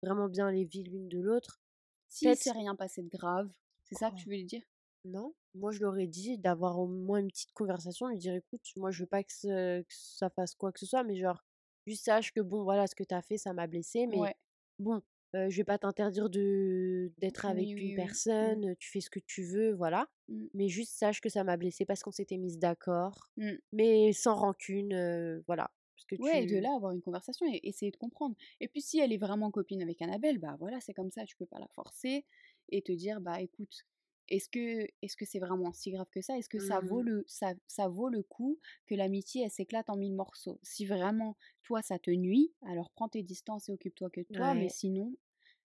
vraiment 0.02 0.28
bien 0.28 0.50
les 0.50 0.64
vies 0.64 0.84
l'une 0.84 1.08
de 1.08 1.20
l'autre, 1.20 1.60
Si 2.06 2.36
s'est 2.36 2.52
rien 2.52 2.76
passé 2.76 3.02
de 3.02 3.08
grave, 3.08 3.50
c'est 3.82 3.96
ça 3.96 4.10
que 4.12 4.16
tu 4.16 4.28
veux 4.30 4.42
dire? 4.44 4.62
Non, 5.04 5.34
moi 5.54 5.72
je 5.72 5.80
leur 5.80 5.98
ai 5.98 6.06
dit 6.06 6.38
d'avoir 6.38 6.78
au 6.78 6.86
moins 6.86 7.18
une 7.18 7.28
petite 7.28 7.52
conversation, 7.52 8.06
lui 8.08 8.18
dire: 8.18 8.34
«Écoute, 8.34 8.62
moi 8.76 8.90
je 8.92 9.02
veux 9.02 9.06
pas 9.08 9.24
que 9.24 9.32
ce 9.32 9.80
que 9.82 9.86
ça 9.94 10.30
fasse 10.30 10.54
quoi 10.54 10.70
que 10.72 10.78
ce 10.78 10.86
soit, 10.86 11.02
mais 11.02 11.16
genre, 11.16 11.42
juste 11.86 12.04
sache 12.04 12.32
que 12.32 12.40
bon 12.40 12.62
voilà, 12.62 12.86
ce 12.86 12.94
que 12.94 13.02
tu 13.04 13.14
as 13.14 13.22
fait, 13.22 13.36
ça 13.36 13.52
m'a 13.52 13.66
blessée, 13.66 14.06
mais 14.06 14.28
Ouais. 14.28 14.34
bon, 14.78 15.02
heu, 15.34 15.50
je 15.50 15.56
vais 15.56 15.64
pas 15.64 15.78
t'interdire 15.78 16.30
de 16.30 17.12
d'être 17.18 17.46
avec 17.46 17.70
Oui, 17.70 17.80
une 17.80 17.92
oui, 17.92 17.96
oui. 17.98 18.18
Mmh. 18.40 18.56
personne, 18.56 18.76
tu 18.76 18.90
fais 18.90 19.00
ce 19.00 19.10
que 19.10 19.18
tu 19.20 19.42
veux, 19.44 19.72
voilà. 19.74 20.08
Mmh. 20.28 20.48
Mais 20.54 20.68
juste 20.68 20.92
sache 20.92 21.20
que 21.20 21.28
ça 21.28 21.42
m'a 21.44 21.56
blessée 21.56 21.84
parce 21.86 22.02
qu'on 22.04 22.12
s'était 22.12 22.38
mises 22.38 22.58
d'accord, 22.58 23.30
Mmh. 23.36 23.62
mais 23.72 24.12
sans 24.12 24.36
rancune, 24.36 25.42
voilà. 25.48 25.72
Parce 25.96 26.06
que 26.06 26.14
Ouais, 26.18 26.42
et 26.42 26.46
de 26.46 26.56
tu» 26.56 26.58
là, 26.58 26.74
avoir 26.76 26.92
une 26.92 27.00
conversation 27.00 27.46
et 27.52 27.60
essayer 27.64 27.90
de 27.90 27.96
comprendre. 27.96 28.36
Et 28.60 28.68
puis 28.68 28.82
si 28.82 28.98
elle 28.98 29.12
est 29.12 29.16
vraiment 29.18 29.50
copine 29.50 29.82
avec 29.82 30.00
Annabelle, 30.02 30.38
bah 30.38 30.56
voilà, 30.58 30.78
c'est 30.80 30.92
comme 30.94 31.10
ça, 31.10 31.24
tu 31.24 31.36
peux 31.36 31.46
pas 31.46 31.58
la 31.58 31.68
forcer 31.68 32.26
et 32.68 32.82
te 32.82 32.92
dire: 32.92 33.20
«Bah 33.20 33.40
écoute, 33.40 33.86
est-ce 34.32 34.48
que 34.48 34.88
est-ce 35.02 35.16
que 35.16 35.24
c'est 35.26 35.38
vraiment 35.40 35.72
si 35.72 35.92
grave 35.92 36.08
que 36.10 36.20
ça? 36.22 36.38
Est-ce 36.38 36.48
que 36.48 36.58
ça 36.58 36.80
vaut 36.80 37.02
mmh, 37.02 37.04
le 37.04 37.24
ça 37.28 37.54
ça 37.68 37.88
vaut 37.88 38.08
le 38.08 38.22
coup 38.22 38.60
que 38.86 38.94
l'amitié, 38.96 39.44
elle 39.44 39.50
s'éclate 39.50 39.90
en 39.90 39.96
1000 39.96 40.14
morceaux?» 40.14 40.60
si 40.62 40.86
vraiment, 40.86 41.36
toi, 41.62 41.82
ça 41.82 41.98
te 41.98 42.10
nuit, 42.10 42.54
alors 42.66 42.90
prends 42.90 43.08
tes 43.08 43.22
distances 43.22 43.68
et 43.68 43.72
occupe-toi 43.72 44.10
que 44.10 44.20
de 44.22 44.26
toi, 44.32 44.54
mais 44.54 44.68
sinon, 44.68 45.14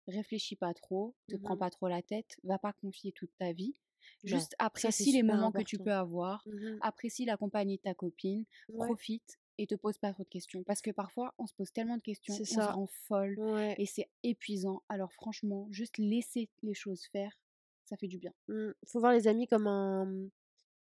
réfléchis 0.07 0.55
pas 0.55 0.73
trop, 0.73 1.15
te 1.27 1.35
prends 1.37 1.57
Mmh 1.57 1.57
pas 1.57 1.69
trop 1.69 1.87
la 1.87 2.01
tête, 2.01 2.37
va 2.43 2.59
pas 2.59 2.73
confier 2.73 3.11
toute 3.11 3.35
ta 3.37 3.53
vie. 3.53 3.75
Non, 4.23 4.47
Juste 4.47 4.55
apprécie 4.59 5.11
les 5.11 5.23
moments 5.23 5.51
que 5.51 5.61
tu 5.63 5.79
peux 5.79 5.91
avoir, 5.93 6.47
Mmh 6.47 6.81
apprécie 6.81 7.25
la 7.25 7.37
compagnie 7.37 7.77
de 7.77 7.81
ta 7.81 7.93
copine, 7.95 8.45
Ouais, 8.67 8.95
profite 8.95 9.39
et 9.57 9.67
te 9.67 9.75
pose 9.75 9.97
pas 9.97 10.13
trop 10.13 10.23
de 10.23 10.29
questions. 10.29 10.63
Parce 10.63 10.81
que 10.81 10.91
parfois, 10.91 11.33
on 11.39 11.47
se 11.47 11.53
pose 11.53 11.71
tellement 11.71 11.97
de 11.97 12.01
questions, 12.01 12.43
on 12.49 12.59
se 12.59 12.69
ça. 12.69 12.71
rend 12.71 12.87
folle 12.87 13.37
Ouais. 13.37 13.77
et 13.77 13.85
c'est 13.85 14.09
épuisant. 14.23 14.83
Alors 14.89 15.13
franchement, 15.13 15.67
juste 15.71 15.97
laisser 15.97 16.49
les 16.61 16.73
choses 16.73 17.05
faire, 17.05 17.39
ça 17.85 17.97
fait 17.97 18.07
du 18.07 18.17
bien. 18.17 18.33
Mmh. 18.47 18.71
Faut 18.87 18.99
voir 18.99 19.13
les 19.13 19.27
amis 19.27 19.47
comme 19.47 19.67
un, 19.67 20.05
mmh, 20.05 20.29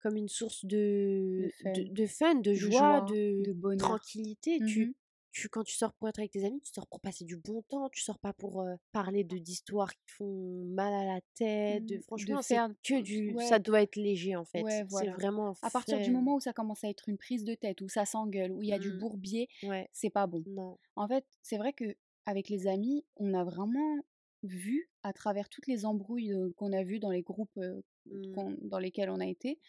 comme 0.03 0.17
une 0.17 0.29
source 0.29 0.65
De 0.65 1.45
de 1.45 1.49
fun, 1.63 1.73
de 1.73 2.07
fun, 2.07 2.35
de 2.37 2.55
de 2.55 2.71
joie, 2.71 3.01
joie, 3.01 3.07
de 3.45 3.53
bonheur. 3.53 3.89
tranquillité. 3.89 4.63
Tu 4.63 4.89
Mhm. 4.89 4.95
tu 5.31 5.49
quand 5.49 5.63
tu 5.65 5.75
sors 5.77 5.93
pour 5.95 6.09
être 6.09 6.19
avec 6.19 6.33
tes 6.33 6.45
amis, 6.45 6.61
tu 6.63 6.73
sors 6.73 6.87
pour 6.89 7.01
passer 7.01 7.25
du 7.25 7.37
bon 7.37 7.63
temps, 7.69 7.89
tu 7.91 8.01
sors 8.03 8.19
pas 8.19 8.33
pour, 8.33 8.65
parler 8.93 9.25
de 9.25 9.39
d'histoires 9.39 9.93
qui 9.93 10.01
font 10.09 10.65
mal 10.75 10.93
à 10.95 11.05
la 11.05 11.21
tête, 11.35 11.85
Mm, 11.85 11.87
De 11.87 12.01
franchement, 12.03 12.43
c'est 12.43 12.55
faire, 12.55 12.69
que 12.83 13.01
du 13.03 13.35
ça 13.41 13.59
doit 13.59 13.83
être 13.83 13.97
léger, 13.97 14.37
en 14.37 14.45
fait. 14.45 14.65
ouais, 14.65 14.81
C'est 14.89 14.89
voilà. 14.91 15.13
vraiment 15.13 15.55
À 15.63 15.71
partir 15.71 16.01
du 16.01 16.11
moment 16.11 16.37
où 16.37 16.41
ça 16.41 16.53
commence 16.53 16.83
à 16.85 16.89
être 16.89 17.09
une 17.09 17.19
prise 17.19 17.45
de 17.45 17.55
tête, 17.55 17.81
où 17.83 17.89
ça 17.89 18.05
s'engueule, 18.07 18.53
où 18.53 18.63
il 18.63 18.69
y 18.69 18.73
a 18.73 18.79
du 18.79 18.91
Mmh. 18.91 18.99
bourbier, 18.99 19.49
Ouais. 19.63 19.89
c'est 19.93 20.11
pas 20.11 20.27
bon. 20.27 20.45
Non. 20.47 20.79
En 20.97 21.09
fait, 21.09 21.25
c'est 21.43 21.59
vrai 21.59 21.73
que 21.73 21.97
avec 22.27 22.49
les 22.49 22.67
amis, 22.67 23.05
on 23.17 23.35
a 23.35 23.45
vraiment 23.45 24.01
vu 24.43 24.91
à 25.03 25.13
travers 25.13 25.49
toutes 25.49 25.67
les 25.67 25.85
embrouilles 25.87 26.35
qu'on 26.57 26.73
a 26.73 26.83
vues 26.85 27.01
dans 27.01 27.11
les 27.11 27.23
groupes 27.23 27.59
Mmh. 28.07 28.55
dans 28.63 28.79
lesquels 28.79 29.11
on 29.11 29.21
a 29.21 29.27
été, 29.27 29.61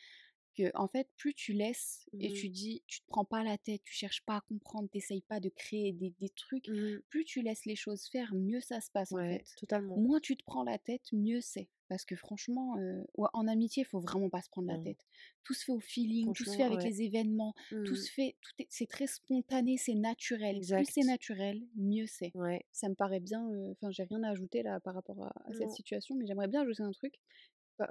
que 0.59 0.71
en 0.75 0.87
fait, 0.87 1.09
plus 1.17 1.33
tu 1.33 1.53
laisses 1.53 2.09
et 2.19 2.29
Mmh. 2.29 2.31
tu 2.31 2.49
dis, 2.49 2.83
tu 2.87 3.01
te 3.01 3.07
prends 3.07 3.25
pas 3.25 3.43
la 3.43 3.57
tête, 3.57 3.81
tu 3.83 3.93
cherches 3.93 4.23
pas 4.25 4.37
à 4.37 4.41
comprendre, 4.41 4.89
t'essayes 4.89 5.21
pas 5.23 5.39
de 5.39 5.49
créer 5.49 5.93
des, 5.93 6.13
des 6.19 6.29
trucs, 6.29 6.65
Mmh. 6.67 6.99
plus 7.09 7.25
tu 7.25 7.41
laisses 7.41 7.65
les 7.65 7.75
choses 7.75 8.05
faire, 8.07 8.33
mieux 8.35 8.61
ça 8.61 8.81
se 8.81 8.91
passe 8.91 9.15
en 9.15 9.23
fait. 9.23 9.43
totalement. 9.55 9.95
Moins 9.95 10.19
tu 10.19 10.37
te 10.37 10.43
prends 10.45 10.63
la 10.63 10.77
tête, 10.77 11.11
mieux 11.13 11.41
c'est. 11.41 11.69
Parce 11.87 12.05
que 12.05 12.15
franchement, 12.15 12.77
euh, 12.77 13.03
ouais, 13.15 13.29
en 13.33 13.47
amitié, 13.47 13.81
il 13.83 13.85
faut 13.85 13.99
vraiment 13.99 14.29
pas 14.29 14.41
se 14.43 14.49
prendre 14.49 14.67
la 14.67 14.77
Non. 14.77 14.79
tête. 14.79 15.07
Tout 15.43 15.53
se 15.55 15.65
fait 15.65 15.71
au 15.71 15.79
feeling, 15.79 16.33
tout 16.33 16.45
se 16.45 16.55
fait 16.55 16.63
avec 16.63 16.83
ouais. 16.83 16.83
les 16.83 17.01
événements, 17.01 17.55
tout 17.83 17.95
Mmh. 17.95 17.95
se 17.95 18.11
fait, 18.11 18.35
tout 18.41 18.51
est, 18.59 18.67
c'est 18.69 18.87
très 18.87 19.07
spontané, 19.07 19.77
c'est 19.77 19.95
naturel. 19.95 20.65
Plus 20.71 20.85
c'est 20.85 21.03
naturel, 21.03 21.63
mieux 21.75 22.05
c'est. 22.07 22.35
Ça 22.71 22.89
me 22.89 22.95
paraît 22.95 23.19
bien, 23.19 23.49
euh, 23.51 23.71
enfin, 23.71 23.89
j'ai 23.91 24.03
rien 24.03 24.23
à 24.23 24.29
ajouter 24.29 24.61
là 24.63 24.79
par 24.79 24.93
rapport 24.93 25.23
à, 25.23 25.33
à 25.45 25.53
cette 25.53 25.71
situation, 25.71 26.15
mais 26.15 26.25
j'aimerais 26.27 26.47
bien 26.47 26.61
ajouter 26.61 26.83
un 26.83 26.91
truc 26.91 27.15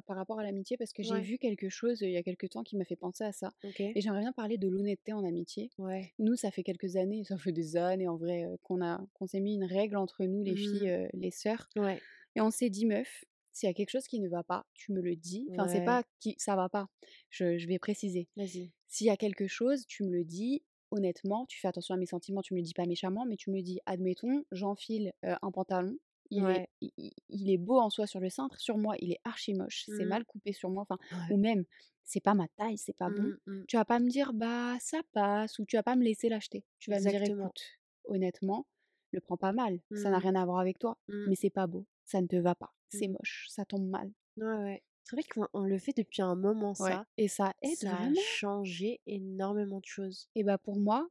par, 0.07 0.17
rapport 0.17 0.39
à 0.39 0.43
l'amitié 0.43 0.77
parce 0.77 0.93
que 0.93 1.03
j'ai 1.03 1.13
Ouais. 1.13 1.21
vu 1.21 1.39
quelque 1.39 1.69
chose 1.69 2.01
il 2.03 2.11
y 2.11 2.17
a 2.17 2.23
quelques 2.23 2.51
temps 2.51 2.63
qui 2.63 2.77
m'a 2.77 2.85
fait 2.85 2.97
penser 2.97 3.25
à 3.25 3.33
ça. 3.33 3.53
Et 3.79 4.01
j'aimerais 4.01 4.21
bien 4.21 4.33
parler 4.33 4.59
de 4.59 4.69
l'honnêteté 4.69 5.13
en 5.13 5.25
amitié. 5.25 5.71
Ouais. 5.79 6.13
Nous, 6.19 6.37
ça 6.37 6.51
fait 6.51 6.63
quelques 6.63 6.97
années, 6.97 7.25
ça 7.25 7.37
fait 7.39 7.53
des 7.53 7.77
années 7.77 8.09
en 8.09 8.17
vrai, 8.17 8.47
qu'on 8.63 8.83
a, 8.83 9.01
qu'on 9.15 9.27
s'est 9.27 9.41
mis 9.41 9.55
une 9.55 9.65
règle 9.65 9.97
entre 9.97 10.25
nous, 10.25 10.43
les 10.43 10.57
filles, 10.57 10.83
Mmh. 10.87 11.05
euh, 11.05 11.09
les 11.15 11.31
sœurs. 11.31 11.69
Ouais. 11.77 12.01
Et 12.37 12.41
on 12.41 12.51
s'est 12.51 12.71
dit, 12.71 12.87
meuf, 12.87 13.25
s'il 13.53 13.67
y 13.69 13.71
a 13.71 13.75
quelque 13.75 13.91
chose 13.91 14.07
qui 14.07 14.21
ne 14.21 14.29
va 14.29 14.43
pas, 14.45 14.67
tu 14.75 14.93
me 14.93 15.01
le 15.01 15.17
dis. 15.17 15.49
Enfin, 15.53 15.67
c'est 15.69 15.85
pas 15.85 16.05
qui 16.21 16.35
ça 16.39 16.55
va 16.55 16.69
pas. 16.69 16.89
Je, 17.31 17.59
je 17.59 17.67
vais 17.67 17.79
préciser. 17.79 18.29
Vas-y. 18.37 18.71
S'il 18.87 19.07
y 19.07 19.11
a 19.11 19.17
quelque 19.17 19.47
chose, 19.49 19.87
tu 19.87 20.05
me 20.05 20.11
le 20.13 20.25
dis 20.25 20.63
honnêtement, 20.91 21.45
tu 21.47 21.61
fais 21.61 21.69
attention 21.69 21.95
à 21.95 21.99
mes 21.99 22.07
sentiments, 22.07 22.41
tu 22.41 22.55
me 22.55 22.61
le 22.61 22.65
dis 22.65 22.73
pas 22.73 22.87
méchamment, 22.87 23.27
mais 23.27 23.37
tu 23.37 23.51
me 23.51 23.61
dis, 23.61 23.79
admettons, 23.85 24.45
j'enfile 24.53 25.13
euh, 25.25 25.35
un 25.43 25.51
pantalon. 25.51 25.97
Il, 26.31 26.51
est, 26.51 26.61
Ouais. 26.61 26.69
il, 26.81 26.91
il- 26.99 27.13
il 27.29 27.51
est 27.51 27.59
beau 27.59 27.79
en 27.81 27.91
soi 27.91 28.07
sur 28.07 28.21
le 28.21 28.31
cintre, 28.31 28.61
sur 28.61 28.77
moi, 28.79 28.97
il 29.01 29.13
est 29.13 29.21
archi 29.25 29.55
moche, 29.55 29.85
c'est 29.89 30.05
Mmh. 30.05 30.05
mal 30.05 30.25
coupé 30.25 30.53
sur 30.53 30.71
moi, 30.71 30.83
enfin, 30.83 30.99
Ouais. 31.11 31.29
ou 31.29 31.37
même, 31.39 31.65
c'est 32.05 32.21
pas 32.23 32.35
ma 32.35 32.49
taille, 32.49 32.79
c'est 32.79 32.97
pas 32.97 33.11
bon. 33.11 33.33
Mmh 33.33 33.39
mh. 33.47 33.67
Tu 33.67 33.77
vas 33.77 33.85
pas 33.85 33.99
me 34.01 34.09
dire, 34.09 34.33
bah, 34.35 34.77
ça 34.81 35.01
passe, 35.13 35.59
ou 35.59 35.65
tu 35.67 35.77
vas 35.77 35.83
pas 35.83 35.97
me 35.97 36.05
laisser 36.05 36.29
l'acheter. 36.29 36.65
Tu 36.79 36.91
vas 36.91 37.01
me 37.01 37.07
dire, 37.07 37.23
Exactement. 37.23 37.23
écoute, 37.23 37.61
honnêtement, 38.05 38.67
le 39.13 39.21
prends 39.21 39.37
pas 39.37 39.53
mal, 39.53 39.81
ça 39.95 40.11
n'a 40.11 40.19
Mmh. 40.19 40.21
rien 40.21 40.35
à 40.35 40.45
voir 40.45 40.59
avec 40.61 40.79
toi, 40.79 40.99
Mmh. 41.09 41.29
mais 41.29 41.35
c'est 41.35 41.51
pas 41.51 41.67
beau, 41.67 41.87
ça 42.05 42.21
ne 42.21 42.27
te 42.27 42.37
va 42.37 42.55
pas, 42.55 42.73
c'est 42.89 43.09
Mmh. 43.09 43.09
moche, 43.09 43.47
ça 43.51 43.65
tombe 43.65 43.89
mal. 43.89 44.13
Ouais, 44.39 44.47
ouais. 44.47 44.83
C'est 45.05 45.17
vrai 45.17 45.23
qu'on 45.23 45.49
on 45.53 45.65
le 45.65 45.79
fait 45.79 45.93
depuis 45.95 46.23
un 46.23 46.35
moment 46.35 46.73
Ouais. 46.79 46.99
ça. 46.99 47.07
Et 47.19 47.29
ça 47.29 47.53
aide 47.63 47.85
Ça 47.85 48.07
a 48.07 48.11
vraiment. 48.11 48.15
changé 48.15 49.01
énormément 49.07 49.81
de 49.81 49.85
choses. 49.87 50.29
Et 50.35 50.45
bah, 50.45 50.57
pour 50.59 50.79
moi, 50.79 51.09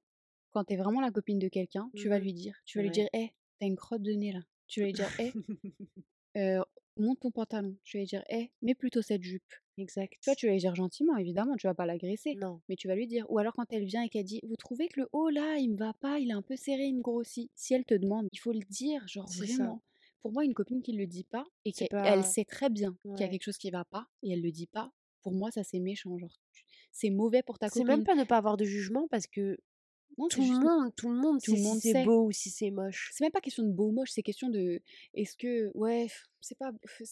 quand 0.52 0.64
t'es 0.66 0.78
vraiment 0.78 1.02
la 1.02 1.12
copine 1.12 1.40
de 1.40 1.48
quelqu'un, 1.50 1.92
tu 1.96 2.10
vas 2.10 2.18
Mmh 2.18 2.22
lui 2.22 2.34
dire, 2.34 2.58
tu 2.66 2.78
vas 2.80 2.84
lui 2.84 2.92
dire, 2.92 3.08
hé, 3.14 3.34
t'as 3.60 3.68
une 3.68 3.76
crotte 3.78 4.04
de 4.04 4.14
nez 4.14 4.32
là. 4.34 4.42
Tu 4.68 4.82
vas 4.82 4.86
lui 4.88 4.94
dire, 4.94 5.10
hé, 5.20 5.34
euh, 6.38 6.64
monte 6.98 7.20
ton 7.20 7.32
pantalon. 7.32 7.76
Tu 7.84 7.98
vas 7.98 8.02
lui 8.02 8.08
dire, 8.08 8.24
hé, 8.30 8.52
mets 8.62 8.76
plutôt 8.76 9.02
cette 9.02 9.24
jupe. 9.24 9.54
Exact. 9.78 10.14
Tu 10.22 10.30
vois, 10.30 10.36
tu 10.36 10.48
vas 10.48 10.54
lui 10.54 10.60
dire 10.60 10.74
gentiment, 10.76 11.16
évidemment, 11.18 11.56
tu 11.56 11.68
vas 11.68 11.76
pas 11.76 11.86
l'agresser. 11.86 12.36
Non. 12.36 12.62
Mais 12.68 12.76
tu 12.76 12.88
vas 12.88 12.96
lui 12.96 13.08
dire. 13.08 13.26
Ou 13.30 13.38
alors 13.38 13.54
quand 13.54 13.72
elle 13.72 13.86
vient 13.86 14.02
et 14.02 14.10
qu'elle 14.10 14.26
dit, 14.26 14.40
vous 14.44 14.56
trouvez 14.56 14.88
que 14.88 15.02
le 15.02 15.10
haut 15.12 15.30
là, 15.30 15.58
il 15.58 15.70
me 15.72 15.78
va 15.78 15.94
pas, 15.94 16.20
il 16.20 16.30
est 16.30 16.34
un 16.34 16.42
peu 16.42 16.56
serré, 16.56 16.86
il 16.86 16.96
me 16.98 17.02
grossit. 17.02 17.52
Si 17.56 17.74
elle 17.74 17.86
te 17.86 17.94
demande, 17.94 18.28
il 18.32 18.40
faut 18.40 18.54
le 18.54 18.62
dire, 18.70 19.08
genre 19.08 19.30
ça. 19.30 19.44
vraiment. 19.46 19.82
Pour 20.22 20.32
moi, 20.32 20.44
une 20.44 20.56
copine 20.56 20.82
qui 20.82 20.94
le 20.94 21.06
dit 21.06 21.24
pas 21.24 21.46
et 21.64 21.72
qu'elle 21.72 21.90
pas 21.90 22.24
sait 22.24 22.44
très 22.44 22.70
bien 22.70 22.98
qu'il 23.04 23.20
y 23.22 23.24
a 23.24 23.30
quelque 23.30 23.44
chose 23.44 23.58
qui 23.58 23.70
va 23.70 23.86
pas 23.86 24.08
et 24.24 24.32
elle 24.32 24.42
le 24.42 24.52
dit 24.52 24.66
pas, 24.68 24.92
pour 25.22 25.32
moi, 25.32 25.52
ça 25.52 25.64
c'est 25.64 25.80
méchant. 25.80 26.18
Genre, 26.18 26.36
c'est 26.92 27.12
mauvais 27.12 27.44
pour 27.44 27.60
ta 27.60 27.70
C'est 27.70 27.84
même 27.84 28.00
copine. 28.00 28.04
pas 28.06 28.16
ne 28.16 28.24
pas 28.24 28.38
avoir 28.38 28.58
de 28.58 28.66
jugement 28.66 29.08
parce 29.10 29.28
que 29.28 29.58
Non, 30.18 30.30
tout 30.30 30.42
le 30.42 30.48
monde 30.48 30.94
tout 30.96 31.10
le 31.10 31.16
monde 31.16 31.42
tout 31.42 31.56
le 31.56 31.58
si 31.58 31.58
monde 31.62 31.82
c'est 31.82 31.96
beau 31.96 32.26
ou 32.28 32.32
si 32.32 32.50
c'est 32.52 32.70
moche. 32.72 33.16
C'est 33.16 33.24
même 33.24 33.32
pas 33.32 33.42
question 33.42 33.64
de 33.64 33.72
beau 33.72 33.88
ou 33.88 33.92
moche, 33.92 34.12
c'est 34.12 34.24
question 34.24 34.50
de 34.50 34.82
est-ce 35.14 35.36
que 35.38 35.72
ouais, 35.76 36.08
c'est 36.42 36.58
pas 36.58 36.72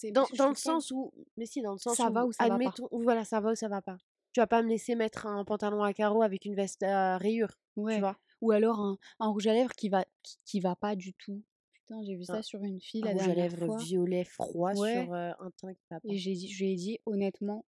Dans 0.09 0.27
dans 0.33 0.49
le 0.49 0.55
sens 0.55 0.89
où 0.91 1.13
mais 1.37 1.45
si, 1.45 1.61
dans 1.61 1.73
le 1.73 1.77
sens 1.77 2.03
ça 2.03 2.09
va 2.09 2.25
où 2.25 2.27
ou 2.27 2.31
ça 2.33 2.47
va 2.47 2.59
pas. 2.59 2.77
admettons 2.77 2.87
ou 2.91 3.01
voilà, 3.01 3.25
ça 3.25 3.39
va 3.39 3.51
ou 3.51 3.55
ça 3.55 3.67
va 3.67 3.81
pas. 3.81 3.97
Tu 4.33 4.39
vas 4.39 4.47
pas 4.47 4.61
me 4.61 4.69
laisser 4.69 4.95
mettre 4.95 5.25
un 5.27 5.43
pantalon 5.45 5.81
à 5.83 5.93
carreaux 5.93 6.21
avec 6.21 6.45
une 6.45 6.55
veste 6.55 6.83
à 6.83 7.17
rayures, 7.17 7.57
tu 7.87 7.99
Ouais. 7.99 8.01
vois? 8.01 8.17
Ou 8.41 8.51
alors 8.51 8.79
un, 8.79 8.97
un 9.19 9.29
rouge 9.29 9.47
à 9.47 9.53
lèvres 9.53 9.73
qui 9.75 9.89
va 9.89 10.05
qui, 10.23 10.37
qui 10.45 10.59
va 10.59 10.75
pas 10.75 10.95
du 10.95 11.13
tout. 11.13 11.43
Putain, 11.73 12.03
j'ai 12.03 12.15
vu 12.15 12.25
ça 12.25 12.41
sur 12.41 12.63
une 12.63 12.81
fille 12.81 13.03
un 13.03 13.13
la 13.13 13.13
rouge 13.13 13.29
à 13.29 13.35
lèvres 13.35 13.65
fois. 13.65 13.87
violet 13.87 14.25
froid 14.25 14.73
Ouais. 14.73 14.73
sur, 14.75 15.13
heu, 15.13 15.31
un 15.39 15.51
teint 15.51 15.73
qui 15.73 15.85
va 15.89 16.01
pas. 16.01 16.13
Et 16.13 16.17
j'ai 16.17 16.33
dit, 16.33 16.49
je 16.51 16.63
lui 16.63 16.71
ai 16.73 16.75
dit 16.75 16.99
honnêtement, 17.05 17.65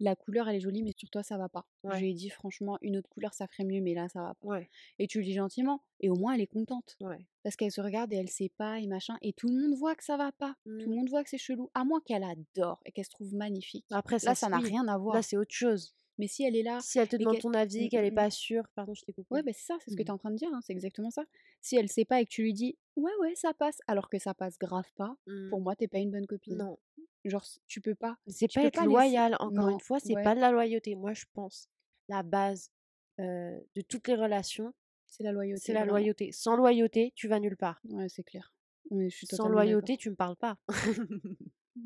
la 0.00 0.16
couleur 0.16 0.48
elle 0.48 0.56
est 0.56 0.60
jolie, 0.60 0.82
mais 0.82 0.92
sur 0.96 1.10
toi 1.10 1.22
ça 1.22 1.36
va 1.38 1.48
pas. 1.48 1.66
Je 1.84 1.88
Ouais. 1.90 2.00
lui 2.00 2.10
ai 2.10 2.14
dit 2.14 2.30
franchement, 2.30 2.78
une 2.82 2.96
autre 2.96 3.08
couleur 3.08 3.34
ça 3.34 3.46
ferait 3.46 3.64
mieux, 3.64 3.80
mais 3.80 3.94
là 3.94 4.08
ça 4.08 4.20
va 4.22 4.34
pas. 4.34 4.46
Ouais. 4.48 4.70
Et 4.98 5.06
tu 5.06 5.18
le 5.18 5.24
dis 5.24 5.34
gentiment, 5.34 5.82
et 6.00 6.08
au 6.10 6.14
moins 6.16 6.34
elle 6.34 6.40
est 6.40 6.46
contente. 6.46 6.96
Ouais. 7.00 7.26
Parce 7.42 7.56
qu'elle 7.56 7.72
se 7.72 7.80
regarde 7.80 8.12
et 8.12 8.16
elle 8.16 8.28
sait 8.30 8.50
pas, 8.56 8.78
et 8.78 8.86
machin, 8.86 9.16
et 9.22 9.32
tout 9.32 9.48
le 9.48 9.54
monde 9.60 9.74
voit 9.78 9.94
que 9.94 10.04
ça 10.04 10.16
va 10.16 10.32
pas. 10.32 10.54
Tout 10.64 10.70
le 10.70 10.86
Mmh. 10.86 10.94
monde 10.94 11.08
voit 11.08 11.24
que 11.24 11.30
c'est 11.30 11.38
chelou, 11.38 11.70
à 11.74 11.84
moins 11.84 12.00
qu'elle 12.00 12.24
adore 12.24 12.80
et 12.84 12.92
qu'elle 12.92 13.04
se 13.04 13.10
trouve 13.10 13.34
magnifique. 13.34 13.84
Après 13.90 14.18
ça 14.18 14.30
Là, 14.30 14.34
ça 14.34 14.48
n'a 14.48 14.58
rien 14.58 14.82
à 14.82 14.92
là 14.92 14.98
voir. 14.98 15.24
c'est 15.24 15.36
autre 15.36 15.52
chose. 15.54 15.94
Mais 16.18 16.28
si 16.28 16.44
elle 16.44 16.54
est 16.56 16.62
là 16.62 16.78
Si 16.82 16.98
elle 16.98 17.08
te 17.08 17.16
demande 17.16 17.38
ton 17.40 17.54
avis, 17.54 17.86
Mm, 17.86 17.88
qu'elle 17.88 18.04
est 18.04 18.10
mm, 18.10 18.12
mm. 18.12 18.16
pas 18.16 18.30
sûre 18.30 18.64
pardon, 18.74 18.92
je 18.94 19.02
t'ai 19.02 19.12
coupé. 19.14 19.34
Ouais, 19.34 19.42
bah 19.42 19.50
c'est 19.54 19.64
ça, 19.64 19.76
c'est 19.82 19.90
ce 19.90 19.96
que 19.96 20.02
Mmh. 20.02 20.04
tu 20.04 20.08
es 20.08 20.12
en 20.12 20.18
train 20.18 20.30
de 20.30 20.36
dire, 20.36 20.50
hein, 20.52 20.60
c'est 20.62 20.72
exactement 20.74 21.10
ça. 21.10 21.24
Si 21.62 21.74
elle 21.74 21.88
sait 21.88 22.04
pas 22.04 22.20
et 22.20 22.26
que 22.26 22.30
tu 22.30 22.42
lui 22.42 22.52
dis 22.52 22.76
ouais, 22.96 23.10
ouais, 23.20 23.34
ça 23.34 23.54
passe, 23.54 23.78
alors 23.86 24.10
que 24.10 24.18
ça 24.18 24.34
passe 24.34 24.58
grave 24.58 24.84
pas, 24.94 25.16
Mmh. 25.26 25.48
pour 25.48 25.60
moi, 25.62 25.74
t'es 25.74 25.88
pas 25.88 25.98
une 25.98 26.10
bonne 26.10 26.26
copine. 26.26 26.58
Non. 26.58 26.78
Genre, 27.24 27.44
tu 27.66 27.80
peux 27.80 27.94
pas. 27.94 28.16
C'est 28.26 28.52
pas 28.52 28.62
être 28.62 28.74
pas 28.74 28.80
laisser. 28.82 28.92
loyal, 28.92 29.36
encore 29.38 29.68
une 29.68 29.80
fois, 29.80 30.00
c'est 30.00 30.14
ouais, 30.14 30.24
pas 30.24 30.34
de 30.34 30.40
la 30.40 30.50
loyauté. 30.50 30.94
Moi, 30.94 31.12
je 31.12 31.24
pense 31.32 31.68
la 32.08 32.22
base, 32.22 32.70
de 33.18 33.80
toutes 33.88 34.08
les 34.08 34.14
relations, 34.14 34.72
c'est 35.06 35.22
la 35.22 35.30
c'est 35.30 35.34
loyauté, 35.34 35.72
la 35.72 35.80
vraiment. 35.80 35.98
loyauté. 35.98 36.32
Sans 36.32 36.56
loyauté, 36.56 37.12
tu 37.14 37.28
vas 37.28 37.38
nulle 37.38 37.56
part. 37.56 37.80
Ouais, 37.90 38.08
c'est 38.08 38.22
clair. 38.22 38.54
Ouais, 38.90 39.08
je 39.08 39.16
suis 39.16 39.26
Sans 39.26 39.48
loyauté, 39.48 39.96
tu 39.96 40.10
me 40.10 40.16
parles 40.16 40.36
pas. 40.36 40.56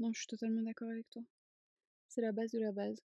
Non, 0.00 0.10
je 0.12 0.18
suis 0.18 0.26
totalement 0.26 0.62
d'accord 0.62 0.88
avec 0.88 1.08
toi. 1.10 1.22
C'est 2.08 2.20
la 2.20 2.32
base 2.32 2.50
de 2.50 2.58
la 2.58 2.72
base. 2.72 3.00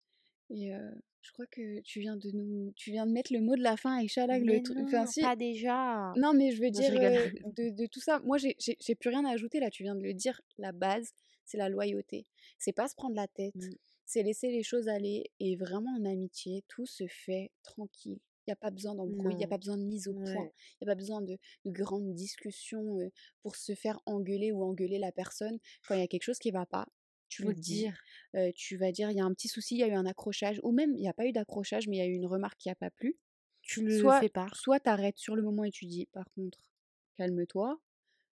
Et 0.50 0.74
euh, 0.74 0.92
je 1.22 1.32
crois 1.32 1.46
que 1.48 1.80
tu 1.82 2.00
viens 2.00 2.16
de 2.18 2.32
nous, 2.32 2.72
tu 2.76 2.92
viens 2.92 3.06
de 3.06 3.12
mettre 3.12 3.34
le 3.34 3.42
mot 3.42 3.56
de 3.56 3.62
la 3.62 3.78
fin, 3.78 3.98
Aïcha, 3.98 4.26
là, 4.26 4.40
le 4.40 4.64
truc. 4.64 4.78
Enfin, 4.86 5.06
si. 5.06 5.22
pas 5.22 5.36
déjà. 5.36 6.14
Non, 6.18 6.34
mais 6.34 6.52
je 6.52 6.62
veux 6.62 6.70
Non, 6.70 6.82
je 6.82 6.90
dire 6.92 7.52
de, 7.56 7.70
de 7.70 7.86
tout 7.88 8.00
ça. 8.00 8.20
Moi, 8.24 8.38
j'ai 8.38 8.96
plus 8.96 9.10
rien 9.10 9.26
à 9.26 9.32
ajouter 9.32 9.60
là. 9.60 9.70
Tu 9.70 9.84
viens 9.84 9.96
de 9.96 10.04
le 10.04 10.14
dire. 10.14 10.42
La 10.58 10.72
base, 10.72 11.12
c'est 11.46 11.58
la 11.58 11.70
loyauté. 11.70 12.26
C'est 12.58 12.74
pas 12.74 12.88
se 12.88 12.96
prendre 12.96 13.16
la 13.16 13.28
tête. 13.28 13.56
Mmh. 13.56 13.70
C'est 14.06 14.24
laisser 14.24 14.50
les 14.50 14.64
choses 14.64 14.88
aller. 14.88 15.30
Et 15.40 15.56
vraiment, 15.56 15.92
en 16.00 16.06
amitié, 16.06 16.64
tout 16.68 16.86
se 16.86 17.06
fait 17.08 17.52
tranquille. 17.64 18.20
Il 18.48 18.50
n'y 18.50 18.54
a 18.54 18.56
pas 18.56 18.72
besoin 18.72 18.96
d'embrouille, 18.96 19.34
il 19.34 19.38
n'y 19.38 19.44
a 19.44 19.48
pas 19.48 19.60
besoin 19.60 19.78
de 19.78 19.84
mise 19.84 20.08
au 20.08 20.14
point, 20.16 20.24
Ouais. 20.24 20.52
il 20.82 20.86
n'y 20.86 20.90
a 20.90 20.92
pas 20.92 20.96
besoin 20.96 21.22
de, 21.22 21.38
de 21.66 21.72
grandes 21.72 22.16
discussions 22.16 22.98
euh, 23.00 23.12
pour 23.44 23.56
se 23.56 23.76
faire 23.76 24.00
engueuler 24.08 24.52
ou 24.52 24.64
engueuler 24.64 24.98
la 24.98 25.12
personne. 25.12 25.60
Quand 25.88 25.94
il 25.94 26.00
y 26.00 26.04
a 26.04 26.08
quelque 26.08 26.24
chose 26.24 26.40
qui 26.40 26.50
va 26.50 26.66
pas, 26.66 26.88
tu 27.30 27.44
le 27.44 27.56
dis. 27.56 27.86
dire. 27.86 28.06
Tu 28.56 28.78
vas 28.78 28.92
dire: 28.92 29.12
«Il 29.12 29.18
y 29.18 29.22
a 29.22 29.26
un 29.26 29.34
petit 29.34 29.48
souci, 29.48 29.76
il 29.76 29.80
y 29.80 29.84
a 29.84 29.88
eu 29.88 29.94
un 29.94 30.06
accrochage» 30.06 30.60
ou 30.64 30.72
même 30.72 30.96
il 30.96 31.02
y 31.04 31.08
a 31.08 31.14
pas 31.14 31.26
eu 31.28 31.32
d'accrochage, 31.34 31.88
mais 31.88 31.98
il 31.98 32.00
y 32.00 32.04
a 32.04 32.08
eu 32.08 32.14
une 32.14 32.26
remarque 32.28 32.58
qui 32.60 32.70
a 32.70 32.76
pas 32.76 32.92
plu. 32.92 33.18
Tu 33.62 33.80
le 33.86 34.12
Soit 34.12 34.12
fais 34.12 34.28
part. 34.28 34.52
soit 34.52 34.80
tu 34.82 34.90
arrêtes 34.90 35.18
sur 35.20 35.36
le 35.36 35.44
moment 35.44 35.64
et 35.66 35.72
tu 35.72 35.86
dis: 35.86 36.08
«Par 36.14 36.26
contre, 36.36 36.60
calme-toi», 37.18 37.80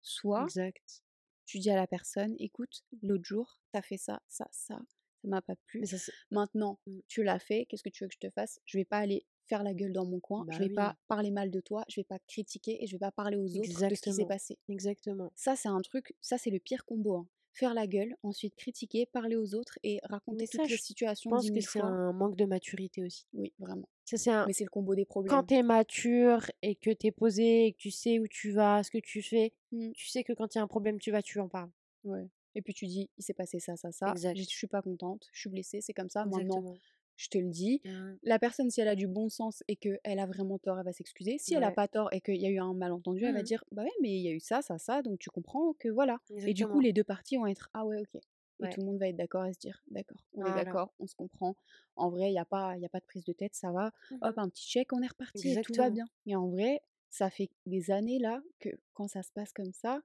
soit 0.04 0.54
Exact. 0.54 1.02
tu 1.46 1.60
dis 1.60 1.70
à 1.72 1.76
la 1.76 1.88
personne: 1.88 2.36
«Écoute, 2.40 2.84
l'autre 3.02 3.24
jour, 3.26 3.60
tu 3.74 3.80
as 3.80 3.82
fait 3.82 3.98
ça, 3.98 4.22
ça, 4.30 4.48
ça, 4.52 4.82
ça 5.22 5.28
m'a 5.30 5.42
pas 5.42 5.56
plu. 5.68 5.82
Mais 5.82 5.88
ça, 5.88 5.98
c'est 6.00 6.14
Maintenant, 6.32 6.80
Mmh. 6.88 7.00
tu 7.08 7.24
l'as 7.24 7.40
fait, 7.40 7.66
qu'est-ce 7.68 7.84
que 7.84 7.90
tu 7.90 8.04
veux 8.04 8.10
que 8.10 8.16
je 8.16 8.28
te 8.28 8.32
fasse? 8.32 8.60
Je 8.66 8.78
vais 8.78 8.86
pas 8.86 9.00
aller 9.00 9.26
faire 9.46 9.64
la 9.64 9.74
gueule 9.74 9.94
dans 9.94 10.06
mon 10.06 10.20
coin, 10.20 10.46
Bah 10.46 10.52
je 10.52 10.64
vais 10.64 10.70
oui. 10.70 10.70
pas 10.70 10.98
parler 11.08 11.32
mal 11.32 11.52
de 11.52 11.60
toi, 11.62 11.86
je 11.90 12.00
vais 12.02 12.06
pas 12.06 12.20
critiquer 12.28 12.84
et 12.84 12.88
je 12.88 12.94
vais 12.96 13.00
pas 13.00 13.12
parler 13.12 13.38
aux 13.38 13.58
autres 13.58 13.86
de 13.86 13.96
ce 13.96 14.02
qui 14.04 14.12
s'est 14.12 14.26
passé». 14.26 14.60
Exactement. 14.68 15.32
Ça, 15.36 15.56
c'est 15.56 15.70
un 15.70 15.80
truc 15.82 16.16
ça, 16.22 16.40
c'est 16.40 16.50
le 16.50 16.60
pire 16.60 16.86
combo, 16.86 17.18
hein. 17.18 17.30
Faire 17.54 17.74
la 17.74 17.88
gueule, 17.88 18.16
ensuite 18.24 18.56
critiquer, 18.56 19.06
parler 19.06 19.36
aux 19.36 19.56
autres 19.56 19.80
et 19.84 20.00
raconter 20.04 20.46
ça, 20.46 20.64
toutes 20.64 20.68
les 20.68 20.76
je 20.76 20.78
situations 20.78 21.34
pense 21.36 21.50
10 21.50 21.52
que 21.52 21.62
000 21.62 21.62
c'est 21.62 21.80
un 21.82 22.14
manque 22.14 22.36
de 22.36 22.46
maturité 22.46 23.04
aussi. 23.04 23.28
Oui, 23.34 23.54
vraiment. 23.60 23.90
Ça, 24.06 24.18
c'est 24.18 24.32
un 24.32 24.48
Mais 24.48 24.54
c'est 24.54 24.64
le 24.66 24.70
combo 24.70 24.96
des 24.96 25.06
quand 25.28 25.44
problèmes. 25.44 25.46
tu 25.46 25.56
es 25.56 25.64
mature 25.64 26.52
et 26.62 26.76
que 26.76 26.92
tu 26.92 27.08
es 27.08 27.12
posée 27.12 27.68
et 27.68 27.74
que 27.74 27.78
tu 27.80 27.92
sais 27.92 28.20
où 28.20 28.28
tu 28.28 28.52
vas, 28.52 28.84
ce 28.84 28.92
que 28.92 28.98
tu 29.00 29.22
fais, 29.24 29.54
Mmh. 29.72 29.94
tu 29.94 30.08
sais 30.08 30.24
que 30.24 30.34
quand 30.34 30.56
il 30.56 30.60
y 30.60 30.62
a 30.62 30.64
un 30.64 30.68
problème, 30.68 31.00
tu 31.00 31.12
vas, 31.12 31.22
tu 31.24 31.40
en 31.40 31.50
parles. 31.50 31.72
Ouais. 32.04 32.30
Et 32.56 32.62
puis 32.64 32.74
tu 32.74 32.88
dis: 32.88 33.10
«Il 33.18 33.24
s'est 33.24 33.34
passé 33.34 33.60
ça, 33.60 33.76
ça, 33.78 33.92
ça, 33.92 34.16
je 34.16 34.44
suis 34.44 34.68
pas 34.68 34.82
contente, 34.82 35.30
je 35.34 35.42
suis 35.42 35.50
blessée, 35.50 35.82
c'est 35.82 35.94
comme 35.94 36.10
ça, 36.10 36.26
maintenant, 36.26 36.62
Exactement. 36.62 36.80
Je 37.18 37.30
te 37.30 37.38
le 37.38 37.50
dis». 37.50 37.82
Mmh. 37.84 38.18
La 38.24 38.40
personne, 38.40 38.70
si 38.70 38.80
elle 38.80 38.88
a 38.88 38.96
du 38.96 39.08
bon 39.08 39.28
sens 39.30 39.64
et 39.68 39.76
qu'elle 39.76 40.00
a 40.20 40.26
vraiment 40.26 40.58
tort, 40.58 40.80
elle 40.80 40.86
va 40.86 40.94
s'excuser. 40.94 41.38
Si 41.38 41.54
elle 41.56 41.64
a 41.64 41.72
pas 41.72 41.88
tort 41.90 42.10
et 42.14 42.22
qu'il 42.22 42.42
y 42.42 42.46
a 42.46 42.50
eu 42.50 42.60
un 42.60 42.74
malentendu, 42.74 43.26
elle 43.26 43.34
va 43.34 43.44
Mmh. 43.44 43.44
dire: 43.44 43.64
«Bah 43.72 43.84
ouais, 43.84 43.92
mais 44.02 44.12
il 44.12 44.22
y 44.22 44.30
a 44.30 44.32
eu 44.32 44.40
ça, 44.40 44.62
ça, 44.62 44.78
ça, 44.78 45.02
donc 45.02 45.20
tu 45.20 45.30
comprends 45.30 45.74
que 45.74 45.90
voilà». 45.90 46.20
Et 46.46 46.54
du 46.54 46.68
coup, 46.68 46.80
les 46.80 46.94
2 46.94 47.04
parties 47.04 47.36
vont 47.38 47.48
être: 47.48 47.70
«Ah 47.74 47.86
ouais, 47.86 47.98
OK». 48.00 48.22
Et 48.60 48.68
Ouais. 48.68 48.70
tout 48.70 48.80
le 48.80 48.86
monde 48.86 49.00
va 49.00 49.10
être 49.10 49.18
d'accord 49.18 49.46
et 49.46 49.54
se 49.54 49.60
dire: 49.60 49.84
«D'accord, 49.88 50.26
on 50.34 50.46
est 50.46 50.54
d'accord, 50.54 50.94
on 51.00 51.08
se 51.08 51.16
comprend. 51.16 51.58
En 51.96 52.10
vrai, 52.10 52.30
il 52.32 52.34
y 52.34 52.40
a 52.40 52.46
pas 52.46 52.78
y 52.78 52.86
a 52.86 52.90
pas 52.90 53.00
de 53.00 53.06
prise 53.06 53.26
de 53.26 53.34
tête, 53.34 53.56
ça 53.56 53.72
va. 53.72 53.92
Mmh 54.10 54.22
Hop, 54.22 54.38
un 54.38 54.50
petit 54.50 54.66
check, 54.68 54.94
on 54.94 55.02
est 55.02 55.08
reparti 55.08 55.52
et 55.52 55.58
tout 55.58 55.76
va 55.76 55.90
bien». 55.90 56.08
Et 56.26 56.36
en 56.36 56.48
vrai, 56.50 56.82
ça 57.10 57.30
fait 57.30 57.50
des 57.66 57.92
années 57.92 58.20
là 58.20 58.42
que 58.60 58.70
quand 58.94 59.08
ça 59.08 59.24
se 59.24 59.32
passe 59.32 59.54
comme 59.54 59.74
ça, 59.74 60.02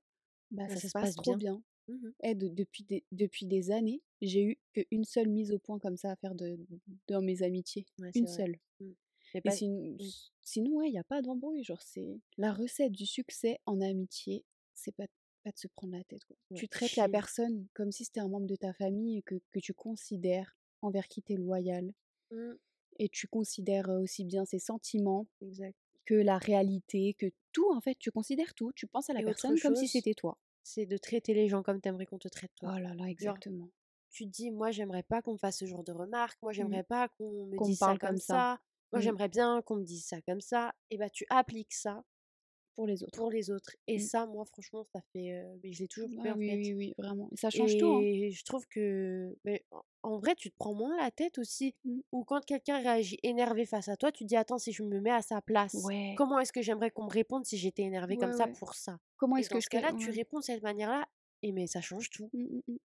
bah 0.51 0.69
Bah, 0.69 0.77
ça 0.77 0.81
ça 0.81 0.89
se 0.89 0.89
se 0.89 0.95
passe 0.95 1.15
passe 1.15 1.17
trop 1.17 1.35
bien. 1.35 1.37
bien. 1.37 1.63
Mmh 1.89 1.93
mh. 2.07 2.13
Et 2.23 2.35
de 2.35 2.49
depuis 2.49 2.85
des 2.85 3.05
depuis 3.13 3.47
des 3.47 3.71
années, 3.71 4.03
j'ai 4.21 4.43
eu 4.45 4.59
qu'une 4.73 5.05
seule 5.05 5.29
mise 5.29 5.53
au 5.53 5.59
point 5.59 5.79
comme 5.79 5.97
ça 5.97 6.13
à 6.13 6.17
faire 6.17 6.35
de 6.35 6.59
dans 7.09 7.23
mes 7.23 7.43
amitiés. 7.43 7.87
Ouais, 7.99 8.11
Une 8.15 8.27
vrai. 8.27 8.35
seule. 8.37 8.57
Mmh. 8.81 8.91
Et 9.35 9.41
pas 9.43 9.51
mmh. 9.51 9.99
sinon, 10.43 10.77
ouais, 10.77 10.89
il 10.89 10.95
y 10.95 10.99
a 10.99 11.05
pas 11.05 11.21
d'embrouille, 11.23 11.63
genre 11.65 11.83
c'est 11.83 12.19
la 12.39 12.53
recette 12.53 12.93
du 12.93 13.05
succès 13.07 13.59
en 13.67 13.81
amitié, 13.81 14.45
c'est 14.75 14.93
pas 14.95 15.07
pas 15.45 15.51
de 15.53 15.59
se 15.59 15.69
prendre 15.69 15.93
la 15.97 16.03
tête, 16.05 16.25
quoi. 16.25 16.37
Ouais, 16.51 16.57
Tu 16.59 16.69
traites 16.69 16.97
la 16.97 17.09
personne 17.09 17.67
comme 17.75 17.93
si 17.93 18.05
c'était 18.05 18.21
un 18.21 18.29
membre 18.29 18.47
de 18.47 18.57
ta 18.57 18.73
famille 18.73 19.19
et 19.19 19.23
que 19.23 19.37
que 19.51 19.61
tu 19.61 19.75
considères, 19.75 20.57
envers 20.83 21.09
qui 21.09 21.23
tu 21.23 21.33
es 21.35 21.37
loyal. 21.37 21.93
Mmh. 22.31 22.53
Et 23.01 23.09
tu 23.09 23.29
considères, 23.29 23.89
aussi 23.91 24.25
bien 24.25 24.45
ses 24.45 24.59
sentiments 24.59 25.27
Exact. 25.41 25.77
que 26.05 26.15
la 26.15 26.37
réalité, 26.39 27.15
que 27.15 27.27
tout 27.53 27.71
en 27.73 27.81
fait, 27.81 27.97
tu 27.99 28.11
considères 28.11 28.55
tout. 28.55 28.73
Tu 28.75 28.87
penses 28.89 29.09
à 29.11 29.13
la 29.13 29.21
Et 29.21 29.25
personne 29.25 29.59
comme 29.61 29.77
si 29.77 29.87
c'était 29.89 30.15
toi. 30.15 30.37
C'est 30.69 30.87
de 30.87 30.97
traiter 30.99 31.35
les 31.35 31.49
gens 31.49 31.63
comme 31.63 31.81
tu 31.81 31.89
aimerais 31.89 32.07
qu'on 32.07 32.19
te 32.19 32.29
traite 32.29 32.53
toi. 32.57 32.71
Oh 32.71 32.79
là 32.79 32.95
là, 32.95 33.09
Genre, 33.19 33.39
exactement. 33.49 33.73
tu 34.11 34.27
te 34.27 34.31
dis: 34.31 34.51
«Moi, 34.53 34.71
j'aimerais 34.73 35.03
pas 35.05 35.23
qu'on 35.23 35.35
me 35.35 35.39
fasse 35.39 35.59
ce 35.59 35.67
genre 35.67 35.85
de 35.85 35.93
remarques. 35.93 36.39
Moi, 36.43 36.53
Mmh. 36.57 36.79
j'aimerais 36.79 36.85
pas 36.85 37.09
qu'on 37.11 37.47
me 37.47 37.59
Qu'on 37.59 37.71
dise 37.73 37.81
ça 37.83 37.97
comme 37.97 38.19
ça. 38.19 38.45
ça. 38.45 38.61
Moi, 38.93 39.01
Mmh. 39.01 39.03
j'aimerais 39.03 39.29
bien 39.29 39.63
qu'on 39.63 39.77
me 39.77 39.85
dise 39.85 40.07
ça 40.07 40.23
comme 40.23 40.41
ça». 40.43 40.75
Et 40.91 40.99
bah, 40.99 41.11
tu 41.11 41.27
appliques 41.31 41.75
ça 41.75 42.05
Pour 42.77 42.87
les 42.87 43.03
autres. 43.03 43.19
pour 43.19 43.31
les 43.31 43.51
autres. 43.51 43.77
Et 43.87 43.99
Mmh. 43.99 44.09
ça, 44.09 44.27
moi, 44.27 44.45
franchement, 44.45 44.85
ça 44.93 45.01
fait, 45.13 45.45
mais 45.63 45.73
je 45.73 45.83
l'ai 45.83 45.89
toujours 45.89 46.11
fait, 46.23 46.31
Ah 46.31 46.33
en 46.33 46.39
oui, 46.39 46.45
fait. 46.45 46.61
oui, 46.61 46.75
oui, 46.75 46.95
vraiment. 46.99 47.29
Et 47.33 47.37
ça 47.37 47.51
change 47.51 47.77
tout, 47.77 47.93
hein. 47.95 48.07
Et 48.07 48.31
je 48.31 48.45
trouve 48.45 48.67
que 48.69 49.37
mais 49.45 49.65
en 50.19 50.21
vrai, 50.21 50.35
tu 50.35 50.51
te 50.51 50.57
prends 50.59 50.75
moins 50.75 50.97
la 50.97 51.13
tête 51.13 51.39
aussi. 51.39 51.77
Mmh. 51.85 52.01
Ou 52.11 52.25
quand 52.25 52.45
quelqu'un 52.45 52.79
réagit 52.79 53.19
énervé 53.23 53.67
face 53.67 53.89
à 53.89 53.97
toi, 53.97 54.11
tu 54.11 54.25
te 54.25 54.29
dis: 54.29 54.37
«Attends, 54.37 54.59
si 54.59 54.73
je 54.73 54.83
me 54.83 55.01
mets 55.01 55.13
à 55.13 55.23
sa 55.23 55.41
place, 55.41 55.75
Ouais. 55.85 56.15
comment 56.19 56.41
est-ce 56.41 56.53
que 56.53 56.61
j'aimerais 56.61 56.91
qu'on 56.91 57.05
me 57.05 57.11
réponde 57.11 57.45
si 57.45 57.57
j'étais 57.57 57.83
énervé 57.83 58.17
comme 58.17 58.33
ça 58.33 58.49
pour 58.49 58.75
ça?» 58.75 58.99
Comment 59.17 59.37
est-ce 59.37 59.49
que 59.49 59.61
je 59.61 59.65
ce 59.65 59.69
cas-là, 59.69 59.93
tu 59.93 60.11
réponds 60.11 60.39
de 60.41 60.45
cette 60.45 60.63
manière-là 60.63 61.07
et 61.43 61.53
mais 61.53 61.69
ça 61.69 61.81
change 61.81 62.11
tout. 62.11 62.29
Mmh, 62.33 62.59
mmh. 62.67 62.77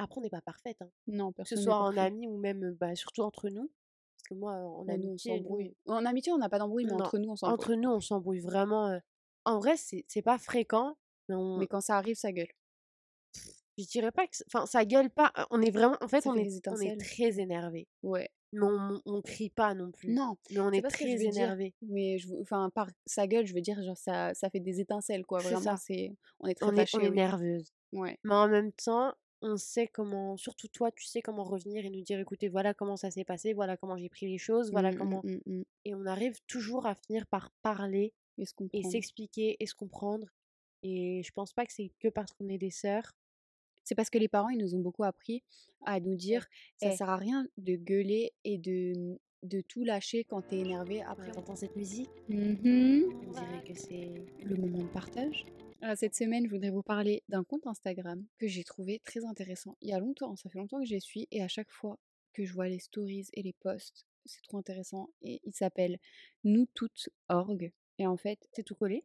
Après, 0.00 0.18
on 0.18 0.22
n'est 0.22 0.30
pas 0.30 0.40
parfaites, 0.40 0.82
hein. 0.82 0.90
Non, 1.06 1.28
Que 1.30 1.44
ce 1.44 1.54
personne 1.54 1.64
soit 1.64 1.76
en 1.76 1.96
amis 1.96 2.26
ou 2.26 2.36
même, 2.36 2.76
bah, 2.80 2.96
surtout 2.96 3.22
entre 3.22 3.48
nous. 3.48 3.70
Parce 4.16 4.28
que 4.28 4.34
moi, 4.34 4.54
en 4.54 4.84
on 4.84 4.88
amitié, 4.88 5.32
nous 5.32 5.38
s'embrouille. 5.38 5.76
En 5.86 6.04
amitié, 6.04 6.32
on 6.32 6.38
n'a 6.38 6.48
pas 6.48 6.58
d'embrouille, 6.58 6.84
mais 6.84 6.92
non, 6.92 6.98
entre 7.00 7.18
nous, 7.18 7.30
on 7.30 7.36
s'embrouille. 7.36 7.54
entre 7.54 7.74
nous, 7.74 7.90
on 7.90 8.00
s'embrouille 8.00 8.40
vraiment, 8.40 8.98
en 9.44 9.58
vrai, 9.58 9.76
c'est 9.76 10.04
c'est 10.08 10.22
pas 10.22 10.38
fréquent, 10.38 10.96
mais 11.28 11.36
on 11.36 11.58
Mais 11.58 11.68
quand 11.68 11.80
ça 11.80 11.96
arrive, 11.96 12.16
ça 12.16 12.32
gueule. 12.32 12.48
Je 13.78 13.86
dirais 13.86 14.12
pas 14.12 14.26
que 14.26 14.36
enfin, 14.46 14.66
ça 14.66 14.84
gueule 14.84 15.10
pas, 15.10 15.32
on 15.50 15.60
est 15.62 15.70
vraiment 15.70 15.96
en 16.00 16.08
fait, 16.08 16.26
on 16.26 16.34
fait 16.34 16.46
est 16.46 16.68
on 16.68 16.76
est 16.80 16.96
très 16.98 17.40
énervés. 17.40 17.88
Ouais. 18.02 18.28
Mais 18.52 18.66
on 18.66 19.00
on 19.06 19.22
crie 19.22 19.48
pas 19.50 19.74
non 19.74 19.90
plus. 19.90 20.08
Non, 20.12 20.36
Mais 20.50 20.60
on 20.60 20.70
est 20.72 20.82
je 20.82 20.88
très 20.88 21.04
dire. 21.16 21.28
énervés. 21.30 21.74
Mais 21.82 22.18
je 22.18 22.28
enfin, 22.42 22.70
par 22.74 22.88
ça 23.06 23.26
gueule, 23.26 23.46
je 23.46 23.54
veux 23.54 23.62
dire, 23.62 23.82
genre 23.82 23.96
ça 23.96 24.34
ça 24.34 24.50
fait 24.50 24.60
des 24.60 24.80
étincelles, 24.80 25.24
quoi. 25.24 25.40
Vraiment, 25.40 25.76
c'est 25.76 26.14
on 26.40 26.46
est 26.48 26.54
très 26.54 26.66
On 26.70 26.76
est 26.76 26.94
on 26.94 27.00
est 27.00 27.10
nerveuses. 27.10 27.72
Ouais. 27.92 28.18
Mais 28.24 28.34
en 28.34 28.48
même 28.48 28.72
temps, 28.72 29.14
on 29.40 29.56
sait 29.56 29.88
comment 29.88 30.36
surtout 30.36 30.68
toi, 30.68 30.90
tu 30.92 31.06
sais 31.06 31.22
comment 31.22 31.44
revenir 31.44 31.84
et 31.86 31.90
nous 31.90 32.02
dire: 32.02 32.20
«Écoutez, 32.20 32.48
voilà 32.48 32.74
comment 32.74 32.96
ça 32.96 33.10
s'est 33.10 33.24
passé, 33.24 33.54
voilà 33.54 33.76
comment 33.76 33.96
j'ai 33.96 34.08
pris 34.10 34.26
les 34.28 34.38
choses, 34.38 34.70
voilà 34.70 34.92
Mmh, 34.92 34.96
comment» 34.98 35.20
mmh, 35.24 35.36
mmh. 35.46 35.62
et 35.86 35.94
on 35.94 36.06
arrive 36.06 36.38
toujours 36.46 36.86
à 36.86 36.94
finir 36.94 37.26
par 37.26 37.50
parler 37.62 38.12
Et 38.72 38.82
s'expliquer 38.84 39.56
et 39.60 39.66
se 39.66 39.74
comprendre. 39.74 40.26
Et 40.82 41.22
je 41.24 41.32
pense 41.32 41.52
pas 41.52 41.66
que 41.66 41.72
c'est 41.72 41.92
que 42.00 42.08
parce 42.08 42.32
qu'on 42.32 42.48
est 42.48 42.58
des 42.58 42.70
sœurs. 42.70 43.12
C'est 43.84 43.94
parce 43.94 44.10
que 44.10 44.18
les 44.18 44.28
parents, 44.28 44.48
ils 44.50 44.58
nous 44.58 44.74
ont 44.74 44.80
beaucoup 44.80 45.04
appris 45.04 45.42
à 45.84 46.00
nous 46.00 46.14
dire: 46.16 46.46
«Ça 46.76 46.90
Eh 46.92 46.96
sert 46.96 47.08
à 47.10 47.16
rien 47.16 47.46
de 47.58 47.74
gueuler 47.76 48.32
et 48.44 48.58
de, 48.58 48.92
mmh, 48.96 49.18
de 49.44 49.60
tout 49.62 49.84
lâcher 49.84 50.24
quand 50.24 50.42
tu 50.42 50.54
es 50.54 50.60
énervé. 50.60 51.02
Après, 51.02 51.24
Ouais, 51.24 51.28
on» 51.30 51.32
tu 51.34 51.38
entends 51.40 51.56
cette 51.56 51.76
musique? 51.76 52.10
Mmh 52.28 53.02
On 53.28 53.32
dirait 53.32 53.64
que 53.66 53.74
c'est 53.74 54.08
Le 54.44 54.56
moment 54.56 54.82
de 54.84 54.88
partage. 54.88 55.44
Alors 55.80 55.96
cette 55.96 56.14
semaine, 56.14 56.46
je 56.46 56.50
voudrais 56.50 56.70
vous 56.70 56.82
parler 56.82 57.22
d'un 57.28 57.42
compte 57.42 57.66
Instagram 57.66 58.24
que 58.38 58.46
j'ai 58.46 58.62
trouvé 58.62 59.00
très 59.04 59.24
intéressant. 59.24 59.76
Il 59.80 59.88
y 59.88 59.92
a 59.92 59.98
longtemps, 59.98 60.36
ça 60.36 60.48
fait 60.48 60.58
longtemps 60.58 60.78
que 60.78 60.86
je 60.86 60.94
les 60.94 61.00
suis 61.00 61.26
et 61.32 61.42
à 61.42 61.48
chaque 61.48 61.70
fois 61.70 61.98
que 62.34 62.44
je 62.44 62.52
vois 62.52 62.68
les 62.68 62.78
stories 62.78 63.26
et 63.34 63.42
les 63.42 63.52
posts, 63.52 64.06
c'est 64.24 64.42
trop 64.42 64.58
intéressant 64.58 65.10
et 65.22 65.40
il 65.44 65.52
s'appelle 65.52 65.98
nous 66.44 66.66
toutes 66.74 67.08
org 67.28 67.72
et 67.98 68.06
en 68.06 68.16
fait 68.16 68.38
c'est 68.52 68.62
tout 68.62 68.76
collé? 68.76 69.04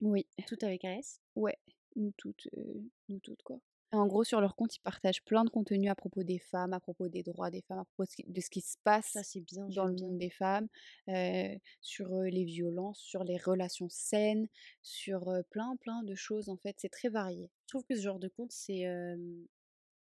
oui, 0.00 0.26
Tout 0.46 0.58
avec 0.62 0.84
un 0.84 0.94
S? 0.98 1.20
ouais, 1.36 1.56
nous 1.96 2.12
toutes, 2.16 2.48
heu, 2.56 2.82
nous 3.08 3.20
toutes 3.20 3.42
quoi. 3.42 3.60
En 3.92 4.06
gros 4.06 4.22
sur 4.22 4.40
leur 4.40 4.54
compte, 4.54 4.76
ils 4.76 4.80
partagent 4.80 5.24
plein 5.24 5.44
de 5.44 5.50
contenu 5.50 5.88
à 5.88 5.96
propos 5.96 6.22
des 6.22 6.38
femmes, 6.38 6.72
à 6.72 6.78
propos 6.80 7.08
des 7.08 7.24
droits 7.24 7.50
des 7.50 7.62
femmes, 7.62 7.80
à 7.80 7.84
propos 7.84 8.04
de 8.24 8.40
ce 8.40 8.48
qui 8.50 8.60
se 8.60 8.76
passe 8.84 9.18
Ça, 9.22 9.22
bien, 9.40 9.68
dans 9.68 9.84
le 9.86 9.94
monde 9.94 10.16
des 10.16 10.30
femmes, 10.30 10.68
sur, 11.80 12.08
les 12.22 12.44
violences, 12.44 13.00
sur 13.00 13.24
les 13.24 13.36
relations 13.36 13.88
saines, 13.88 14.46
sur, 14.82 15.32
plein, 15.50 15.74
plein 15.76 16.04
de 16.04 16.14
choses 16.14 16.48
en 16.48 16.56
fait, 16.56 16.76
c'est 16.78 16.88
très 16.88 17.08
varié. 17.08 17.50
Je 17.66 17.68
trouve 17.72 17.84
que 17.84 17.96
ce 17.96 18.02
genre 18.02 18.20
de 18.20 18.28
compte, 18.28 18.52
c'est, 18.52 18.84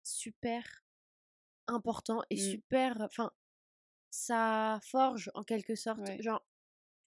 super 0.03 0.63
important 1.67 2.21
et 2.29 2.35
Mmh. 2.35 2.61
super 2.61 2.97
enfin, 3.01 3.31
ça 4.11 4.79
forge 4.83 5.31
en 5.35 5.43
quelque 5.43 5.75
sorte. 5.75 6.11
Ouais. 6.11 6.21
Genre, 6.21 6.45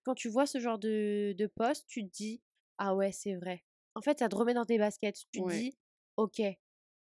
quand 0.04 0.14
tu 0.16 0.28
vois 0.30 0.46
ce 0.46 0.60
genre 0.60 0.78
de 0.78 1.34
de 1.38 1.46
post, 1.48 1.86
tu 1.88 2.04
te 2.06 2.10
dis: 2.12 2.42
«Ah 2.78 2.94
ouais, 2.96 3.12
c'est 3.12 3.34
vrai». 3.36 3.64
En 3.96 4.02
fait, 4.02 4.20
ça 4.20 4.28
te 4.28 4.36
remet 4.36 4.54
dans 4.54 4.66
tes 4.66 4.78
baskets. 4.78 5.24
Tu 5.32 5.42
te 5.42 5.46
Ouais. 5.46 5.48
dis: 5.48 5.76
«OK, 6.16 6.42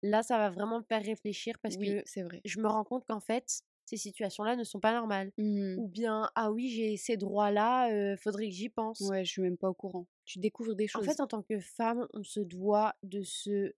là, 0.03 0.23
ça 0.23 0.39
va 0.39 0.51
vraiment 0.51 0.79
me 0.81 0.85
faire 0.85 1.03
réfléchir 1.05 1.59
parce 1.61 1.77
Oui, 1.77 1.99
que 1.99 2.05
c'est 2.05 2.23
vrai. 2.23 2.45
je 2.45 2.61
me 2.61 2.69
rends 2.69 2.85
compte 2.85 3.05
qu'en 3.07 3.21
fait, 3.21 3.63
ces 3.87 3.97
situations-là 3.97 4.57
ne 4.57 4.65
sont 4.65 4.81
pas 4.81 4.93
normales». 4.93 5.33
Mmh. 5.39 5.81
Ou 5.81 5.89
bien: 5.89 6.31
«Ah 6.35 6.51
oui, 6.53 6.69
j'ai 6.71 6.97
ces 6.97 7.17
droits-là, 7.17 8.17
faudrait 8.17 8.49
que 8.49 8.55
j'y 8.55 8.69
pense». 8.69 9.11
Ouais, 9.11 9.25
je 9.25 9.31
suis 9.31 9.43
même 9.43 9.57
pas 9.57 9.69
au 9.71 9.75
courant. 9.75 10.07
Tu 10.25 10.39
découvres 10.39 10.75
des 10.77 10.87
En 10.95 11.03
choses. 11.03 11.03
fait, 11.03 11.21
en 11.21 11.27
tant 11.27 11.43
que 11.43 11.59
femme, 11.61 12.07
on 12.15 12.23
se 12.25 12.41
doit 12.41 12.95
de 13.03 13.23
se, 13.23 13.75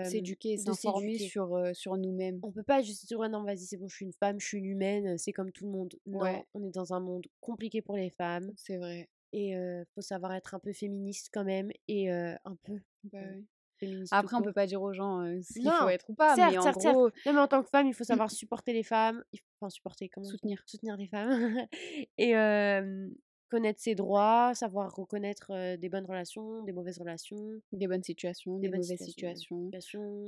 S'éduquer 0.00 0.56
s'informer 0.56 1.18
sur, 1.18 1.54
sur 1.74 1.98
nous-mêmes. 1.98 2.42
On 2.42 2.52
peut 2.52 2.62
pas 2.62 2.82
juste 2.82 3.06
dire: 3.06 3.18
«Ouais, 3.18 3.28
non, 3.28 3.42
vas-y, 3.44 3.66
c'est 3.66 3.76
bon, 3.76 3.88
je 3.88 3.96
suis 3.96 4.04
une 4.06 4.12
femme, 4.12 4.38
je 4.40 4.46
suis 4.46 4.58
une 4.58 4.64
humaine, 4.66 5.18
c'est 5.18 5.32
comme 5.32 5.52
tout 5.52 5.64
le 5.66 5.72
monde». 5.72 5.94
Non, 6.06 6.44
Ouais. 6.44 6.46
on 6.54 6.62
est 6.64 6.70
dans 6.70 6.92
un 6.94 7.00
monde 7.00 7.26
compliqué 7.40 7.82
pour 7.82 7.96
les 7.96 8.10
femmes 8.10 8.54
C'est 8.56 8.76
vrai. 8.78 9.08
et 9.32 9.54
faut 9.94 10.00
savoir 10.02 10.34
être 10.34 10.54
un 10.54 10.60
peu 10.60 10.72
féministe 10.72 11.30
quand 11.32 11.44
même 11.44 11.70
et 11.88 12.10
un 12.10 12.56
peu, 12.64 12.80
Bah 13.04 13.24
oui. 13.30 13.46
Après, 14.10 14.36
on 14.36 14.42
peut 14.42 14.52
pas 14.52 14.66
dire 14.66 14.82
aux 14.82 14.92
gens, 14.92 15.22
ce 15.42 15.52
qu'il 15.52 15.70
faut 15.70 15.88
être 15.88 16.08
ou 16.08 16.14
pas, 16.14 16.36
mais 16.36 16.42
Certes, 16.50 16.56
en 16.58 16.62
certes, 16.62 16.80
certes. 16.80 16.94
gros 16.94 17.10
Non, 17.26 17.32
mais 17.32 17.40
en 17.40 17.48
tant 17.48 17.62
que 17.62 17.68
femme, 17.68 17.86
il 17.86 17.94
faut 17.94 18.04
savoir 18.04 18.30
supporter 18.30 18.72
les 18.72 18.82
femmes, 18.82 19.22
enfin 19.60 19.70
supporter, 19.70 20.08
comment 20.08 20.26
soutenir. 20.26 20.62
Soutenir 20.66 20.96
les 20.96 21.08
femmes 21.08 21.66
et 22.18 22.34
connaître 23.48 23.80
ses 23.80 23.94
droits, 23.94 24.54
savoir 24.54 24.94
reconnaître 24.94 25.50
euh, 25.50 25.76
des 25.76 25.88
bonnes 25.88 26.04
relations, 26.06 26.62
des 26.64 26.72
mauvaises 26.72 26.98
relations, 26.98 27.60
Des 27.72 27.86
bonnes 27.86 28.02
situations, 28.02 28.58
des, 28.58 28.68
bonnes 28.68 28.80
mauvaises 28.80 28.98
situations. 29.02 29.70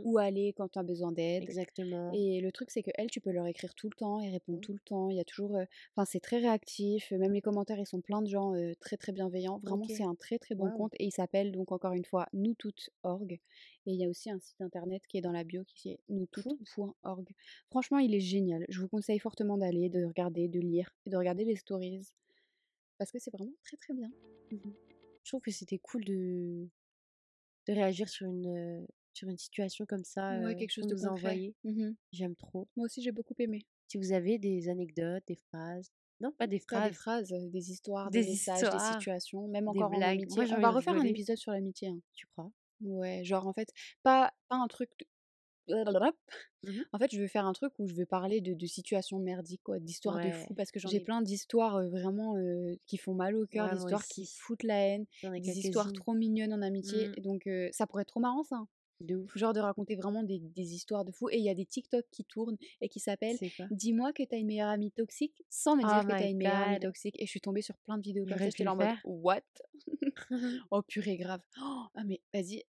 Où 0.05 0.19
aller 0.19 0.53
quand 0.57 0.69
tu 0.69 0.79
as 0.79 0.83
besoin 0.83 1.13
d'aide. 1.13 1.43
Exactement. 1.43 2.11
Et 2.13 2.41
le 2.41 2.53
truc, 2.53 2.71
c'est 2.71 2.83
que 2.83 2.91
elle, 2.95 3.11
tu 3.11 3.21
peux 3.21 3.31
leur 3.31 3.47
écrire 3.47 3.75
tout 3.75 3.89
le 3.89 3.97
temps, 3.97 4.21
ils 4.21 4.31
répondent 4.31 4.49
Mmh. 4.59 4.61
tout 4.61 4.73
le 4.73 4.79
temps. 4.81 5.11
Il 5.11 5.17
y 5.17 5.21
a 5.21 5.25
toujours. 5.25 5.57
euh, 5.57 5.65
Enfin, 5.95 6.05
c'est 6.05 6.21
très 6.21 6.39
réactif. 6.39 7.11
Même 7.13 7.33
les 7.33 7.41
commentaires, 7.43 7.79
ils 7.79 7.87
sont 7.87 8.01
pleins 8.01 8.23
de 8.23 8.29
gens 8.29 8.55
euh, 8.55 8.73
très 8.81 8.97
très 8.97 9.13
bienveillants. 9.13 9.59
Vraiment, 9.63 9.85
c'est 9.89 10.05
un 10.05 10.15
très 10.15 10.39
très 10.39 10.55
bon 10.55 10.71
compte. 10.71 10.93
Et 10.99 11.05
il 11.05 11.13
s'appelle 11.13 11.53
donc 11.53 11.73
encore 11.73 11.93
une 11.93 12.05
fois 12.05 12.27
nous 12.33 12.55
toutes 12.55 12.91
org. 13.03 13.33
Et 13.33 13.41
il 13.93 13.97
y 14.01 14.05
a 14.05 14.09
aussi 14.09 14.31
un 14.31 14.39
site 14.39 14.61
internet 14.61 15.03
qui 15.09 15.19
est 15.19 15.21
dans 15.23 15.33
la 15.33 15.45
bio 15.45 15.63
qui 15.75 15.91
est 15.91 16.01
noustoutes.org. 16.09 17.27
Franchement, 17.71 17.99
il 17.99 18.15
est 18.15 18.21
génial. 18.21 18.65
Je 18.69 18.81
vous 18.81 18.89
conseille 18.89 19.19
fortement 19.19 19.57
d'aller, 19.59 19.89
de 19.89 20.05
regarder, 20.05 20.49
de 20.49 20.61
lire 20.61 20.91
et 21.07 21.11
de 21.11 21.17
regarder 21.17 21.45
les 21.45 21.57
stories. 21.57 22.03
Parce 22.99 23.11
que 23.13 23.19
c'est 23.19 23.31
vraiment 23.33 23.53
très 23.65 23.77
très 23.77 23.95
bien. 23.95 24.11
Mmh 24.51 24.71
Je 25.25 25.31
trouve 25.31 25.41
que 25.41 25.51
c'était 25.51 25.79
cool 25.79 26.05
de, 26.05 26.69
de 27.67 27.73
réagir 27.73 28.09
sur 28.09 28.27
une, 28.27 28.87
sur 29.15 29.29
une 29.29 29.39
situation 29.39 29.87
comme 29.87 30.05
ça 30.05 30.39
Ouais, 30.41 30.55
quelque 30.57 30.71
chose 30.73 30.87
de 30.87 30.95
nous 30.95 31.05
a 31.05 31.09
concret. 31.11 31.29
envoyé. 31.29 31.55
Mhm. 31.65 31.95
J'aime 32.13 32.37
trop. 32.37 32.67
Moi 32.77 32.87
aussi, 32.87 33.03
j'ai 33.03 33.13
beaucoup 33.13 33.35
aimé. 33.39 33.67
Si 33.89 33.99
vous 33.99 34.13
avez 34.13 34.39
des 34.39 34.69
anecdotes, 34.69 35.23
des 35.27 35.37
phrases. 35.37 35.91
Non, 36.21 36.33
pas 36.33 36.47
des 36.47 36.59
Pas 36.69 36.89
des 36.89 36.95
phrases, 36.95 37.29
phrases, 37.29 37.51
des 37.53 37.71
histoires, 37.71 38.11
des, 38.11 38.25
des 38.25 38.31
messages, 38.31 38.63
des 38.71 38.79
situations, 38.79 39.47
même 39.49 39.69
encore 39.69 39.93
en 39.93 40.01
amitié. 40.03 40.47
Moi, 40.47 40.57
On 40.59 40.61
va 40.61 40.71
refaire 40.71 40.95
un 40.95 41.05
épisode 41.05 41.37
sur 41.37 41.53
l'amitié. 41.53 41.89
hein. 41.89 42.01
Tu 42.15 42.27
crois? 42.27 42.51
Ouais, 42.81 43.23
genre 43.25 43.47
en 43.47 43.53
fait, 43.53 43.69
pas, 44.03 44.33
pas 44.49 44.57
un 44.57 44.69
truc. 44.69 44.91
Mhm. 46.63 46.85
En 46.93 46.99
fait, 46.99 47.11
je 47.13 47.21
veux 47.21 47.29
faire 47.29 47.47
un 47.47 47.53
truc 47.53 47.73
où 47.79 47.87
je 47.87 47.95
veux 47.95 48.07
parler 48.07 48.41
de, 48.41 48.55
de 48.55 48.67
situations 48.67 49.19
merdiques, 49.19 49.63
quoi, 49.63 49.79
d'histoires 49.79 50.19
de 50.21 50.31
fous, 50.31 50.55
parce 50.55 50.71
que 50.71 50.81
j'ai 50.81 50.97
ai, 50.97 51.01
plein 51.01 51.23
d'histoires 51.23 51.83
vraiment 51.89 52.37
euh, 52.37 52.75
qui 52.87 52.97
font 52.97 53.15
mal 53.15 53.37
au 53.37 53.47
cœur, 53.47 53.67
ouais, 53.67 53.71
des 53.71 53.79
histoires 53.79 54.07
qui 54.07 54.27
foutent 54.27 54.63
la 54.65 54.81
haine, 54.87 55.07
des 55.39 55.59
histoires 55.59 55.93
trop 55.93 56.15
mignonnes 56.15 56.53
en 56.53 56.63
amitié. 56.63 57.07
Mm, 57.09 57.15
Et 57.17 57.21
donc, 57.21 57.47
euh, 57.47 57.69
ça 57.73 57.87
pourrait 57.87 58.03
être 58.03 58.09
trop 58.09 58.21
marrant, 58.21 58.43
ça. 58.43 58.57
hein. 58.57 58.69
de 59.01 59.17
ouf. 59.17 59.37
Genre 59.37 59.53
de 59.53 59.61
raconter 59.61 59.95
vraiment 59.97 60.23
des, 60.25 60.39
des 60.41 60.75
histoires 60.75 61.05
de 61.05 61.13
fous. 61.13 61.29
Et 61.31 61.37
il 61.39 61.45
y 61.45 61.49
a 61.51 61.55
des 61.55 61.67
TikTok 61.67 62.05
qui 62.11 62.25
tournent 62.25 62.57
et 62.81 62.89
qui 62.89 62.99
s'appellent 63.01 63.39
Dis-moi 63.71 64.13
que 64.13 64.25
t'as 64.25 64.39
une 64.39 64.47
meilleure 64.47 64.69
amie 64.69 64.91
toxique 64.91 65.45
sans 65.51 65.77
me 65.77 65.85
Oh 65.85 65.87
dire 65.87 66.05
que 66.05 66.13
t'as 66.13 66.29
une 66.29 66.37
meilleure 66.39 66.61
amie 66.63 66.79
toxique. 66.81 67.15
Et 67.21 67.27
je 67.27 67.31
suis 67.31 67.41
tombée 67.41 67.63
sur 67.63 67.77
plein 67.79 67.97
de 67.99 68.03
vidéos 68.03 68.27
comme 68.27 68.39
ça. 68.39 68.51
J'étais 68.51 68.67
en 68.69 68.77
mode. 68.77 68.91
What? 69.05 69.43
Oh 70.71 70.83
purée, 70.83 71.17
grave. 71.17 71.41
Oh, 71.61 71.85
ah 71.95 72.05
mais 72.05 72.21
vas-y, 72.35 72.65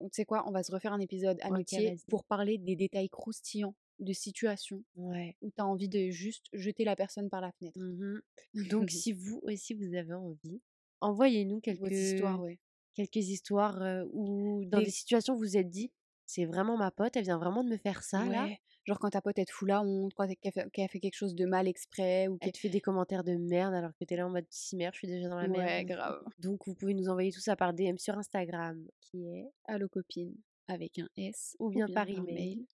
tu 0.00 0.08
sais 0.12 0.24
quoi, 0.24 0.44
on 0.48 0.52
va 0.52 0.62
se 0.62 0.72
refaire 0.72 0.92
un 0.92 1.00
épisode 1.00 1.38
amitié 1.42 1.96
pour 2.08 2.24
parler 2.24 2.58
des 2.58 2.76
détails 2.76 3.08
croustillants 3.08 3.74
de 3.98 4.12
situations 4.12 4.84
Ouais. 4.96 5.36
où 5.42 5.50
t'as 5.50 5.64
envie 5.64 5.88
de 5.88 6.10
juste 6.10 6.46
jeter 6.52 6.84
la 6.84 6.94
personne 6.96 7.28
par 7.28 7.40
la 7.40 7.50
fenêtre. 7.52 7.78
Mhm. 7.78 8.20
Donc, 8.86 8.90
si 8.90 9.12
vous 9.12 9.40
aussi 9.42 9.74
vous 9.74 9.94
avez 9.94 10.14
envie, 10.14 10.60
envoyez-nous 11.00 11.60
quelques, 11.60 11.90
histoires, 11.92 12.40
ouais. 12.40 12.58
quelques 12.94 13.16
histoires 13.16 13.82
euh, 13.82 14.04
où, 14.12 14.64
dans 14.66 14.78
des 14.78 14.84
Des... 14.86 14.90
situations, 14.90 15.34
vous 15.34 15.40
vous 15.40 15.56
êtes 15.56 15.68
dit, 15.68 15.90
c'est 16.28 16.44
vraiment 16.44 16.76
ma 16.76 16.90
pote, 16.90 17.16
elle 17.16 17.24
vient 17.24 17.38
vraiment 17.38 17.64
de 17.64 17.70
me 17.70 17.78
faire 17.78 18.02
ça 18.02 18.24
là. 18.26 18.44
Ouais. 18.44 18.60
Genre 18.84 18.98
quand 18.98 19.10
ta 19.10 19.20
pote 19.22 19.38
elle 19.38 19.46
te 19.46 19.52
fout 19.52 19.66
la 19.66 19.82
honte, 19.82 20.12
quand 20.14 20.26
qu'elle 20.40 20.52
fait, 20.52 20.60
a 20.82 20.88
fait 20.88 21.00
quelque 21.00 21.16
chose 21.16 21.34
de 21.34 21.46
mal 21.46 21.66
exprès 21.66 22.28
ou 22.28 22.34
Elle 22.34 22.38
qu'elle... 22.38 22.52
te 22.52 22.58
fait 22.58 22.68
des 22.68 22.80
commentaires 22.82 23.24
de 23.24 23.34
merde 23.34 23.72
alors 23.74 23.92
que 23.98 24.04
t'es 24.04 24.14
là 24.16 24.26
en 24.26 24.30
mode 24.30 24.46
si 24.50 24.76
merde, 24.76 24.92
je 24.94 24.98
suis 24.98 25.08
déjà 25.08 25.28
dans 25.28 25.36
la 25.40 25.48
Ouais, 25.48 25.56
merde. 25.84 25.86
grave. 25.88 26.22
Donc, 26.38 26.66
vous 26.66 26.74
pouvez 26.74 26.92
nous 26.94 27.08
envoyer 27.08 27.32
tout 27.32 27.40
ça 27.40 27.56
par 27.56 27.72
DM 27.72 27.96
sur 27.96 28.16
Instagram, 28.18 28.86
qui 29.00 29.26
est, 29.26 29.46
Allo 29.64 29.88
copine 29.88 30.34
avec 30.68 30.98
un 30.98 31.08
S 31.16 31.56
ou 31.58 31.66
ou 31.66 31.70
bien 31.70 31.86
par 31.88 32.08
email. 32.08 32.34
mail. 32.34 32.66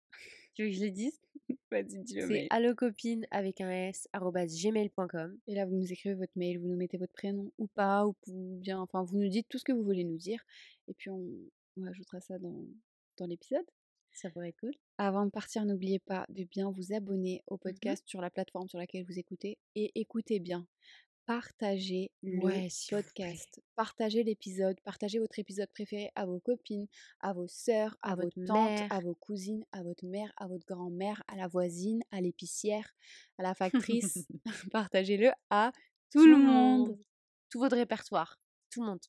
Tu 0.54 0.62
veux 0.64 0.68
que 0.70 0.74
je 0.74 0.84
le 0.84 0.90
dise? 0.90 1.20
Vas-y, 1.70 1.98
dis 2.04 2.14
le 2.14 2.28
C'est 2.28 2.46
allocopine 2.50 3.26
avec 3.30 3.60
un 3.60 3.70
S, 3.70 4.06
gmail.com. 4.14 5.38
Et 5.46 5.54
là, 5.54 5.66
vous 5.66 5.76
nous 5.76 5.92
écrivez 5.92 6.14
votre 6.14 6.32
mail, 6.36 6.58
vous 6.58 6.68
nous 6.68 6.76
mettez 6.76 6.98
votre 6.98 7.12
prénom 7.12 7.50
ou 7.58 7.66
pas, 7.68 8.06
ou 8.06 8.14
ou 8.28 8.58
bien, 8.60 8.80
enfin, 8.80 9.02
vous 9.02 9.16
nous 9.18 9.28
dites 9.28 9.48
tout 9.48 9.58
ce 9.58 9.64
que 9.64 9.72
vous 9.72 9.82
voulez 9.82 10.04
nous 10.04 10.18
dire. 10.18 10.40
Et 10.88 10.94
puis, 10.94 11.10
on, 11.10 11.22
on 11.78 11.86
ajoutera 11.86 12.20
ça 12.20 12.38
dans, 12.38 12.66
dans 13.18 13.26
l'épisode. 13.26 13.64
Ça 14.14 14.28
pourrait 14.30 14.50
être 14.50 14.60
cool. 14.60 14.74
Avant 14.98 15.24
de 15.24 15.30
partir, 15.30 15.64
n'oubliez 15.64 15.98
pas 15.98 16.26
de 16.28 16.44
bien 16.44 16.70
vous 16.70 16.92
abonner 16.92 17.42
au 17.46 17.54
Mhm. 17.54 17.60
podcast 17.60 18.02
sur 18.06 18.20
la 18.20 18.30
plateforme 18.30 18.68
sur 18.68 18.78
laquelle 18.78 19.04
vous 19.06 19.18
écoutez. 19.18 19.58
Et 19.74 19.90
écoutez 19.94 20.38
bien, 20.38 20.66
partagez 21.24 22.10
le 22.22 22.38
Ouais, 22.44 22.68
podcast. 22.90 23.62
Partagez 23.74 24.22
l'épisode, 24.22 24.78
partagez 24.82 25.18
votre 25.18 25.38
épisode 25.38 25.68
préféré 25.70 26.10
à 26.14 26.26
vos 26.26 26.40
copines, 26.40 26.88
à 27.20 27.32
vos 27.32 27.48
sœurs, 27.48 27.96
à, 28.02 28.12
À 28.12 28.16
vos 28.16 28.22
votre 28.22 28.44
tantes, 28.44 28.68
mère. 28.80 28.92
à 28.92 29.00
vos 29.00 29.14
cousines, 29.14 29.64
à 29.72 29.82
votre 29.82 30.04
mère, 30.04 30.30
à 30.36 30.46
votre 30.46 30.66
grand-mère, 30.66 31.22
à 31.28 31.36
la 31.36 31.46
voisine, 31.48 32.02
à 32.10 32.20
l'épicière, 32.20 32.92
à 33.38 33.42
la 33.44 33.54
factrice. 33.54 34.26
Partagez-le 34.72 35.30
à 35.48 35.72
tout, 36.10 36.26
le 36.26 36.36
monde. 36.36 36.98
Tout 37.50 37.60
votre 37.60 37.76
répertoire. 37.76 38.38
Tout 38.70 38.82
le 38.82 38.88
monde. 38.88 39.00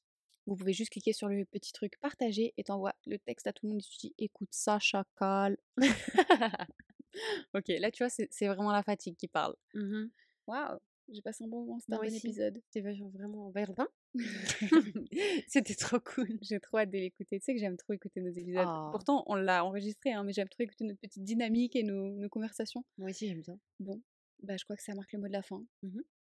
Vous 0.45 0.55
pouvez 0.55 0.73
juste 0.73 0.91
cliquer 0.91 1.13
sur 1.13 1.29
le 1.29 1.45
petit 1.45 1.71
truc 1.71 1.97
partager 2.01 2.53
et 2.57 2.63
t'envoies 2.63 2.93
le 3.05 3.17
texte 3.17 3.47
à 3.47 3.53
tout 3.53 3.65
le 3.65 3.71
monde 3.71 3.79
et 3.79 3.83
tu 3.83 3.97
dis 3.97 4.15
écoute 4.17 4.49
ça, 4.51 4.79
chacal. 4.79 5.57
ok, 7.53 7.67
là 7.79 7.91
tu 7.91 8.03
vois, 8.03 8.09
c'est 8.09 8.47
vraiment 8.47 8.71
la 8.71 8.83
fatigue 8.83 9.15
qui 9.15 9.27
parle. 9.27 9.55
Mhm. 9.73 10.11
Waouh, 10.47 10.79
j'ai 11.09 11.21
passé 11.21 11.43
un 11.43 11.47
bon 11.47 11.61
moment, 11.61 11.79
c'était 11.79 11.93
un 11.93 11.97
bon 11.97 12.07
aussi. 12.07 12.17
épisode. 12.17 12.61
C'était 12.65 12.81
vraiment 12.81 13.49
verdun. 13.51 13.87
C'était 15.47 15.75
trop 15.75 15.99
cool. 15.99 16.27
J'ai 16.41 16.59
trop 16.59 16.77
hâte 16.77 16.91
de 16.91 16.97
l'écouter. 16.97 17.39
Tu 17.39 17.45
sais 17.45 17.53
que 17.53 17.59
j'aime 17.59 17.77
trop 17.77 17.93
écouter 17.93 18.21
nos 18.21 18.31
épisodes. 18.31 18.67
Oh. 18.67 18.89
Pourtant, 18.91 19.23
on 19.27 19.35
l'a 19.35 19.65
enregistré, 19.65 20.11
hein, 20.11 20.23
mais 20.23 20.33
j'aime 20.33 20.49
trop 20.49 20.63
écouter 20.63 20.85
notre 20.85 20.99
petite 20.99 21.23
dynamique 21.23 21.75
et 21.75 21.83
nos, 21.83 22.09
nos 22.15 22.29
conversations. 22.29 22.83
Moi 22.97 23.09
aussi, 23.09 23.27
j'aime 23.27 23.41
bien. 23.41 23.59
Bon, 23.79 24.01
bah, 24.41 24.55
je 24.57 24.63
crois 24.63 24.75
que 24.75 24.83
ça 24.83 24.93
marque 24.95 25.13
le 25.13 25.19
mot 25.19 25.27
de 25.27 25.33
la 25.33 25.41
fin. 25.41 25.63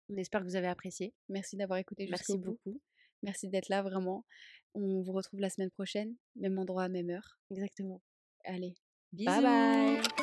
On 0.10 0.18
espère 0.18 0.42
que 0.42 0.46
vous 0.46 0.56
avez 0.56 0.68
apprécié. 0.68 1.14
Merci 1.30 1.58
d'avoir 1.58 1.80
écouté 1.80 2.08
jusqu'au 2.08 2.34
Merci 2.34 2.38
bout. 2.38 2.52
beaucoup. 2.64 2.82
Merci 3.24 3.50
d'être 3.50 3.70
là, 3.70 3.82
vraiment. 3.82 4.26
On 4.74 5.02
vous 5.02 5.12
retrouve 5.12 5.40
la 5.40 5.50
semaine 5.50 5.72
prochaine, 5.72 6.16
même 6.36 6.58
endroit, 6.58 6.88
même 6.90 7.10
heure. 7.10 7.40
Exactement. 7.52 8.02
Allez, 8.46 8.76
Bisous. 9.12 9.30
bye 9.32 9.42
bye 9.44 10.21